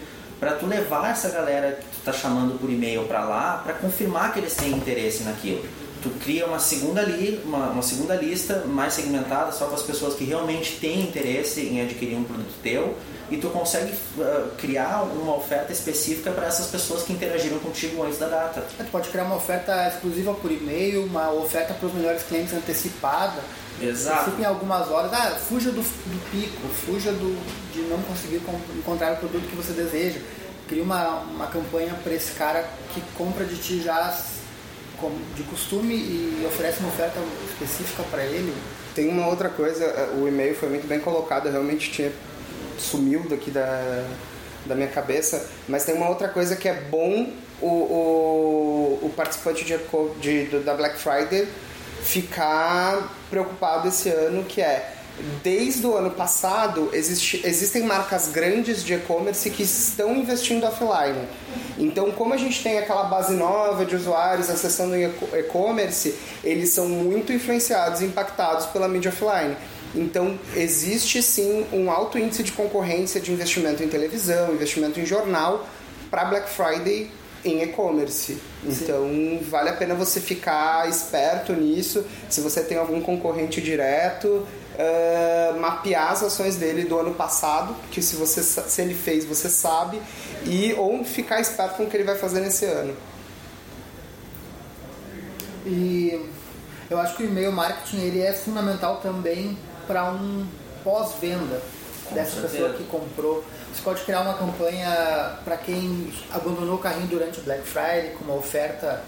para 0.44 0.56
tu 0.56 0.66
levar 0.66 1.10
essa 1.10 1.30
galera 1.30 1.72
que 1.72 1.86
tu 1.86 2.04
tá 2.04 2.12
chamando 2.12 2.58
por 2.58 2.68
e-mail 2.68 3.04
para 3.04 3.24
lá, 3.24 3.62
para 3.64 3.72
confirmar 3.72 4.30
que 4.30 4.40
eles 4.40 4.54
têm 4.54 4.72
interesse 4.72 5.24
naquilo. 5.24 5.64
Tu 6.04 6.10
cria 6.22 6.44
uma 6.44 6.58
segunda, 6.58 7.00
li, 7.00 7.40
uma, 7.46 7.70
uma, 7.70 7.82
segunda 7.82 8.14
lista 8.14 8.64
mais 8.66 8.92
segmentada 8.92 9.50
só 9.52 9.64
com 9.64 9.74
as 9.74 9.80
pessoas 9.80 10.14
que 10.14 10.24
realmente 10.24 10.72
têm 10.72 11.00
interesse 11.00 11.62
em 11.62 11.80
adquirir 11.80 12.14
um 12.14 12.24
produto 12.24 12.52
teu 12.62 12.94
e 13.30 13.38
tu 13.38 13.48
consegue 13.48 13.90
uh, 14.18 14.50
criar 14.58 15.02
uma 15.04 15.34
oferta 15.34 15.72
específica 15.72 16.30
para 16.30 16.46
essas 16.46 16.66
pessoas 16.66 17.04
que 17.04 17.14
interagiram 17.14 17.58
contigo 17.58 18.02
antes 18.02 18.18
da 18.18 18.28
data. 18.28 18.66
Tu 18.76 18.84
pode 18.90 19.08
criar 19.08 19.24
uma 19.24 19.36
oferta 19.36 19.88
exclusiva 19.88 20.34
por 20.34 20.52
e-mail, 20.52 21.06
uma 21.06 21.32
oferta 21.32 21.72
para 21.72 21.86
os 21.86 21.94
melhores 21.94 22.22
clientes 22.24 22.52
antecipada. 22.52 23.40
Exato. 23.80 24.30
Fica 24.30 24.42
em 24.42 24.44
algumas 24.44 24.90
horas, 24.90 25.10
ah, 25.10 25.30
fuja 25.48 25.70
do, 25.70 25.80
do 25.80 26.30
pico, 26.30 26.68
fuja 26.84 27.12
do, 27.12 27.34
de 27.72 27.80
não 27.88 28.02
conseguir 28.02 28.42
encontrar 28.76 29.14
o 29.14 29.16
produto 29.16 29.48
que 29.48 29.56
você 29.56 29.72
deseja. 29.72 30.20
Cria 30.68 30.82
uma, 30.82 31.20
uma 31.20 31.46
campanha 31.46 31.94
para 32.04 32.12
esse 32.12 32.32
cara 32.32 32.68
que 32.92 33.02
compra 33.16 33.46
de 33.46 33.56
ti 33.56 33.82
já 33.82 34.14
de 35.36 35.42
costume 35.44 35.94
e 35.94 36.44
oferece 36.46 36.80
uma 36.80 36.88
oferta 36.88 37.18
específica 37.50 38.02
para 38.10 38.24
ele. 38.24 38.54
Tem 38.94 39.08
uma 39.08 39.26
outra 39.26 39.48
coisa, 39.48 39.84
eh, 39.84 40.14
o 40.16 40.28
e-mail 40.28 40.54
foi 40.54 40.68
muito 40.68 40.86
bem 40.86 41.00
colocado, 41.00 41.50
realmente 41.50 41.90
tinha 41.90 42.12
sumiu 42.78 43.28
daqui 43.28 43.50
da, 43.50 44.04
da 44.66 44.74
minha 44.74 44.88
cabeça, 44.88 45.48
mas 45.68 45.84
tem 45.84 45.94
uma 45.94 46.08
outra 46.08 46.28
coisa 46.28 46.56
que 46.56 46.68
é 46.68 46.74
bom 46.74 47.30
o, 47.60 47.66
o, 47.66 48.98
o 49.02 49.12
participante 49.16 49.64
de, 49.64 50.46
de, 50.46 50.58
da 50.60 50.74
Black 50.74 50.98
Friday 50.98 51.48
ficar 52.02 53.10
preocupado 53.30 53.88
esse 53.88 54.10
ano, 54.10 54.44
que 54.44 54.60
é 54.60 54.93
desde 55.42 55.86
o 55.86 55.96
ano 55.96 56.10
passado 56.10 56.90
existe, 56.92 57.40
existem 57.44 57.82
marcas 57.82 58.28
grandes 58.28 58.82
de 58.84 58.94
e-commerce 58.94 59.48
que 59.50 59.62
estão 59.62 60.16
investindo 60.16 60.64
offline. 60.64 61.26
Então, 61.78 62.10
como 62.12 62.34
a 62.34 62.36
gente 62.36 62.62
tem 62.62 62.78
aquela 62.78 63.04
base 63.04 63.34
nova 63.34 63.84
de 63.84 63.94
usuários 63.94 64.50
acessando 64.50 64.96
e-commerce, 64.96 66.14
eles 66.42 66.70
são 66.70 66.88
muito 66.88 67.32
influenciados 67.32 68.00
e 68.00 68.04
impactados 68.04 68.66
pela 68.66 68.88
mídia 68.88 69.10
offline. 69.10 69.56
Então, 69.94 70.38
existe 70.56 71.22
sim 71.22 71.66
um 71.72 71.90
alto 71.90 72.18
índice 72.18 72.42
de 72.42 72.52
concorrência 72.52 73.20
de 73.20 73.32
investimento 73.32 73.82
em 73.82 73.88
televisão, 73.88 74.52
investimento 74.52 74.98
em 74.98 75.06
jornal 75.06 75.66
para 76.10 76.24
Black 76.24 76.48
Friday 76.48 77.10
em 77.44 77.62
e-commerce. 77.62 78.38
Então 78.64 79.38
vale 79.42 79.68
a 79.68 79.74
pena 79.74 79.94
você 79.94 80.20
ficar 80.20 80.88
esperto 80.88 81.52
nisso. 81.52 82.04
Se 82.28 82.40
você 82.40 82.62
tem 82.62 82.78
algum 82.78 83.00
concorrente 83.00 83.60
direto, 83.60 84.46
uh, 84.74 85.60
mapear 85.60 86.12
as 86.12 86.22
ações 86.22 86.56
dele 86.56 86.84
do 86.84 86.98
ano 86.98 87.14
passado, 87.14 87.74
que 87.90 88.02
se 88.02 88.16
você 88.16 88.42
se 88.42 88.82
ele 88.82 88.94
fez 88.94 89.24
você 89.24 89.48
sabe, 89.48 90.00
e 90.44 90.74
ou 90.74 91.04
ficar 91.04 91.40
esperto 91.40 91.76
com 91.76 91.84
o 91.84 91.90
que 91.90 91.96
ele 91.96 92.04
vai 92.04 92.16
fazer 92.16 92.40
nesse 92.40 92.64
ano. 92.64 92.96
E 95.66 96.30
eu 96.90 96.98
acho 96.98 97.16
que 97.16 97.22
o 97.22 97.26
e-mail 97.26 97.52
marketing 97.52 98.00
ele 98.00 98.20
é 98.20 98.32
fundamental 98.32 98.98
também 98.98 99.56
para 99.86 100.12
um 100.12 100.46
pós-venda 100.82 101.62
dessa 102.10 102.40
pessoa 102.42 102.74
que 102.74 102.84
comprou. 102.84 103.42
Você 103.72 103.82
pode 103.82 104.02
criar 104.02 104.20
uma 104.20 104.34
campanha 104.34 105.38
para 105.44 105.56
quem 105.56 106.12
abandonou 106.30 106.76
o 106.76 106.78
carrinho 106.78 107.06
durante 107.06 107.40
o 107.40 107.42
Black 107.42 107.62
Friday 107.66 108.14
com 108.18 108.24
uma 108.24 108.34
oferta 108.34 109.02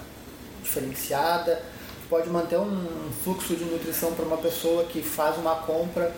diferenciada. 0.63 1.63
Pode 2.09 2.29
manter 2.31 2.59
um 2.59 3.11
fluxo 3.25 3.55
de 3.57 3.65
nutrição 3.65 4.13
para 4.13 4.25
uma 4.25 4.37
pessoa 4.37 4.85
que 4.85 5.03
faz 5.03 5.37
uma 5.39 5.57
compra. 5.57 6.15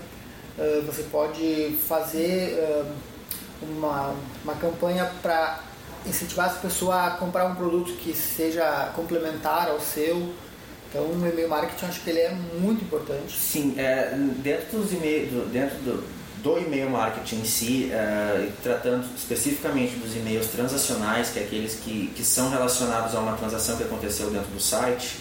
Você 0.87 1.05
pode 1.05 1.79
fazer 1.89 2.59
uma, 3.63 4.15
uma 4.45 4.55
campanha 4.55 5.11
para 5.23 5.61
incentivar 6.07 6.49
essa 6.49 6.59
pessoa 6.59 7.07
a 7.07 7.11
comprar 7.13 7.47
um 7.47 7.55
produto 7.55 7.93
que 7.93 8.15
seja 8.15 8.91
complementar 8.95 9.69
ao 9.69 9.81
seu. 9.81 10.33
Então, 10.89 11.03
o 11.05 11.13
e-mail 11.13 11.49
marketing, 11.49 11.85
acho 11.85 12.01
que 12.01 12.11
ele 12.11 12.21
é 12.21 12.31
muito 12.59 12.83
importante. 12.83 13.39
Sim, 13.39 13.75
é, 13.77 14.15
dentro 14.39 14.79
dos 14.79 14.93
e-mails, 14.93 15.49
dentro 15.51 15.77
do, 15.79 16.05
do 16.43 16.59
e-mail 16.59 16.89
marketing 16.89 17.41
em 17.41 17.45
si, 17.45 17.91
uh, 17.93 18.51
tratando 18.63 19.07
especificamente 19.15 19.97
dos 19.97 20.17
e-mails 20.17 20.47
transacionais, 20.47 21.29
que 21.29 21.41
é 21.41 21.43
aqueles 21.43 21.75
que, 21.75 22.07
que 22.17 22.25
são 22.25 22.49
relacionados 22.49 23.15
a 23.15 23.21
uma 23.21 23.37
transação 23.37 23.77
que 23.77 23.83
aconteceu 23.83 24.31
dentro 24.31 24.51
do 24.51 24.61
site, 24.61 25.19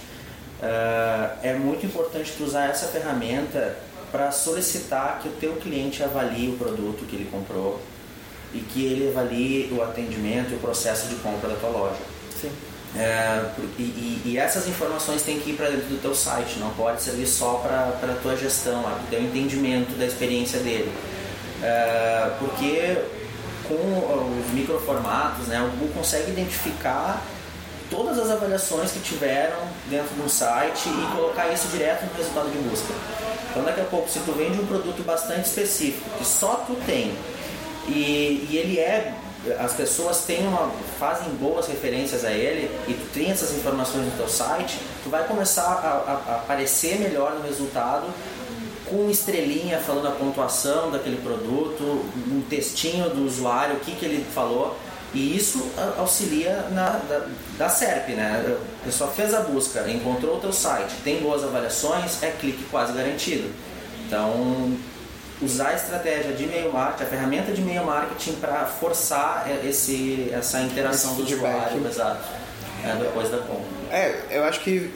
uh, 0.61 1.37
é 1.43 1.53
muito 1.53 1.85
importante 1.85 2.33
tu 2.37 2.43
usar 2.43 2.69
essa 2.69 2.87
ferramenta 2.87 3.77
para 4.11 4.31
solicitar 4.31 5.19
que 5.21 5.27
o 5.27 5.31
teu 5.33 5.55
cliente 5.55 6.03
avalie 6.03 6.49
o 6.49 6.57
produto 6.57 7.05
que 7.05 7.15
ele 7.15 7.29
comprou 7.29 7.81
e 8.53 8.59
que 8.59 8.85
ele 8.85 9.09
avalie 9.09 9.69
o 9.71 9.81
atendimento 9.83 10.51
e 10.51 10.55
o 10.55 10.59
processo 10.59 11.07
de 11.07 11.15
compra 11.15 11.49
da 11.49 11.55
tua 11.55 11.69
loja. 11.69 11.99
Sim. 12.39 12.51
É, 12.95 13.43
e, 13.77 14.21
e, 14.25 14.37
essas 14.37 14.67
informações 14.67 15.21
têm 15.21 15.39
que 15.39 15.51
ir 15.51 15.53
para 15.53 15.69
dentro 15.69 15.87
do 15.87 16.01
teu 16.01 16.15
site, 16.15 16.57
não 16.57 16.69
pode 16.71 17.01
servir 17.01 17.27
só 17.27 17.55
para 17.55 17.89
a 17.89 18.19
tua 18.21 18.35
gestão, 18.37 18.81
para 18.81 18.93
o 18.93 19.07
teu 19.09 19.21
entendimento 19.21 19.97
da 19.97 20.05
experiência 20.05 20.59
dele. 20.59 20.91
É, 21.61 22.31
porque 22.39 22.97
com 23.67 23.75
os 23.75 24.53
microformatos, 24.53 25.47
né, 25.47 25.61
o 25.61 25.77
Google 25.77 25.89
consegue 25.95 26.31
identificar 26.31 27.21
todas 27.89 28.17
as 28.19 28.29
avaliações 28.29 28.91
que 28.91 28.99
tiveram 28.99 29.57
dentro 29.89 30.13
do 30.15 30.29
site 30.29 30.89
e 30.89 31.15
colocar 31.15 31.47
isso 31.49 31.67
direto 31.69 32.05
no 32.05 32.17
resultado 32.17 32.49
de 32.51 32.57
busca. 32.69 32.93
Então 33.49 33.63
daqui 33.63 33.81
a 33.81 33.85
pouco, 33.85 34.09
se 34.09 34.19
tu 34.19 34.31
vende 34.33 34.59
um 34.59 34.65
produto 34.65 35.03
bastante 35.03 35.47
específico, 35.47 36.09
que 36.17 36.25
só 36.25 36.63
tu 36.67 36.75
tem, 36.85 37.13
e, 37.87 38.47
e 38.49 38.57
ele 38.57 38.79
é 38.79 39.13
as 39.59 39.73
pessoas 39.73 40.25
têm 40.25 40.45
uma, 40.45 40.71
fazem 40.99 41.29
boas 41.35 41.67
referências 41.67 42.25
a 42.25 42.31
ele 42.31 42.69
e 42.87 42.93
tu 42.93 43.13
tem 43.13 43.29
essas 43.29 43.55
informações 43.55 44.05
no 44.05 44.11
teu 44.11 44.27
site, 44.27 44.77
tu 45.03 45.09
vai 45.09 45.25
começar 45.25 45.63
a, 45.63 45.67
a, 45.67 46.33
a 46.33 46.35
aparecer 46.37 46.99
melhor 46.99 47.33
no 47.35 47.43
resultado 47.43 48.07
com 48.89 49.09
estrelinha 49.09 49.79
falando 49.79 50.07
a 50.07 50.11
pontuação 50.11 50.91
daquele 50.91 51.17
produto, 51.17 51.83
um 52.29 52.41
textinho 52.49 53.09
do 53.09 53.25
usuário, 53.25 53.75
o 53.75 53.79
que, 53.79 53.93
que 53.93 54.05
ele 54.05 54.25
falou. 54.33 54.77
E 55.17 55.35
isso 55.35 55.71
auxilia 55.97 56.67
na 56.69 56.89
da, 57.09 57.25
da 57.57 57.69
SERP, 57.69 58.09
né? 58.09 58.55
A 58.83 58.85
pessoa 58.85 59.09
fez 59.09 59.33
a 59.33 59.39
busca, 59.39 59.89
encontrou 59.89 60.37
o 60.37 60.39
teu 60.39 60.53
site, 60.53 60.93
tem 61.03 61.19
boas 61.21 61.43
avaliações, 61.43 62.21
é 62.21 62.29
clique 62.29 62.63
quase 62.65 62.93
garantido. 62.93 63.49
Então, 64.05 64.77
usar 65.41 65.69
a 65.69 65.73
estratégia 65.73 66.33
de 66.33 66.43
e-mail 66.43 66.71
marketing, 66.71 67.03
a 67.03 67.07
ferramenta 67.07 67.51
de 67.51 67.61
e-mail 67.61 67.83
marketing 67.83 68.33
para 68.33 68.67
forçar 68.67 69.47
esse, 69.65 70.29
essa 70.31 70.61
interação 70.61 71.13
esse 71.13 71.21
do 71.23 71.35
usuário, 71.35 71.87
exato, 71.87 72.23
é, 72.85 72.95
depois 72.97 73.31
da 73.31 73.39
compra. 73.39 73.65
É, 73.89 74.23
eu 74.29 74.43
acho 74.43 74.59
que 74.59 74.93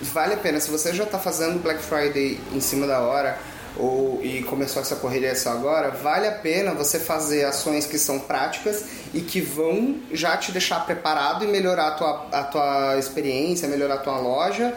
vale 0.00 0.32
a 0.32 0.38
pena. 0.38 0.58
Se 0.58 0.70
você 0.70 0.94
já 0.94 1.04
está 1.04 1.18
fazendo 1.18 1.62
Black 1.62 1.82
Friday 1.82 2.40
em 2.50 2.60
cima 2.62 2.86
da 2.86 3.00
hora 3.02 3.38
ou 3.76 4.20
e 4.22 4.42
começou 4.42 4.80
essa 4.80 4.96
correria 4.96 5.34
só 5.34 5.50
agora, 5.50 5.90
vale 5.90 6.26
a 6.26 6.32
pena 6.32 6.72
você 6.72 6.98
fazer 6.98 7.44
ações 7.44 7.86
que 7.86 7.98
são 7.98 8.20
práticas 8.20 8.84
e 9.12 9.20
que 9.20 9.40
vão 9.40 10.00
já 10.12 10.36
te 10.36 10.52
deixar 10.52 10.84
preparado 10.86 11.44
e 11.44 11.48
melhorar 11.48 11.88
a 11.88 11.90
tua, 11.92 12.26
a 12.32 12.42
tua 12.44 12.98
experiência, 12.98 13.68
melhorar 13.68 13.94
a 13.94 13.98
tua 13.98 14.18
loja 14.18 14.74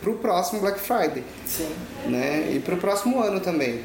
para 0.00 0.10
o 0.10 0.16
próximo 0.16 0.60
Black 0.60 0.80
Friday. 0.80 1.22
Sim. 1.46 1.70
Né? 2.06 2.52
E 2.54 2.60
para 2.60 2.74
o 2.74 2.78
próximo 2.78 3.22
ano 3.22 3.40
também. 3.40 3.84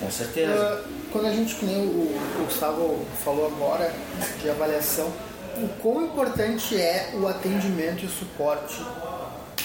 Com 0.00 0.10
certeza. 0.10 0.82
Uh, 0.86 0.90
quando 1.12 1.26
a 1.26 1.30
gente, 1.30 1.54
como 1.56 1.72
o, 1.72 2.16
o 2.40 2.44
Gustavo 2.46 3.04
falou 3.22 3.46
agora, 3.46 3.92
de 4.40 4.48
avaliação, 4.48 5.12
o 5.58 5.68
quão 5.82 6.04
importante 6.06 6.80
é 6.80 7.10
o 7.14 7.28
atendimento 7.28 8.04
e 8.04 8.06
o 8.06 8.10
suporte 8.10 8.82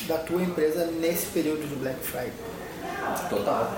da 0.07 0.17
tua 0.17 0.41
empresa 0.41 0.87
nesse 0.87 1.27
período 1.27 1.67
de 1.67 1.75
Black 1.75 1.99
Friday? 2.01 2.33
Total. 3.29 3.71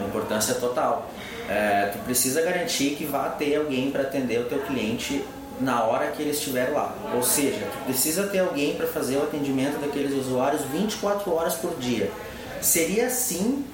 A 0.00 0.04
importância 0.06 0.52
é 0.52 0.54
total. 0.54 1.10
É, 1.48 1.90
tu 1.92 1.98
precisa 2.04 2.42
garantir 2.42 2.94
que 2.96 3.04
vá 3.04 3.28
ter 3.30 3.56
alguém 3.56 3.90
para 3.90 4.02
atender 4.02 4.40
o 4.40 4.44
teu 4.44 4.58
cliente 4.60 5.24
na 5.60 5.82
hora 5.82 6.08
que 6.08 6.22
ele 6.22 6.30
estiver 6.30 6.70
lá. 6.70 6.94
Ou 7.14 7.22
seja, 7.22 7.66
tu 7.72 7.84
precisa 7.84 8.26
ter 8.26 8.40
alguém 8.40 8.74
para 8.74 8.86
fazer 8.86 9.16
o 9.16 9.22
atendimento 9.22 9.80
daqueles 9.80 10.12
usuários 10.12 10.62
24 10.62 11.32
horas 11.32 11.54
por 11.54 11.74
dia. 11.76 12.10
Seria 12.60 13.06
assim 13.06 13.64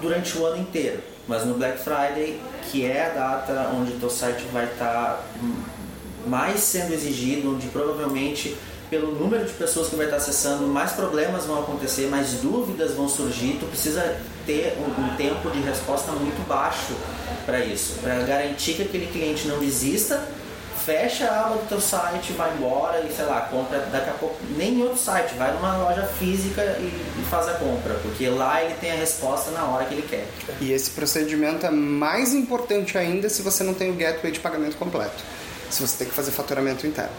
durante 0.00 0.36
o 0.36 0.44
ano 0.46 0.60
inteiro, 0.60 1.00
mas 1.28 1.44
no 1.44 1.54
Black 1.54 1.78
Friday, 1.78 2.40
que 2.70 2.84
é 2.84 3.06
a 3.06 3.08
data 3.10 3.70
onde 3.74 3.92
o 3.92 3.98
teu 3.98 4.10
site 4.10 4.44
vai 4.52 4.64
estar 4.64 4.86
tá 4.86 5.24
mais 6.26 6.60
sendo 6.60 6.92
exigido, 6.92 7.54
onde 7.54 7.68
provavelmente 7.68 8.56
pelo 8.92 9.10
número 9.10 9.46
de 9.46 9.54
pessoas 9.54 9.88
que 9.88 9.96
vai 9.96 10.04
estar 10.04 10.18
acessando, 10.18 10.66
mais 10.66 10.92
problemas 10.92 11.46
vão 11.46 11.58
acontecer, 11.60 12.08
mais 12.08 12.32
dúvidas 12.34 12.92
vão 12.92 13.08
surgir. 13.08 13.56
Tu 13.58 13.64
precisa 13.64 14.18
ter 14.44 14.76
um, 14.78 15.02
um 15.02 15.16
tempo 15.16 15.50
de 15.50 15.60
resposta 15.60 16.12
muito 16.12 16.46
baixo 16.46 16.92
para 17.46 17.60
isso, 17.64 17.94
para 18.02 18.16
garantir 18.16 18.74
que 18.74 18.82
aquele 18.82 19.06
cliente 19.06 19.48
não 19.48 19.58
desista, 19.58 20.22
fecha 20.84 21.24
a 21.24 21.46
aba 21.46 21.54
do 21.54 21.68
teu 21.70 21.80
site, 21.80 22.34
vai 22.34 22.54
embora 22.54 23.00
e 23.00 23.10
sei 23.10 23.24
lá, 23.24 23.40
compra 23.50 23.78
daqui 23.90 24.10
a 24.10 24.12
pouco 24.12 24.36
nem 24.58 24.74
em 24.74 24.82
outro 24.82 24.98
site, 24.98 25.36
vai 25.36 25.54
numa 25.54 25.74
loja 25.78 26.02
física 26.02 26.62
e, 26.78 26.84
e 26.84 27.24
faz 27.30 27.48
a 27.48 27.54
compra, 27.54 27.94
porque 28.02 28.28
lá 28.28 28.62
ele 28.62 28.74
tem 28.74 28.90
a 28.90 28.96
resposta 28.96 29.52
na 29.52 29.64
hora 29.64 29.86
que 29.86 29.94
ele 29.94 30.06
quer. 30.06 30.26
E 30.60 30.70
esse 30.70 30.90
procedimento 30.90 31.64
é 31.64 31.70
mais 31.70 32.34
importante 32.34 32.98
ainda 32.98 33.30
se 33.30 33.40
você 33.40 33.64
não 33.64 33.72
tem 33.72 33.90
o 33.90 33.94
gateway 33.94 34.32
de 34.32 34.40
pagamento 34.40 34.76
completo 34.76 35.24
se 35.72 35.80
você 35.80 35.98
tem 35.98 36.06
que 36.06 36.14
fazer 36.14 36.30
faturamento 36.30 36.86
interno. 36.86 37.10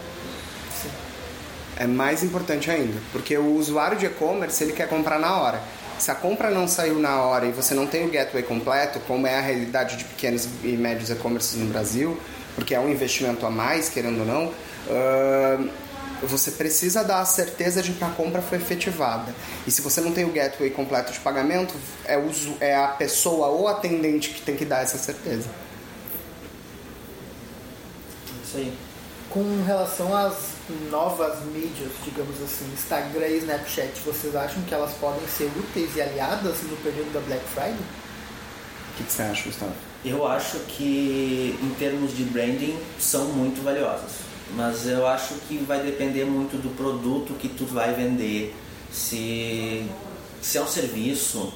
É 1.76 1.86
mais 1.86 2.22
importante 2.22 2.70
ainda, 2.70 3.00
porque 3.10 3.36
o 3.36 3.56
usuário 3.56 3.98
de 3.98 4.06
e-commerce 4.06 4.62
ele 4.62 4.72
quer 4.72 4.88
comprar 4.88 5.18
na 5.18 5.36
hora. 5.36 5.60
Se 5.98 6.10
a 6.10 6.14
compra 6.14 6.50
não 6.50 6.68
saiu 6.68 6.98
na 6.98 7.22
hora 7.22 7.46
e 7.46 7.52
você 7.52 7.74
não 7.74 7.86
tem 7.86 8.06
o 8.06 8.10
gateway 8.10 8.42
completo, 8.42 9.00
como 9.06 9.26
é 9.26 9.36
a 9.36 9.40
realidade 9.40 9.96
de 9.96 10.04
pequenos 10.04 10.48
e 10.62 10.76
médios 10.76 11.10
e-commerces 11.10 11.58
no 11.58 11.66
Brasil, 11.66 12.20
porque 12.54 12.74
é 12.74 12.80
um 12.80 12.88
investimento 12.88 13.44
a 13.46 13.50
mais, 13.50 13.88
querendo 13.88 14.20
ou 14.20 14.26
não, 14.26 14.44
uh, 14.46 15.70
você 16.22 16.52
precisa 16.52 17.02
dar 17.02 17.20
a 17.20 17.24
certeza 17.24 17.82
de 17.82 17.92
que 17.92 18.04
a 18.04 18.08
compra 18.08 18.40
foi 18.40 18.58
efetivada. 18.58 19.34
E 19.66 19.70
se 19.70 19.82
você 19.82 20.00
não 20.00 20.12
tem 20.12 20.24
o 20.24 20.32
gateway 20.32 20.70
completo 20.70 21.12
de 21.12 21.20
pagamento, 21.20 21.74
é, 22.04 22.18
é 22.60 22.76
a 22.76 22.88
pessoa 22.88 23.48
ou 23.48 23.68
atendente 23.68 24.30
que 24.30 24.42
tem 24.42 24.56
que 24.56 24.64
dar 24.64 24.82
essa 24.82 24.98
certeza. 24.98 25.48
Isso 28.44 28.56
aí. 28.56 28.72
Com 29.34 29.64
relação 29.64 30.16
às 30.16 30.52
novas 30.92 31.44
mídias, 31.46 31.90
digamos 32.04 32.40
assim, 32.40 32.72
Instagram 32.72 33.26
e 33.26 33.38
Snapchat, 33.38 34.00
vocês 34.06 34.36
acham 34.36 34.62
que 34.62 34.72
elas 34.72 34.92
podem 34.92 35.26
ser 35.26 35.50
úteis 35.58 35.96
e 35.96 36.02
aliadas 36.02 36.62
no 36.62 36.76
período 36.76 37.12
da 37.12 37.18
Black 37.18 37.42
Friday? 37.48 37.72
O 37.72 38.96
que, 38.96 39.02
que 39.02 39.12
você 39.12 39.22
acha, 39.22 39.42
Gustavo? 39.46 39.72
Eu 40.04 40.24
acho 40.24 40.60
que, 40.68 41.58
em 41.60 41.74
termos 41.80 42.16
de 42.16 42.22
branding, 42.22 42.78
são 42.96 43.24
muito 43.24 43.60
valiosas. 43.64 44.20
Mas 44.54 44.86
eu 44.86 45.04
acho 45.04 45.34
que 45.48 45.56
vai 45.64 45.82
depender 45.82 46.24
muito 46.24 46.56
do 46.56 46.70
produto 46.76 47.34
que 47.34 47.48
tu 47.48 47.66
vai 47.66 47.92
vender. 47.92 48.54
Se, 48.92 49.84
se 50.40 50.58
é 50.58 50.62
um 50.62 50.68
serviço, 50.68 51.52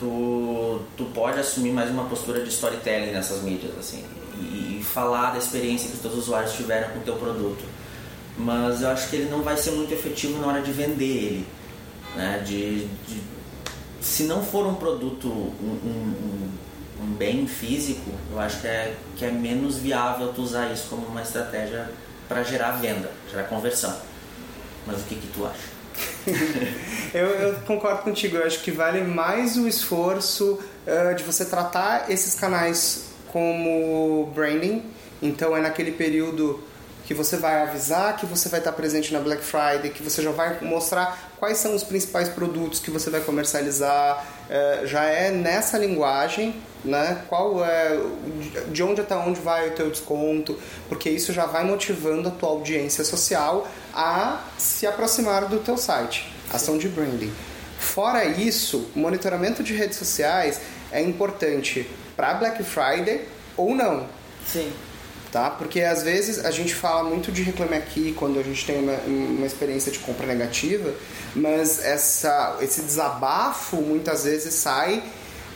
tu, 0.00 0.80
tu 0.96 1.04
pode 1.14 1.38
assumir 1.38 1.70
mais 1.70 1.90
uma 1.90 2.06
postura 2.06 2.42
de 2.42 2.48
storytelling 2.48 3.12
nessas 3.12 3.40
mídias, 3.40 3.70
assim 3.78 4.04
e, 4.42 4.84
falar 4.84 5.30
da 5.30 5.38
experiência 5.38 5.88
que 5.88 5.94
os 5.94 6.02
teus 6.02 6.14
usuários 6.14 6.52
tiveram 6.52 6.90
com 6.90 6.98
o 6.98 7.02
teu 7.02 7.16
produto. 7.16 7.64
Mas 8.36 8.82
eu 8.82 8.90
acho 8.90 9.08
que 9.08 9.16
ele 9.16 9.30
não 9.30 9.42
vai 9.42 9.56
ser 9.56 9.72
muito 9.72 9.92
efetivo 9.92 10.38
na 10.38 10.48
hora 10.48 10.62
de 10.62 10.72
vender 10.72 11.04
ele. 11.04 11.46
Né? 12.14 12.42
De, 12.44 12.86
de 12.86 13.22
se 14.00 14.24
não 14.24 14.44
for 14.44 14.66
um 14.66 14.74
produto, 14.74 15.28
um, 15.28 15.78
um, 15.84 16.50
um, 17.02 17.14
bem 17.14 17.46
físico, 17.46 18.10
eu 18.30 18.40
acho 18.40 18.60
que 18.60 18.66
é, 18.66 18.96
que 19.16 19.24
é 19.24 19.30
menos 19.30 19.78
viável 19.78 20.32
tu 20.32 20.42
usar 20.42 20.70
isso 20.72 20.88
como 20.90 21.06
uma 21.06 21.22
estratégia 21.22 21.90
para 22.28 22.42
gerar 22.42 22.72
venda, 22.72 23.10
gerar 23.30 23.44
conversão. 23.44 23.96
Mas 24.86 25.00
o 25.00 25.04
que, 25.04 25.14
que 25.14 25.28
tu 25.28 25.46
acha? 25.46 25.72
eu, 27.14 27.26
eu, 27.26 27.54
concordo 27.60 28.02
contigo, 28.02 28.36
eu 28.36 28.46
acho 28.46 28.60
que 28.60 28.70
vale 28.70 29.02
mais 29.02 29.56
o 29.56 29.68
esforço 29.68 30.58
uh, 30.86 31.14
de 31.14 31.22
você 31.22 31.44
tratar 31.44 32.10
esses 32.10 32.34
canais 32.34 33.11
como 33.32 34.26
branding. 34.34 34.82
Então 35.20 35.56
é 35.56 35.60
naquele 35.60 35.92
período 35.92 36.62
que 37.04 37.14
você 37.14 37.36
vai 37.36 37.62
avisar 37.62 38.16
que 38.16 38.26
você 38.26 38.48
vai 38.48 38.60
estar 38.60 38.72
presente 38.72 39.12
na 39.12 39.20
Black 39.20 39.42
Friday, 39.42 39.90
que 39.90 40.02
você 40.02 40.22
já 40.22 40.30
vai 40.30 40.60
mostrar 40.60 41.32
quais 41.38 41.58
são 41.58 41.74
os 41.74 41.82
principais 41.82 42.28
produtos 42.28 42.78
que 42.78 42.90
você 42.90 43.10
vai 43.10 43.20
comercializar. 43.20 44.24
É, 44.48 44.82
já 44.84 45.04
é 45.04 45.30
nessa 45.30 45.78
linguagem, 45.78 46.54
né? 46.84 47.22
Qual 47.28 47.64
é, 47.64 47.98
de 48.70 48.82
onde 48.82 49.00
até 49.00 49.16
onde 49.16 49.40
vai 49.40 49.68
o 49.68 49.72
teu 49.72 49.90
desconto, 49.90 50.58
porque 50.88 51.10
isso 51.10 51.32
já 51.32 51.46
vai 51.46 51.64
motivando 51.64 52.28
a 52.28 52.32
tua 52.32 52.50
audiência 52.50 53.04
social 53.04 53.66
a 53.92 54.44
se 54.58 54.86
aproximar 54.86 55.46
do 55.46 55.58
teu 55.58 55.76
site. 55.76 56.32
Ação 56.52 56.78
de 56.78 56.88
branding. 56.88 57.32
Fora 57.78 58.24
isso, 58.24 58.88
monitoramento 58.94 59.62
de 59.62 59.74
redes 59.74 59.98
sociais 59.98 60.60
é 60.92 61.00
importante 61.00 61.88
para 62.16 62.34
Black 62.34 62.62
Friday 62.62 63.26
ou 63.56 63.74
não. 63.74 64.06
Sim. 64.46 64.72
Tá? 65.30 65.48
Porque 65.48 65.80
às 65.80 66.02
vezes 66.02 66.44
a 66.44 66.50
gente 66.50 66.74
fala 66.74 67.08
muito 67.08 67.32
de 67.32 67.42
reclame 67.42 67.74
aqui 67.74 68.12
quando 68.18 68.38
a 68.38 68.42
gente 68.42 68.66
tem 68.66 68.78
uma, 68.78 68.96
uma 69.06 69.46
experiência 69.46 69.90
de 69.90 69.98
compra 69.98 70.26
negativa, 70.26 70.92
mas 71.34 71.82
essa, 71.82 72.58
esse 72.60 72.82
desabafo 72.82 73.76
muitas 73.76 74.24
vezes 74.24 74.52
sai 74.52 75.02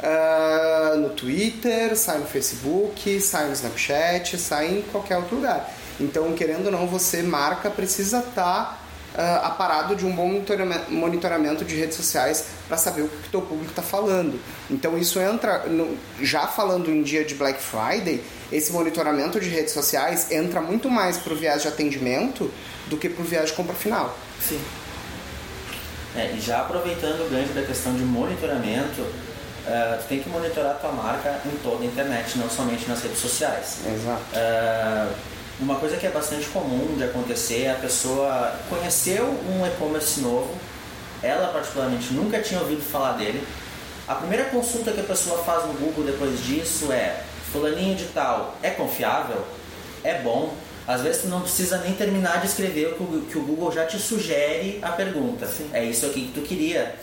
uh, 0.01 0.97
no 0.97 1.11
Twitter, 1.11 1.95
sai 1.95 2.19
no 2.19 2.27
Facebook, 2.27 3.21
sai 3.21 3.47
no 3.49 3.53
Snapchat, 3.53 4.39
sai 4.39 4.79
em 4.79 4.83
qualquer 4.83 5.19
outro 5.19 5.37
lugar. 5.37 5.71
Então, 6.01 6.33
querendo 6.33 6.67
ou 6.67 6.73
não, 6.73 6.87
você, 6.87 7.23
marca, 7.23 7.71
precisa 7.71 8.19
estar 8.19 8.33
tá, 8.35 8.79
uh, 9.17 9.47
aparado 9.47 9.97
de 9.97 10.05
um 10.05 10.15
bom 10.15 10.43
monitoramento 10.89 11.65
de 11.65 11.75
redes 11.75 11.97
sociais 11.97 12.47
para 12.69 12.77
saber 12.77 13.03
o 13.03 13.09
que 13.09 13.29
o 13.29 13.31
teu 13.31 13.43
público 13.43 13.71
está 13.71 13.83
falando. 13.83 14.39
Então, 14.71 14.97
isso 14.99 15.19
entra, 15.19 15.61
no, 15.67 15.97
já 16.21 16.47
falando 16.47 16.91
em 16.91 17.03
dia 17.03 17.25
de 17.25 17.35
Black 17.35 17.61
Friday, 17.61 18.23
esse 18.53 18.71
monitoramento 18.73 19.41
de 19.41 19.49
redes 19.49 19.73
sociais 19.73 20.31
entra 20.31 20.61
muito 20.61 20.91
mais 20.91 21.17
para 21.17 21.33
o 21.33 21.37
viés 21.37 21.63
de 21.63 21.69
atendimento 21.69 22.53
do 22.87 22.97
que 22.97 23.09
para 23.09 23.23
o 23.23 23.27
viés 23.27 23.49
de 23.49 23.53
compra 23.55 23.75
final. 23.75 24.17
Sim. 24.41 24.61
É, 26.15 26.33
e 26.33 26.41
já 26.41 26.61
aproveitando 26.61 27.27
o 27.27 27.31
gancho 27.31 27.53
da 27.53 27.63
questão 27.63 27.95
de 27.95 28.03
monitoramento, 28.03 29.03
uh, 29.03 29.99
tu 30.01 30.09
tem 30.09 30.21
que 30.21 30.29
monitorar 30.29 30.73
a 30.73 30.75
tua 30.75 30.93
marca 30.93 31.41
em 31.45 31.57
toda 31.59 31.83
a 31.83 31.87
internet, 31.87 32.39
não 32.39 32.49
somente 32.49 32.89
nas 32.89 33.03
redes 33.03 33.19
sociais. 33.19 33.81
Exato. 33.87 34.23
Uh, 34.33 35.36
uma 35.61 35.77
coisa 35.77 35.97
que 35.97 36.07
é 36.07 36.11
bastante 36.11 36.47
comum 36.49 36.97
de 36.97 37.05
acontecer 37.05 37.63
é 37.63 37.71
a 37.71 37.77
pessoa 37.77 38.55
conheceu 38.69 39.25
um 39.25 39.67
e-commerce 39.67 40.21
novo, 40.21 40.55
ela 41.23 41.49
particularmente 41.49 42.13
nunca 42.13 42.41
tinha 42.41 42.61
ouvido 42.61 42.83
falar 42.83 43.13
dele. 43.13 43.43
A 44.07 44.15
primeira 44.15 44.45
consulta 44.45 44.93
que 44.93 45.01
a 45.01 45.05
pessoa 45.05 45.43
faz 45.43 45.65
no 45.67 45.73
Google 45.75 46.05
depois 46.05 46.45
disso 46.45 46.93
é: 46.93 47.23
Fulaninho 47.51 47.97
de 47.97 48.05
tal 48.07 48.55
é 48.63 48.71
confiável? 48.71 49.45
É 50.05 50.21
bom? 50.21 50.55
Às 50.87 51.01
vezes 51.03 51.23
tu 51.23 51.29
não 51.29 51.41
precisa 51.41 51.79
nem 51.79 51.95
terminar 51.95 52.41
de 52.41 52.47
escrever 52.47 52.95
o 53.01 53.23
que 53.23 53.39
o 53.39 53.43
Google 53.43 53.73
já 53.73 53.87
te 53.87 53.99
sugere 53.99 54.79
a 54.83 54.91
pergunta. 54.91 55.47
Sim. 55.47 55.69
É 55.73 55.85
isso 55.85 56.07
aqui 56.07 56.27
que 56.27 56.41
tu 56.41 56.47
queria. 56.47 56.95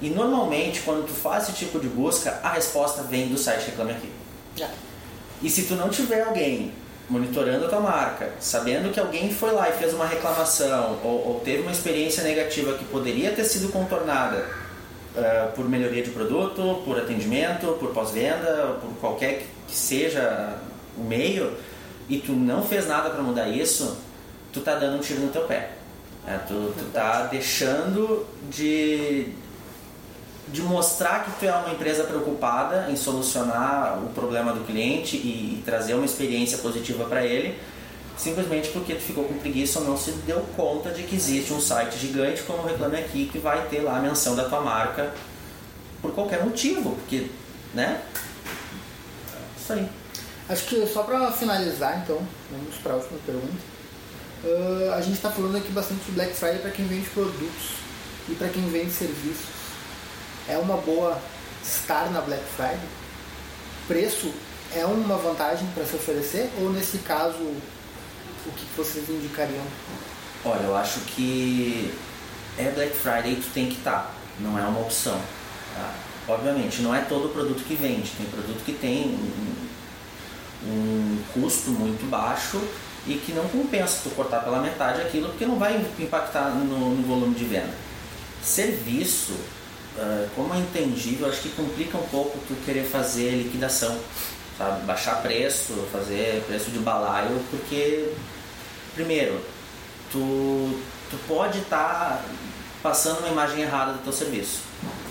E 0.00 0.08
normalmente 0.08 0.80
quando 0.80 1.06
tu 1.06 1.12
faz 1.12 1.44
esse 1.44 1.52
tipo 1.52 1.78
de 1.78 1.88
busca, 1.88 2.40
a 2.42 2.52
resposta 2.52 3.02
vem 3.02 3.28
do 3.28 3.36
site 3.36 3.66
Reclame 3.66 3.92
Aqui. 3.92 4.10
Yeah. 4.56 4.74
E 5.42 5.50
se 5.50 5.64
tu 5.64 5.74
não 5.74 5.90
tiver 5.90 6.22
alguém 6.22 6.72
monitorando 7.08 7.66
a 7.66 7.68
tua 7.68 7.80
marca, 7.80 8.32
sabendo 8.40 8.92
que 8.92 8.98
alguém 8.98 9.32
foi 9.32 9.52
lá 9.52 9.68
e 9.68 9.72
fez 9.72 9.94
uma 9.94 10.06
reclamação 10.06 10.98
ou, 11.04 11.28
ou 11.28 11.40
teve 11.44 11.62
uma 11.62 11.70
experiência 11.70 12.22
negativa 12.24 12.72
que 12.72 12.84
poderia 12.84 13.30
ter 13.30 13.44
sido 13.44 13.70
contornada 13.70 14.44
uh, 15.14 15.52
por 15.54 15.68
melhoria 15.68 16.02
de 16.02 16.10
produto, 16.10 16.82
por 16.84 16.98
atendimento, 16.98 17.76
por 17.78 17.92
pós-venda, 17.92 18.78
por 18.80 18.90
qualquer 19.00 19.46
que 19.68 19.74
seja 19.74 20.56
o 20.96 21.04
meio, 21.04 21.52
e 22.08 22.18
tu 22.18 22.32
não 22.32 22.62
fez 22.62 22.86
nada 22.88 23.10
para 23.10 23.22
mudar 23.22 23.48
isso, 23.48 23.98
tu 24.52 24.60
tá 24.60 24.74
dando 24.76 24.96
um 24.96 25.00
tiro 25.00 25.20
no 25.20 25.28
teu 25.28 25.42
pé. 25.42 25.70
É, 26.26 26.38
tu, 26.38 26.74
tu 26.76 26.84
tá 26.92 27.26
deixando 27.26 28.26
de, 28.50 29.28
de 30.48 30.62
mostrar 30.62 31.24
que 31.24 31.40
tu 31.40 31.46
é 31.46 31.52
uma 31.52 31.70
empresa 31.70 32.04
preocupada 32.04 32.88
em 32.88 32.96
solucionar 32.96 33.98
o 33.98 34.10
problema 34.10 34.52
do 34.52 34.64
cliente 34.64 35.16
e, 35.16 35.62
trazer 35.64 35.94
uma 35.94 36.04
experiência 36.04 36.58
positiva 36.58 37.04
para 37.04 37.24
ele, 37.24 37.58
simplesmente 38.16 38.68
porque 38.68 38.94
tu 38.94 39.02
ficou 39.02 39.24
com 39.24 39.34
preguiça 39.34 39.80
ou 39.80 39.84
não 39.84 39.96
se 39.96 40.12
deu 40.12 40.40
conta 40.56 40.90
de 40.90 41.02
que 41.02 41.16
existe 41.16 41.52
um 41.52 41.60
site 41.60 41.98
gigante 41.98 42.42
como 42.42 42.62
o 42.62 42.66
Reclame 42.66 42.96
Aqui 42.96 43.28
que 43.30 43.38
vai 43.38 43.66
ter 43.66 43.80
lá 43.80 43.96
a 43.96 44.00
menção 44.00 44.36
da 44.36 44.44
tua 44.48 44.60
marca 44.60 45.12
por 46.00 46.12
qualquer 46.12 46.44
motivo, 46.44 46.94
porque, 46.94 47.28
né? 47.74 48.00
Isso 49.58 49.72
aí. 49.72 49.88
Acho 50.48 50.64
que 50.66 50.86
só 50.86 51.02
para 51.02 51.32
finalizar, 51.32 52.00
então, 52.04 52.20
vamos 52.52 52.76
para 52.76 52.92
a 52.92 52.96
última 52.96 53.18
pergunta. 53.26 53.76
Uh, 54.44 54.92
a 54.92 55.00
gente 55.00 55.14
está 55.14 55.30
falando 55.30 55.56
aqui 55.56 55.72
bastante 55.72 56.04
de 56.04 56.12
Black 56.12 56.34
Friday 56.34 56.60
para 56.60 56.70
quem 56.70 56.86
vende 56.86 57.08
produtos 57.10 57.70
e 58.28 58.34
para 58.34 58.48
quem 58.48 58.62
vende 58.68 58.92
serviços. 58.92 59.55
É 60.48 60.56
uma 60.58 60.76
boa 60.76 61.18
estar 61.62 62.10
na 62.10 62.20
Black 62.20 62.44
Friday? 62.56 62.78
Preço 63.88 64.32
é 64.74 64.84
uma 64.84 65.16
vantagem 65.16 65.66
para 65.74 65.84
se 65.84 65.96
oferecer 65.96 66.50
ou 66.60 66.70
nesse 66.70 66.98
caso 66.98 67.38
o 67.38 68.52
que 68.52 68.66
vocês 68.76 69.08
indicariam? 69.08 69.64
Olha, 70.44 70.62
eu 70.62 70.76
acho 70.76 71.00
que 71.00 71.92
é 72.56 72.70
Black 72.70 72.96
Friday 72.96 73.36
tu 73.36 73.50
tem 73.52 73.66
que 73.66 73.76
estar, 73.78 74.02
tá. 74.02 74.14
não 74.38 74.58
é 74.58 74.62
uma 74.62 74.80
opção. 74.80 75.20
Tá? 75.74 75.94
Obviamente, 76.28 76.80
não 76.82 76.94
é 76.94 77.00
todo 77.02 77.32
produto 77.32 77.64
que 77.64 77.74
vende, 77.74 78.10
tem 78.10 78.26
produto 78.26 78.64
que 78.64 78.72
tem 78.72 79.18
um 80.64 81.18
custo 81.32 81.70
muito 81.70 82.08
baixo 82.08 82.60
e 83.06 83.14
que 83.14 83.32
não 83.32 83.48
compensa 83.48 84.00
tu 84.02 84.10
cortar 84.10 84.40
pela 84.40 84.60
metade 84.60 85.00
aquilo 85.00 85.28
porque 85.28 85.46
não 85.46 85.58
vai 85.58 85.76
impactar 85.98 86.50
no, 86.50 86.94
no 86.94 87.02
volume 87.06 87.34
de 87.34 87.44
venda. 87.44 87.74
Serviço, 88.42 89.34
uh, 89.98 90.28
como 90.34 90.54
é 90.54 90.58
intangível, 90.58 91.28
acho 91.28 91.42
que 91.42 91.50
complica 91.50 91.96
um 91.96 92.06
pouco 92.08 92.38
tu 92.46 92.54
querer 92.64 92.84
fazer 92.84 93.30
liquidação, 93.30 93.98
sabe? 94.56 94.84
Baixar 94.84 95.22
preço, 95.22 95.72
fazer 95.92 96.42
preço 96.46 96.70
de 96.70 96.78
balaio, 96.78 97.40
porque, 97.50 98.12
primeiro, 98.94 99.40
tu, 100.10 100.80
tu 101.10 101.18
pode 101.26 101.58
estar 101.58 101.78
tá 101.78 102.24
passando 102.82 103.18
uma 103.20 103.28
imagem 103.28 103.62
errada 103.62 103.92
do 103.92 103.98
teu 104.02 104.12
serviço. 104.12 104.60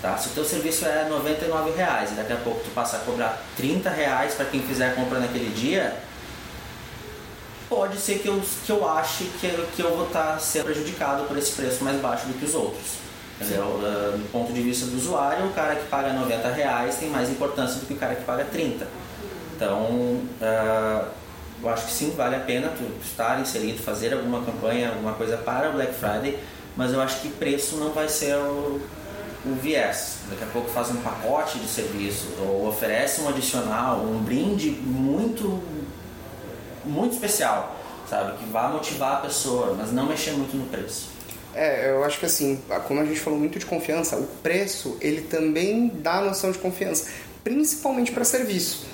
Tá? 0.01 0.17
Se 0.17 0.29
o 0.29 0.31
teu 0.31 0.45
serviço 0.45 0.85
é 0.85 1.03
R$ 1.03 1.73
reais 1.75 2.11
e 2.11 2.15
daqui 2.15 2.33
a 2.33 2.37
pouco 2.37 2.61
tu 2.63 2.69
passa 2.71 2.97
a 2.97 2.99
cobrar 2.99 3.41
R$ 3.57 3.81
reais 3.95 4.33
para 4.35 4.45
quem 4.45 4.61
fizer 4.61 4.91
a 4.91 4.93
compra 4.93 5.19
naquele 5.19 5.53
dia, 5.53 5.99
pode 7.67 7.97
ser 7.97 8.19
que 8.19 8.27
eu, 8.27 8.41
que 8.65 8.71
eu 8.71 8.87
ache 8.87 9.25
que, 9.39 9.49
que 9.75 9.81
eu 9.81 9.95
vou 9.95 10.07
estar 10.07 10.33
tá 10.33 10.39
sendo 10.39 10.65
prejudicado 10.65 11.23
por 11.23 11.37
esse 11.37 11.51
preço 11.53 11.83
mais 11.83 11.99
baixo 11.99 12.27
do 12.27 12.33
que 12.37 12.45
os 12.45 12.53
outros. 12.53 13.04
Dizer, 13.39 13.57
do 13.57 14.31
ponto 14.31 14.53
de 14.53 14.61
vista 14.61 14.85
do 14.85 14.95
usuário, 14.95 15.47
o 15.47 15.53
cara 15.53 15.75
que 15.75 15.87
paga 15.87 16.13
90 16.13 16.49
reais 16.51 16.95
tem 16.95 17.09
mais 17.09 17.29
importância 17.29 17.81
do 17.81 17.85
que 17.85 17.93
o 17.93 17.97
cara 17.97 18.15
que 18.15 18.23
paga 18.23 18.45
30. 18.45 18.87
Então, 19.55 19.81
uh, 19.81 21.05
eu 21.61 21.69
acho 21.69 21.85
que 21.87 21.91
sim, 21.91 22.13
vale 22.15 22.35
a 22.35 22.39
pena 22.39 22.69
tu 22.69 22.83
estar 23.03 23.39
inserido, 23.41 23.81
fazer 23.81 24.13
alguma 24.13 24.41
campanha, 24.43 24.89
alguma 24.89 25.13
coisa 25.13 25.35
para 25.35 25.69
o 25.69 25.73
Black 25.73 25.93
Friday, 25.93 26.39
mas 26.77 26.93
eu 26.93 27.01
acho 27.01 27.21
que 27.21 27.29
preço 27.29 27.75
não 27.77 27.91
vai 27.91 28.07
ser 28.07 28.35
o, 28.35 28.81
o 29.45 29.55
viés. 29.61 30.19
Daqui 30.29 30.43
a 30.43 30.47
pouco 30.47 30.69
faz 30.69 30.89
um 30.91 30.97
pacote 30.97 31.59
de 31.59 31.67
serviço 31.67 32.27
ou 32.39 32.67
oferece 32.67 33.21
um 33.21 33.29
adicional, 33.29 33.97
um 33.97 34.19
brinde 34.19 34.69
muito, 34.69 35.61
muito 36.85 37.13
especial, 37.13 37.75
sabe? 38.09 38.37
Que 38.37 38.45
vá 38.45 38.69
motivar 38.69 39.13
a 39.13 39.17
pessoa, 39.17 39.75
mas 39.77 39.91
não 39.91 40.05
mexer 40.05 40.31
muito 40.31 40.55
no 40.55 40.65
preço. 40.67 41.14
É, 41.55 41.89
eu 41.89 42.03
acho 42.03 42.19
que 42.19 42.25
assim, 42.25 42.61
como 42.87 42.99
a 42.99 43.05
gente 43.05 43.19
falou 43.19 43.39
muito 43.39 43.57
de 43.57 43.65
confiança, 43.65 44.17
o 44.17 44.27
preço 44.43 44.97
ele 44.99 45.21
também 45.21 45.87
dá 45.87 46.15
a 46.15 46.21
noção 46.21 46.51
de 46.51 46.57
confiança, 46.57 47.09
principalmente 47.43 48.11
para 48.11 48.25
serviço. 48.25 48.85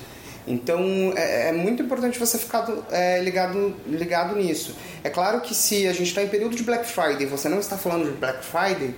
Então 0.46 1.12
é, 1.16 1.48
é, 1.48 1.52
muito 1.52 1.82
importante 1.82 2.18
você 2.18 2.38
ficar 2.38 2.68
é, 2.90 3.20
ligado, 3.20 3.74
ligado 3.86 4.36
nisso. 4.36 4.76
É 5.02 5.10
claro 5.10 5.40
que 5.40 5.54
se 5.54 5.86
a 5.88 5.92
gente 5.92 6.08
está 6.08 6.22
em 6.22 6.28
período 6.28 6.54
de 6.54 6.62
Black 6.62 6.86
Friday 6.86 7.22
e 7.22 7.26
você 7.26 7.48
não 7.48 7.58
está 7.58 7.76
falando 7.76 8.10
de 8.10 8.16
Black 8.16 8.44
Friday, 8.44 8.94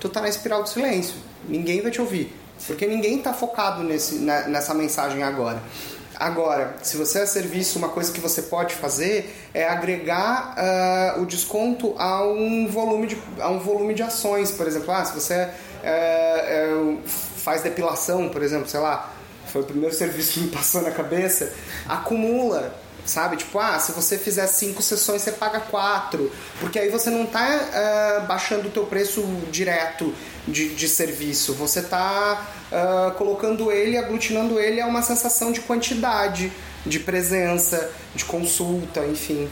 tu 0.00 0.08
tá 0.08 0.20
na 0.20 0.28
espiral 0.28 0.62
do 0.62 0.68
silêncio. 0.68 1.14
Ninguém 1.48 1.80
vai 1.80 1.90
te 1.90 2.00
ouvir. 2.00 2.32
Porque 2.66 2.86
ninguém 2.86 3.18
está 3.18 3.32
focado 3.32 3.84
nesse, 3.84 4.16
nessa 4.16 4.74
mensagem 4.74 5.22
agora. 5.22 5.62
Agora, 6.18 6.74
se 6.82 6.96
você 6.96 7.20
é 7.20 7.26
serviço, 7.26 7.78
uma 7.78 7.90
coisa 7.90 8.12
que 8.12 8.20
você 8.20 8.42
pode 8.42 8.74
fazer 8.74 9.48
é 9.54 9.68
agregar 9.68 10.56
uh, 11.16 11.22
o 11.22 11.26
desconto 11.26 11.94
a 11.96 12.26
um, 12.26 12.66
volume 12.66 13.06
de, 13.06 13.18
a 13.38 13.48
um 13.48 13.60
volume 13.60 13.94
de 13.94 14.02
ações. 14.02 14.50
Por 14.50 14.66
exemplo, 14.66 14.90
ah, 14.90 15.04
se 15.04 15.14
você 15.14 15.44
uh, 15.44 16.88
uh, 16.88 16.98
faz 17.06 17.62
depilação, 17.62 18.28
por 18.30 18.42
exemplo, 18.42 18.68
sei 18.68 18.80
lá, 18.80 19.12
foi 19.46 19.62
o 19.62 19.64
primeiro 19.64 19.94
serviço 19.96 20.32
que 20.32 20.40
me 20.40 20.48
passou 20.48 20.82
na 20.82 20.90
cabeça, 20.90 21.52
acumula 21.88 22.74
sabe? 23.08 23.36
Tipo, 23.36 23.58
ah, 23.58 23.78
se 23.78 23.92
você 23.92 24.18
fizer 24.18 24.46
cinco 24.46 24.82
sessões, 24.82 25.22
você 25.22 25.32
paga 25.32 25.60
quatro, 25.60 26.30
porque 26.60 26.78
aí 26.78 26.90
você 26.90 27.10
não 27.10 27.24
está 27.24 28.20
uh, 28.22 28.26
baixando 28.26 28.68
o 28.68 28.70
teu 28.70 28.84
preço 28.86 29.22
direto 29.50 30.14
de, 30.46 30.74
de 30.74 30.88
serviço, 30.88 31.54
você 31.54 31.80
está 31.80 32.46
uh, 32.70 33.10
colocando 33.14 33.72
ele, 33.72 33.96
aglutinando 33.96 34.60
ele 34.60 34.80
a 34.80 34.86
uma 34.86 35.02
sensação 35.02 35.50
de 35.50 35.60
quantidade, 35.60 36.52
de 36.84 37.00
presença, 37.00 37.90
de 38.14 38.24
consulta, 38.24 39.04
enfim. 39.06 39.48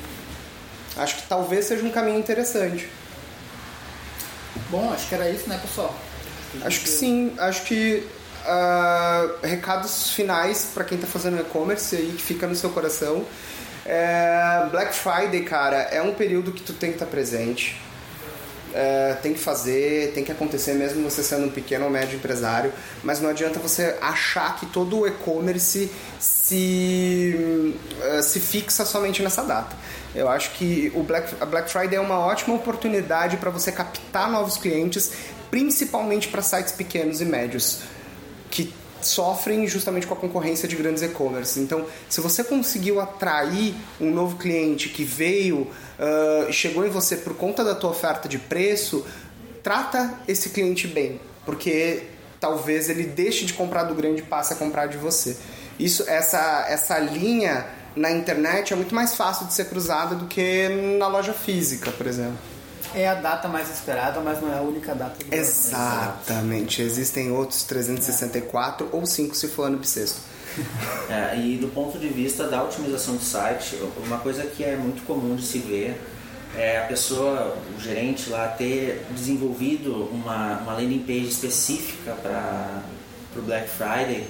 Acho 0.96 1.16
que 1.16 1.22
talvez 1.28 1.64
seja 1.64 1.84
um 1.84 1.90
caminho 1.90 2.18
interessante. 2.18 2.88
Bom, 4.70 4.92
acho 4.92 5.08
que 5.08 5.14
era 5.14 5.30
isso, 5.30 5.48
né, 5.48 5.58
pessoal? 5.60 5.94
Acho 6.62 6.80
que 6.80 6.88
sim, 6.88 7.34
acho 7.38 7.62
que 7.64 8.06
Uh, 8.46 9.44
recados 9.44 10.10
finais 10.10 10.70
para 10.72 10.84
quem 10.84 10.96
está 10.96 11.08
fazendo 11.08 11.40
e-commerce 11.40 11.96
aí 11.96 12.14
que 12.16 12.22
fica 12.22 12.46
no 12.46 12.54
seu 12.54 12.70
coração. 12.70 13.24
É, 13.84 14.66
Black 14.70 14.94
Friday, 14.94 15.42
cara, 15.42 15.76
é 15.76 16.02
um 16.02 16.12
período 16.14 16.52
que 16.52 16.62
tu 16.62 16.72
tem 16.72 16.90
que 16.90 16.96
estar 16.96 17.06
tá 17.06 17.10
presente. 17.10 17.80
É, 18.74 19.14
tem 19.22 19.32
que 19.32 19.38
fazer, 19.38 20.12
tem 20.12 20.22
que 20.22 20.30
acontecer 20.30 20.74
mesmo 20.74 21.02
você 21.08 21.22
sendo 21.22 21.46
um 21.46 21.50
pequeno 21.50 21.86
ou 21.86 21.90
médio 21.90 22.16
empresário, 22.16 22.72
mas 23.02 23.20
não 23.20 23.30
adianta 23.30 23.58
você 23.58 23.96
achar 24.02 24.56
que 24.56 24.66
todo 24.66 25.00
o 25.00 25.06
e-commerce 25.06 25.90
se, 26.20 27.74
uh, 28.18 28.22
se 28.22 28.38
fixa 28.38 28.84
somente 28.84 29.22
nessa 29.22 29.42
data. 29.42 29.74
Eu 30.14 30.28
acho 30.28 30.50
que 30.52 30.92
o 30.94 31.02
Black, 31.02 31.34
a 31.40 31.46
Black 31.46 31.70
Friday 31.70 31.96
é 31.96 32.00
uma 32.00 32.18
ótima 32.18 32.54
oportunidade 32.54 33.38
para 33.38 33.50
você 33.50 33.72
captar 33.72 34.30
novos 34.30 34.58
clientes, 34.58 35.10
principalmente 35.50 36.28
para 36.28 36.42
sites 36.42 36.72
pequenos 36.72 37.20
e 37.20 37.24
médios 37.24 37.80
que 38.56 38.72
sofrem 39.02 39.66
justamente 39.68 40.06
com 40.06 40.14
a 40.14 40.16
concorrência 40.16 40.66
de 40.66 40.74
grandes 40.74 41.02
e-commerce. 41.02 41.60
Então, 41.60 41.84
se 42.08 42.20
você 42.22 42.42
conseguiu 42.42 42.98
atrair 43.00 43.74
um 44.00 44.10
novo 44.10 44.36
cliente 44.36 44.88
que 44.88 45.04
veio, 45.04 45.58
uh, 45.98 46.50
chegou 46.50 46.86
em 46.86 46.88
você 46.88 47.16
por 47.16 47.34
conta 47.34 47.62
da 47.62 47.74
tua 47.74 47.90
oferta 47.90 48.26
de 48.26 48.38
preço, 48.38 49.06
trata 49.62 50.14
esse 50.26 50.50
cliente 50.50 50.88
bem, 50.88 51.20
porque 51.44 52.04
talvez 52.40 52.88
ele 52.88 53.04
deixe 53.04 53.44
de 53.44 53.52
comprar 53.52 53.84
do 53.84 53.94
grande 53.94 54.22
e 54.22 54.24
passe 54.24 54.54
a 54.54 54.56
comprar 54.56 54.86
de 54.86 54.96
você. 54.96 55.36
Isso, 55.78 56.08
essa, 56.08 56.64
essa 56.66 56.98
linha 56.98 57.66
na 57.94 58.10
internet 58.10 58.72
é 58.72 58.76
muito 58.76 58.94
mais 58.94 59.14
fácil 59.14 59.46
de 59.46 59.52
ser 59.52 59.66
cruzada 59.66 60.14
do 60.14 60.26
que 60.26 60.68
na 60.98 61.08
loja 61.08 61.34
física, 61.34 61.90
por 61.92 62.06
exemplo. 62.06 62.55
É 62.94 63.08
a 63.08 63.14
data 63.14 63.48
mais 63.48 63.70
esperada, 63.70 64.20
mas 64.20 64.40
não 64.40 64.52
é 64.52 64.58
a 64.58 64.62
única 64.62 64.94
data 64.94 65.22
do 65.22 65.34
Exatamente. 65.34 66.80
Ano. 66.80 66.90
Existem 66.90 67.30
outros 67.30 67.62
364 67.64 68.86
é. 68.86 68.96
ou 68.96 69.06
5 69.06 69.34
se 69.34 69.48
for 69.48 69.64
ano 69.64 69.78
bissexto. 69.78 70.20
É, 71.08 71.38
e 71.38 71.56
do 71.58 71.68
ponto 71.68 71.98
de 71.98 72.08
vista 72.08 72.48
da 72.48 72.64
otimização 72.64 73.14
do 73.14 73.22
site, 73.22 73.78
uma 74.04 74.18
coisa 74.18 74.42
que 74.44 74.64
é 74.64 74.74
muito 74.74 75.06
comum 75.06 75.36
de 75.36 75.44
se 75.44 75.58
ver 75.58 76.00
é 76.56 76.78
a 76.78 76.82
pessoa, 76.86 77.56
o 77.76 77.80
gerente 77.80 78.30
lá, 78.30 78.48
ter 78.48 79.04
desenvolvido 79.10 80.08
uma, 80.10 80.58
uma 80.58 80.72
landing 80.72 81.00
page 81.00 81.28
específica 81.28 82.12
para 82.22 82.82
o 83.36 83.42
Black 83.42 83.68
Friday 83.68 84.26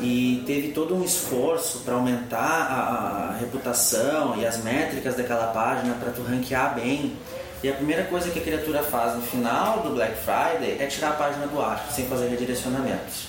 e 0.00 0.42
teve 0.46 0.68
todo 0.68 0.94
um 0.94 1.04
esforço 1.04 1.80
para 1.80 1.94
aumentar 1.94 2.38
a, 2.38 3.32
a, 3.32 3.36
reputação 3.38 4.38
e 4.38 4.46
as 4.46 4.62
métricas 4.62 5.16
daquela 5.16 5.48
página 5.48 5.94
para 5.94 6.12
tu 6.12 6.22
ranquear 6.22 6.74
bem. 6.74 7.16
E 7.62 7.68
a 7.68 7.74
primeira 7.74 8.04
coisa 8.04 8.30
que 8.30 8.38
a 8.38 8.42
criatura 8.42 8.84
faz 8.84 9.16
no 9.16 9.22
final 9.22 9.82
do 9.82 9.90
Black 9.90 10.14
Friday 10.18 10.76
é 10.78 10.86
tirar 10.86 11.10
a 11.10 11.14
página 11.14 11.46
do 11.48 11.60
ar, 11.60 11.88
sem 11.90 12.06
fazer 12.06 12.28
redirecionamentos. 12.28 13.26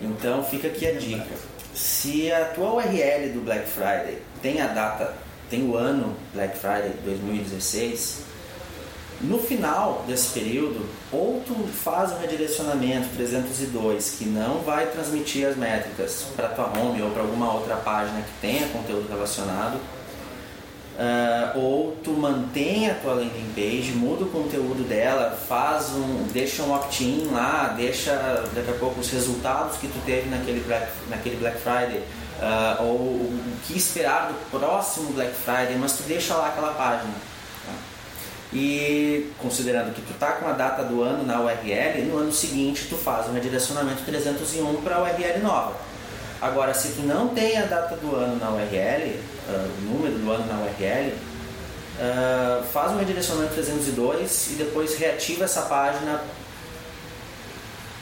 Então 0.00 0.44
fica 0.44 0.68
aqui 0.68 0.86
a 0.86 0.92
dica. 0.92 1.34
Se 1.74 2.30
a 2.30 2.44
tua 2.46 2.74
URL 2.74 3.30
do 3.32 3.40
Black 3.44 3.66
Friday 3.66 4.18
tem 4.42 4.60
a 4.60 4.66
data, 4.66 5.14
tem 5.48 5.66
o 5.66 5.74
ano 5.74 6.14
Black 6.34 6.58
Friday 6.58 6.92
2016, 7.02 8.24
no 9.22 9.38
final 9.38 10.04
desse 10.06 10.28
período, 10.28 10.86
ou 11.10 11.42
tu 11.46 11.54
faz 11.66 12.12
um 12.12 12.18
redirecionamento 12.18 13.08
302 13.16 14.16
que 14.18 14.26
não 14.26 14.58
vai 14.58 14.86
transmitir 14.86 15.48
as 15.48 15.56
métricas 15.56 16.26
para 16.36 16.48
tua 16.48 16.66
home 16.78 17.02
ou 17.02 17.10
para 17.10 17.22
alguma 17.22 17.54
outra 17.54 17.76
página 17.76 18.20
que 18.20 18.40
tenha 18.40 18.68
conteúdo 18.68 19.08
relacionado, 19.08 19.80
Uh, 20.98 21.56
ou 21.56 21.96
tu 22.02 22.10
mantém 22.10 22.90
a 22.90 22.94
tua 22.94 23.14
landing 23.14 23.52
page, 23.54 23.92
muda 23.92 24.24
o 24.24 24.30
conteúdo 24.30 24.82
dela, 24.82 25.30
faz 25.48 25.90
um, 25.90 26.24
deixa 26.32 26.64
um 26.64 26.74
opt-in 26.74 27.28
lá, 27.30 27.72
deixa 27.76 28.12
daqui 28.52 28.68
a 28.68 28.74
pouco 28.74 28.98
os 28.98 29.08
resultados 29.08 29.76
que 29.76 29.86
tu 29.86 29.96
teve 30.04 30.28
naquele 30.28 30.58
Black, 30.66 30.90
naquele 31.08 31.36
Black 31.36 31.56
Friday, 31.60 32.02
uh, 32.40 32.82
ou 32.82 32.96
o 32.96 33.40
que 33.64 33.78
esperar 33.78 34.26
do 34.26 34.50
próximo 34.50 35.12
Black 35.12 35.32
Friday, 35.34 35.76
mas 35.78 35.92
tu 35.92 36.02
deixa 36.02 36.34
lá 36.34 36.48
aquela 36.48 36.72
página. 36.72 37.12
Tá? 37.64 37.72
E 38.52 39.30
considerando 39.38 39.94
que 39.94 40.02
tu 40.02 40.18
tá 40.18 40.32
com 40.32 40.48
a 40.48 40.52
data 40.52 40.82
do 40.82 41.00
ano 41.04 41.24
na 41.24 41.40
URL, 41.40 42.02
no 42.06 42.18
ano 42.18 42.32
seguinte 42.32 42.88
tu 42.88 42.96
faz 42.96 43.28
um 43.28 43.34
redirecionamento 43.34 44.02
301 44.02 44.82
para 44.82 44.96
a 44.96 45.02
URL 45.02 45.38
nova. 45.44 45.76
Agora, 46.40 46.74
se 46.74 46.88
tu 46.88 47.02
não 47.02 47.28
tem 47.28 47.56
a 47.56 47.66
data 47.66 47.96
do 47.96 48.16
ano 48.16 48.36
na 48.36 48.50
URL, 48.50 49.16
o 49.52 49.92
número 49.92 50.18
do 50.18 50.30
ano 50.30 50.46
na 50.46 50.60
URL, 50.60 51.12
uh, 51.12 52.64
faz 52.72 52.92
um 52.92 52.98
redirecionamento 52.98 53.54
302 53.54 54.50
e 54.52 54.54
depois 54.54 54.96
reativa 54.96 55.44
essa 55.44 55.62
página 55.62 56.20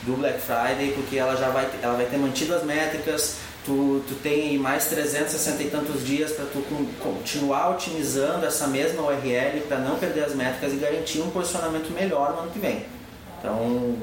do 0.02 0.16
Black 0.16 0.40
Friday, 0.40 0.92
porque 0.94 1.16
ela 1.16 1.36
já 1.36 1.48
vai, 1.48 1.68
ela 1.82 1.96
vai 1.96 2.06
ter 2.06 2.16
mantido 2.16 2.54
as 2.54 2.62
métricas, 2.62 3.36
tu, 3.64 4.02
tu 4.06 4.14
tem 4.22 4.56
mais 4.58 4.86
360 4.86 5.62
e 5.62 5.70
tantos 5.70 6.06
dias 6.06 6.32
para 6.32 6.46
tu 6.46 6.62
continuar 7.00 7.70
otimizando 7.70 8.46
essa 8.46 8.66
mesma 8.68 9.02
URL 9.02 9.60
para 9.68 9.78
não 9.78 9.96
perder 9.96 10.24
as 10.24 10.34
métricas 10.34 10.72
e 10.72 10.76
garantir 10.76 11.20
um 11.20 11.30
posicionamento 11.30 11.92
melhor 11.92 12.32
no 12.32 12.40
ano 12.40 12.50
que 12.50 12.58
vem. 12.58 12.86
Então, 13.38 13.96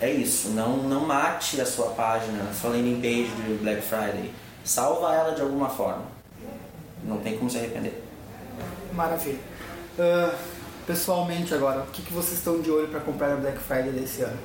é 0.00 0.10
isso, 0.10 0.48
não, 0.48 0.76
não 0.78 1.06
mate 1.06 1.60
a 1.60 1.66
sua 1.66 1.90
página, 1.90 2.42
a 2.50 2.54
sua 2.54 2.70
landing 2.70 3.00
page 3.00 3.30
do 3.46 3.62
Black 3.62 3.82
Friday. 3.82 4.32
Salva 4.64 5.14
ela 5.14 5.32
de 5.32 5.42
alguma 5.42 5.68
forma 5.68 6.19
não 7.04 7.18
tem 7.18 7.36
como 7.36 7.50
se 7.50 7.58
arrepender. 7.58 8.02
Maravilha. 8.92 9.38
Uh, 9.98 10.34
pessoalmente 10.86 11.54
agora, 11.54 11.80
o 11.80 11.86
que, 11.86 12.02
que 12.02 12.12
vocês 12.12 12.38
estão 12.38 12.60
de 12.60 12.70
olho 12.70 12.88
para 12.88 13.00
comprar 13.00 13.28
na 13.28 13.36
Black 13.36 13.58
Friday 13.58 13.92
desse 13.92 14.22
ano? 14.22 14.38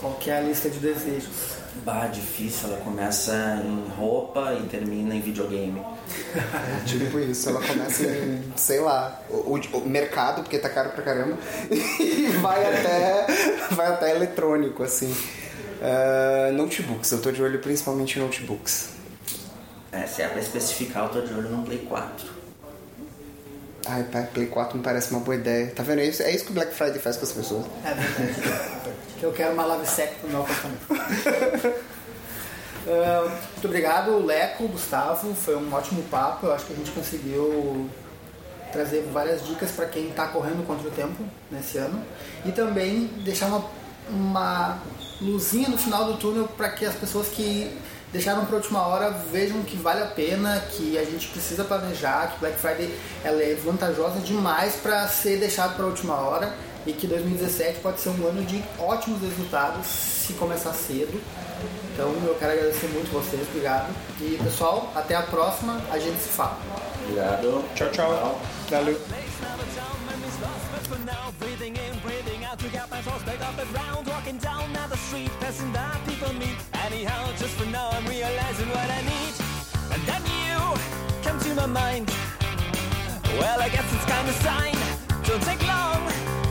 Qual 0.00 0.14
que 0.14 0.30
é 0.30 0.38
a 0.38 0.40
lista 0.40 0.70
de 0.70 0.78
desejos? 0.78 1.58
Bah, 1.84 2.06
difícil, 2.06 2.68
ela 2.68 2.78
começa 2.78 3.62
em 3.64 3.88
roupa 3.96 4.54
e 4.54 4.66
termina 4.68 5.14
em 5.14 5.20
videogame. 5.20 5.80
É, 6.34 6.82
tipo 6.86 7.18
isso, 7.18 7.48
ela 7.48 7.60
começa 7.60 8.04
em, 8.04 8.52
sei 8.56 8.80
lá, 8.80 9.22
o, 9.28 9.58
o, 9.72 9.88
mercado, 9.88 10.42
porque 10.42 10.58
tá 10.58 10.68
caro 10.68 10.90
pra 10.90 11.02
caramba, 11.02 11.36
e 11.70 12.26
vai 12.40 12.64
até, 12.64 13.26
vai 13.70 13.86
até 13.88 14.14
eletrônico, 14.14 14.82
assim. 14.82 15.14
Uh, 15.80 16.52
notebooks, 16.52 17.12
eu 17.12 17.20
tô 17.20 17.30
de 17.30 17.42
olho 17.42 17.60
principalmente 17.60 18.18
em 18.18 18.22
notebooks. 18.22 18.90
É, 19.98 20.06
se 20.06 20.22
é 20.22 20.28
pra 20.28 20.40
especificar, 20.40 21.04
eu 21.04 21.08
tô 21.08 21.20
de 21.22 21.34
olho 21.34 21.48
no 21.48 21.64
Play 21.64 21.78
4. 21.78 22.28
Ai, 23.86 24.04
Play 24.32 24.46
4 24.46 24.76
me 24.76 24.84
parece 24.84 25.10
uma 25.10 25.20
boa 25.20 25.34
ideia. 25.34 25.72
Tá 25.74 25.82
vendo 25.82 26.02
isso? 26.02 26.22
É 26.22 26.30
isso 26.30 26.44
que 26.44 26.50
o 26.52 26.54
Black 26.54 26.72
Friday 26.72 27.00
faz 27.00 27.16
com 27.16 27.24
as 27.24 27.32
pessoas. 27.32 27.66
É 27.84 27.94
verdade. 27.94 28.94
eu 29.20 29.32
quero 29.32 29.54
uma 29.54 29.64
lave 29.64 29.86
sec 29.86 30.14
pro 30.20 30.30
meu 30.30 30.42
apartamento. 30.42 30.84
uh, 32.86 33.30
muito 33.52 33.64
obrigado, 33.64 34.24
Leco, 34.24 34.68
Gustavo. 34.68 35.34
Foi 35.34 35.56
um 35.56 35.72
ótimo 35.72 36.02
papo. 36.04 36.46
Eu 36.46 36.52
acho 36.52 36.66
que 36.66 36.74
a 36.74 36.76
gente 36.76 36.92
conseguiu 36.92 37.90
trazer 38.70 39.08
várias 39.12 39.44
dicas 39.44 39.72
para 39.72 39.86
quem 39.86 40.10
está 40.10 40.28
correndo 40.28 40.64
contra 40.64 40.86
o 40.86 40.92
tempo 40.92 41.24
nesse 41.50 41.78
ano. 41.78 42.04
E 42.44 42.52
também 42.52 43.06
deixar 43.24 43.46
uma, 43.46 43.64
uma 44.10 44.78
luzinha 45.20 45.68
no 45.68 45.78
final 45.78 46.04
do 46.04 46.18
túnel 46.18 46.46
para 46.56 46.68
que 46.68 46.84
as 46.84 46.94
pessoas 46.94 47.28
que 47.28 47.76
deixaram 48.12 48.44
para 48.44 48.56
última 48.56 48.86
hora, 48.86 49.10
vejam 49.10 49.62
que 49.62 49.76
vale 49.76 50.02
a 50.02 50.06
pena, 50.06 50.60
que 50.72 50.98
a 50.98 51.04
gente 51.04 51.28
precisa 51.28 51.64
planejar, 51.64 52.32
que 52.32 52.40
Black 52.40 52.58
Friday 52.58 52.94
ela 53.24 53.42
é 53.42 53.54
vantajosa 53.54 54.20
demais 54.20 54.76
para 54.76 55.06
ser 55.08 55.38
deixado 55.38 55.76
para 55.76 55.86
última 55.86 56.14
hora 56.14 56.54
e 56.86 56.92
que 56.92 57.06
2017 57.06 57.80
pode 57.80 58.00
ser 58.00 58.10
um 58.10 58.26
ano 58.26 58.42
de 58.44 58.62
ótimos 58.78 59.20
resultados 59.20 59.86
se 59.86 60.32
começar 60.34 60.72
cedo. 60.72 61.20
Então 61.92 62.10
eu 62.24 62.34
quero 62.38 62.52
agradecer 62.52 62.86
muito 62.88 63.10
vocês, 63.12 63.46
obrigado. 63.48 63.92
E 64.20 64.38
pessoal, 64.42 64.90
até 64.94 65.14
a 65.14 65.22
próxima, 65.22 65.80
a 65.90 65.98
gente 65.98 66.18
se 66.20 66.28
fala. 66.28 66.58
Obrigado. 67.02 67.64
Tchau, 67.74 67.90
tchau. 67.90 68.40
Valeu. 68.70 69.00
Mind. 81.68 82.10
Well, 83.38 83.60
I 83.60 83.68
guess 83.68 83.92
it's 83.92 84.04
kind 84.04 84.28
of 84.28 84.34
sign. 84.36 84.74
Don't 85.24 85.42
take 85.42 85.62
long 85.66 86.06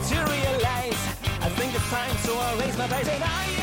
to 0.08 0.16
realize. 0.32 1.00
I 1.40 1.48
think 1.50 1.74
it's 1.74 1.90
time, 1.90 2.16
so 2.18 2.36
I'll 2.38 2.58
raise 2.58 2.76
my 2.78 2.86
price 2.86 3.08
and 3.08 3.24
I. 3.24 3.57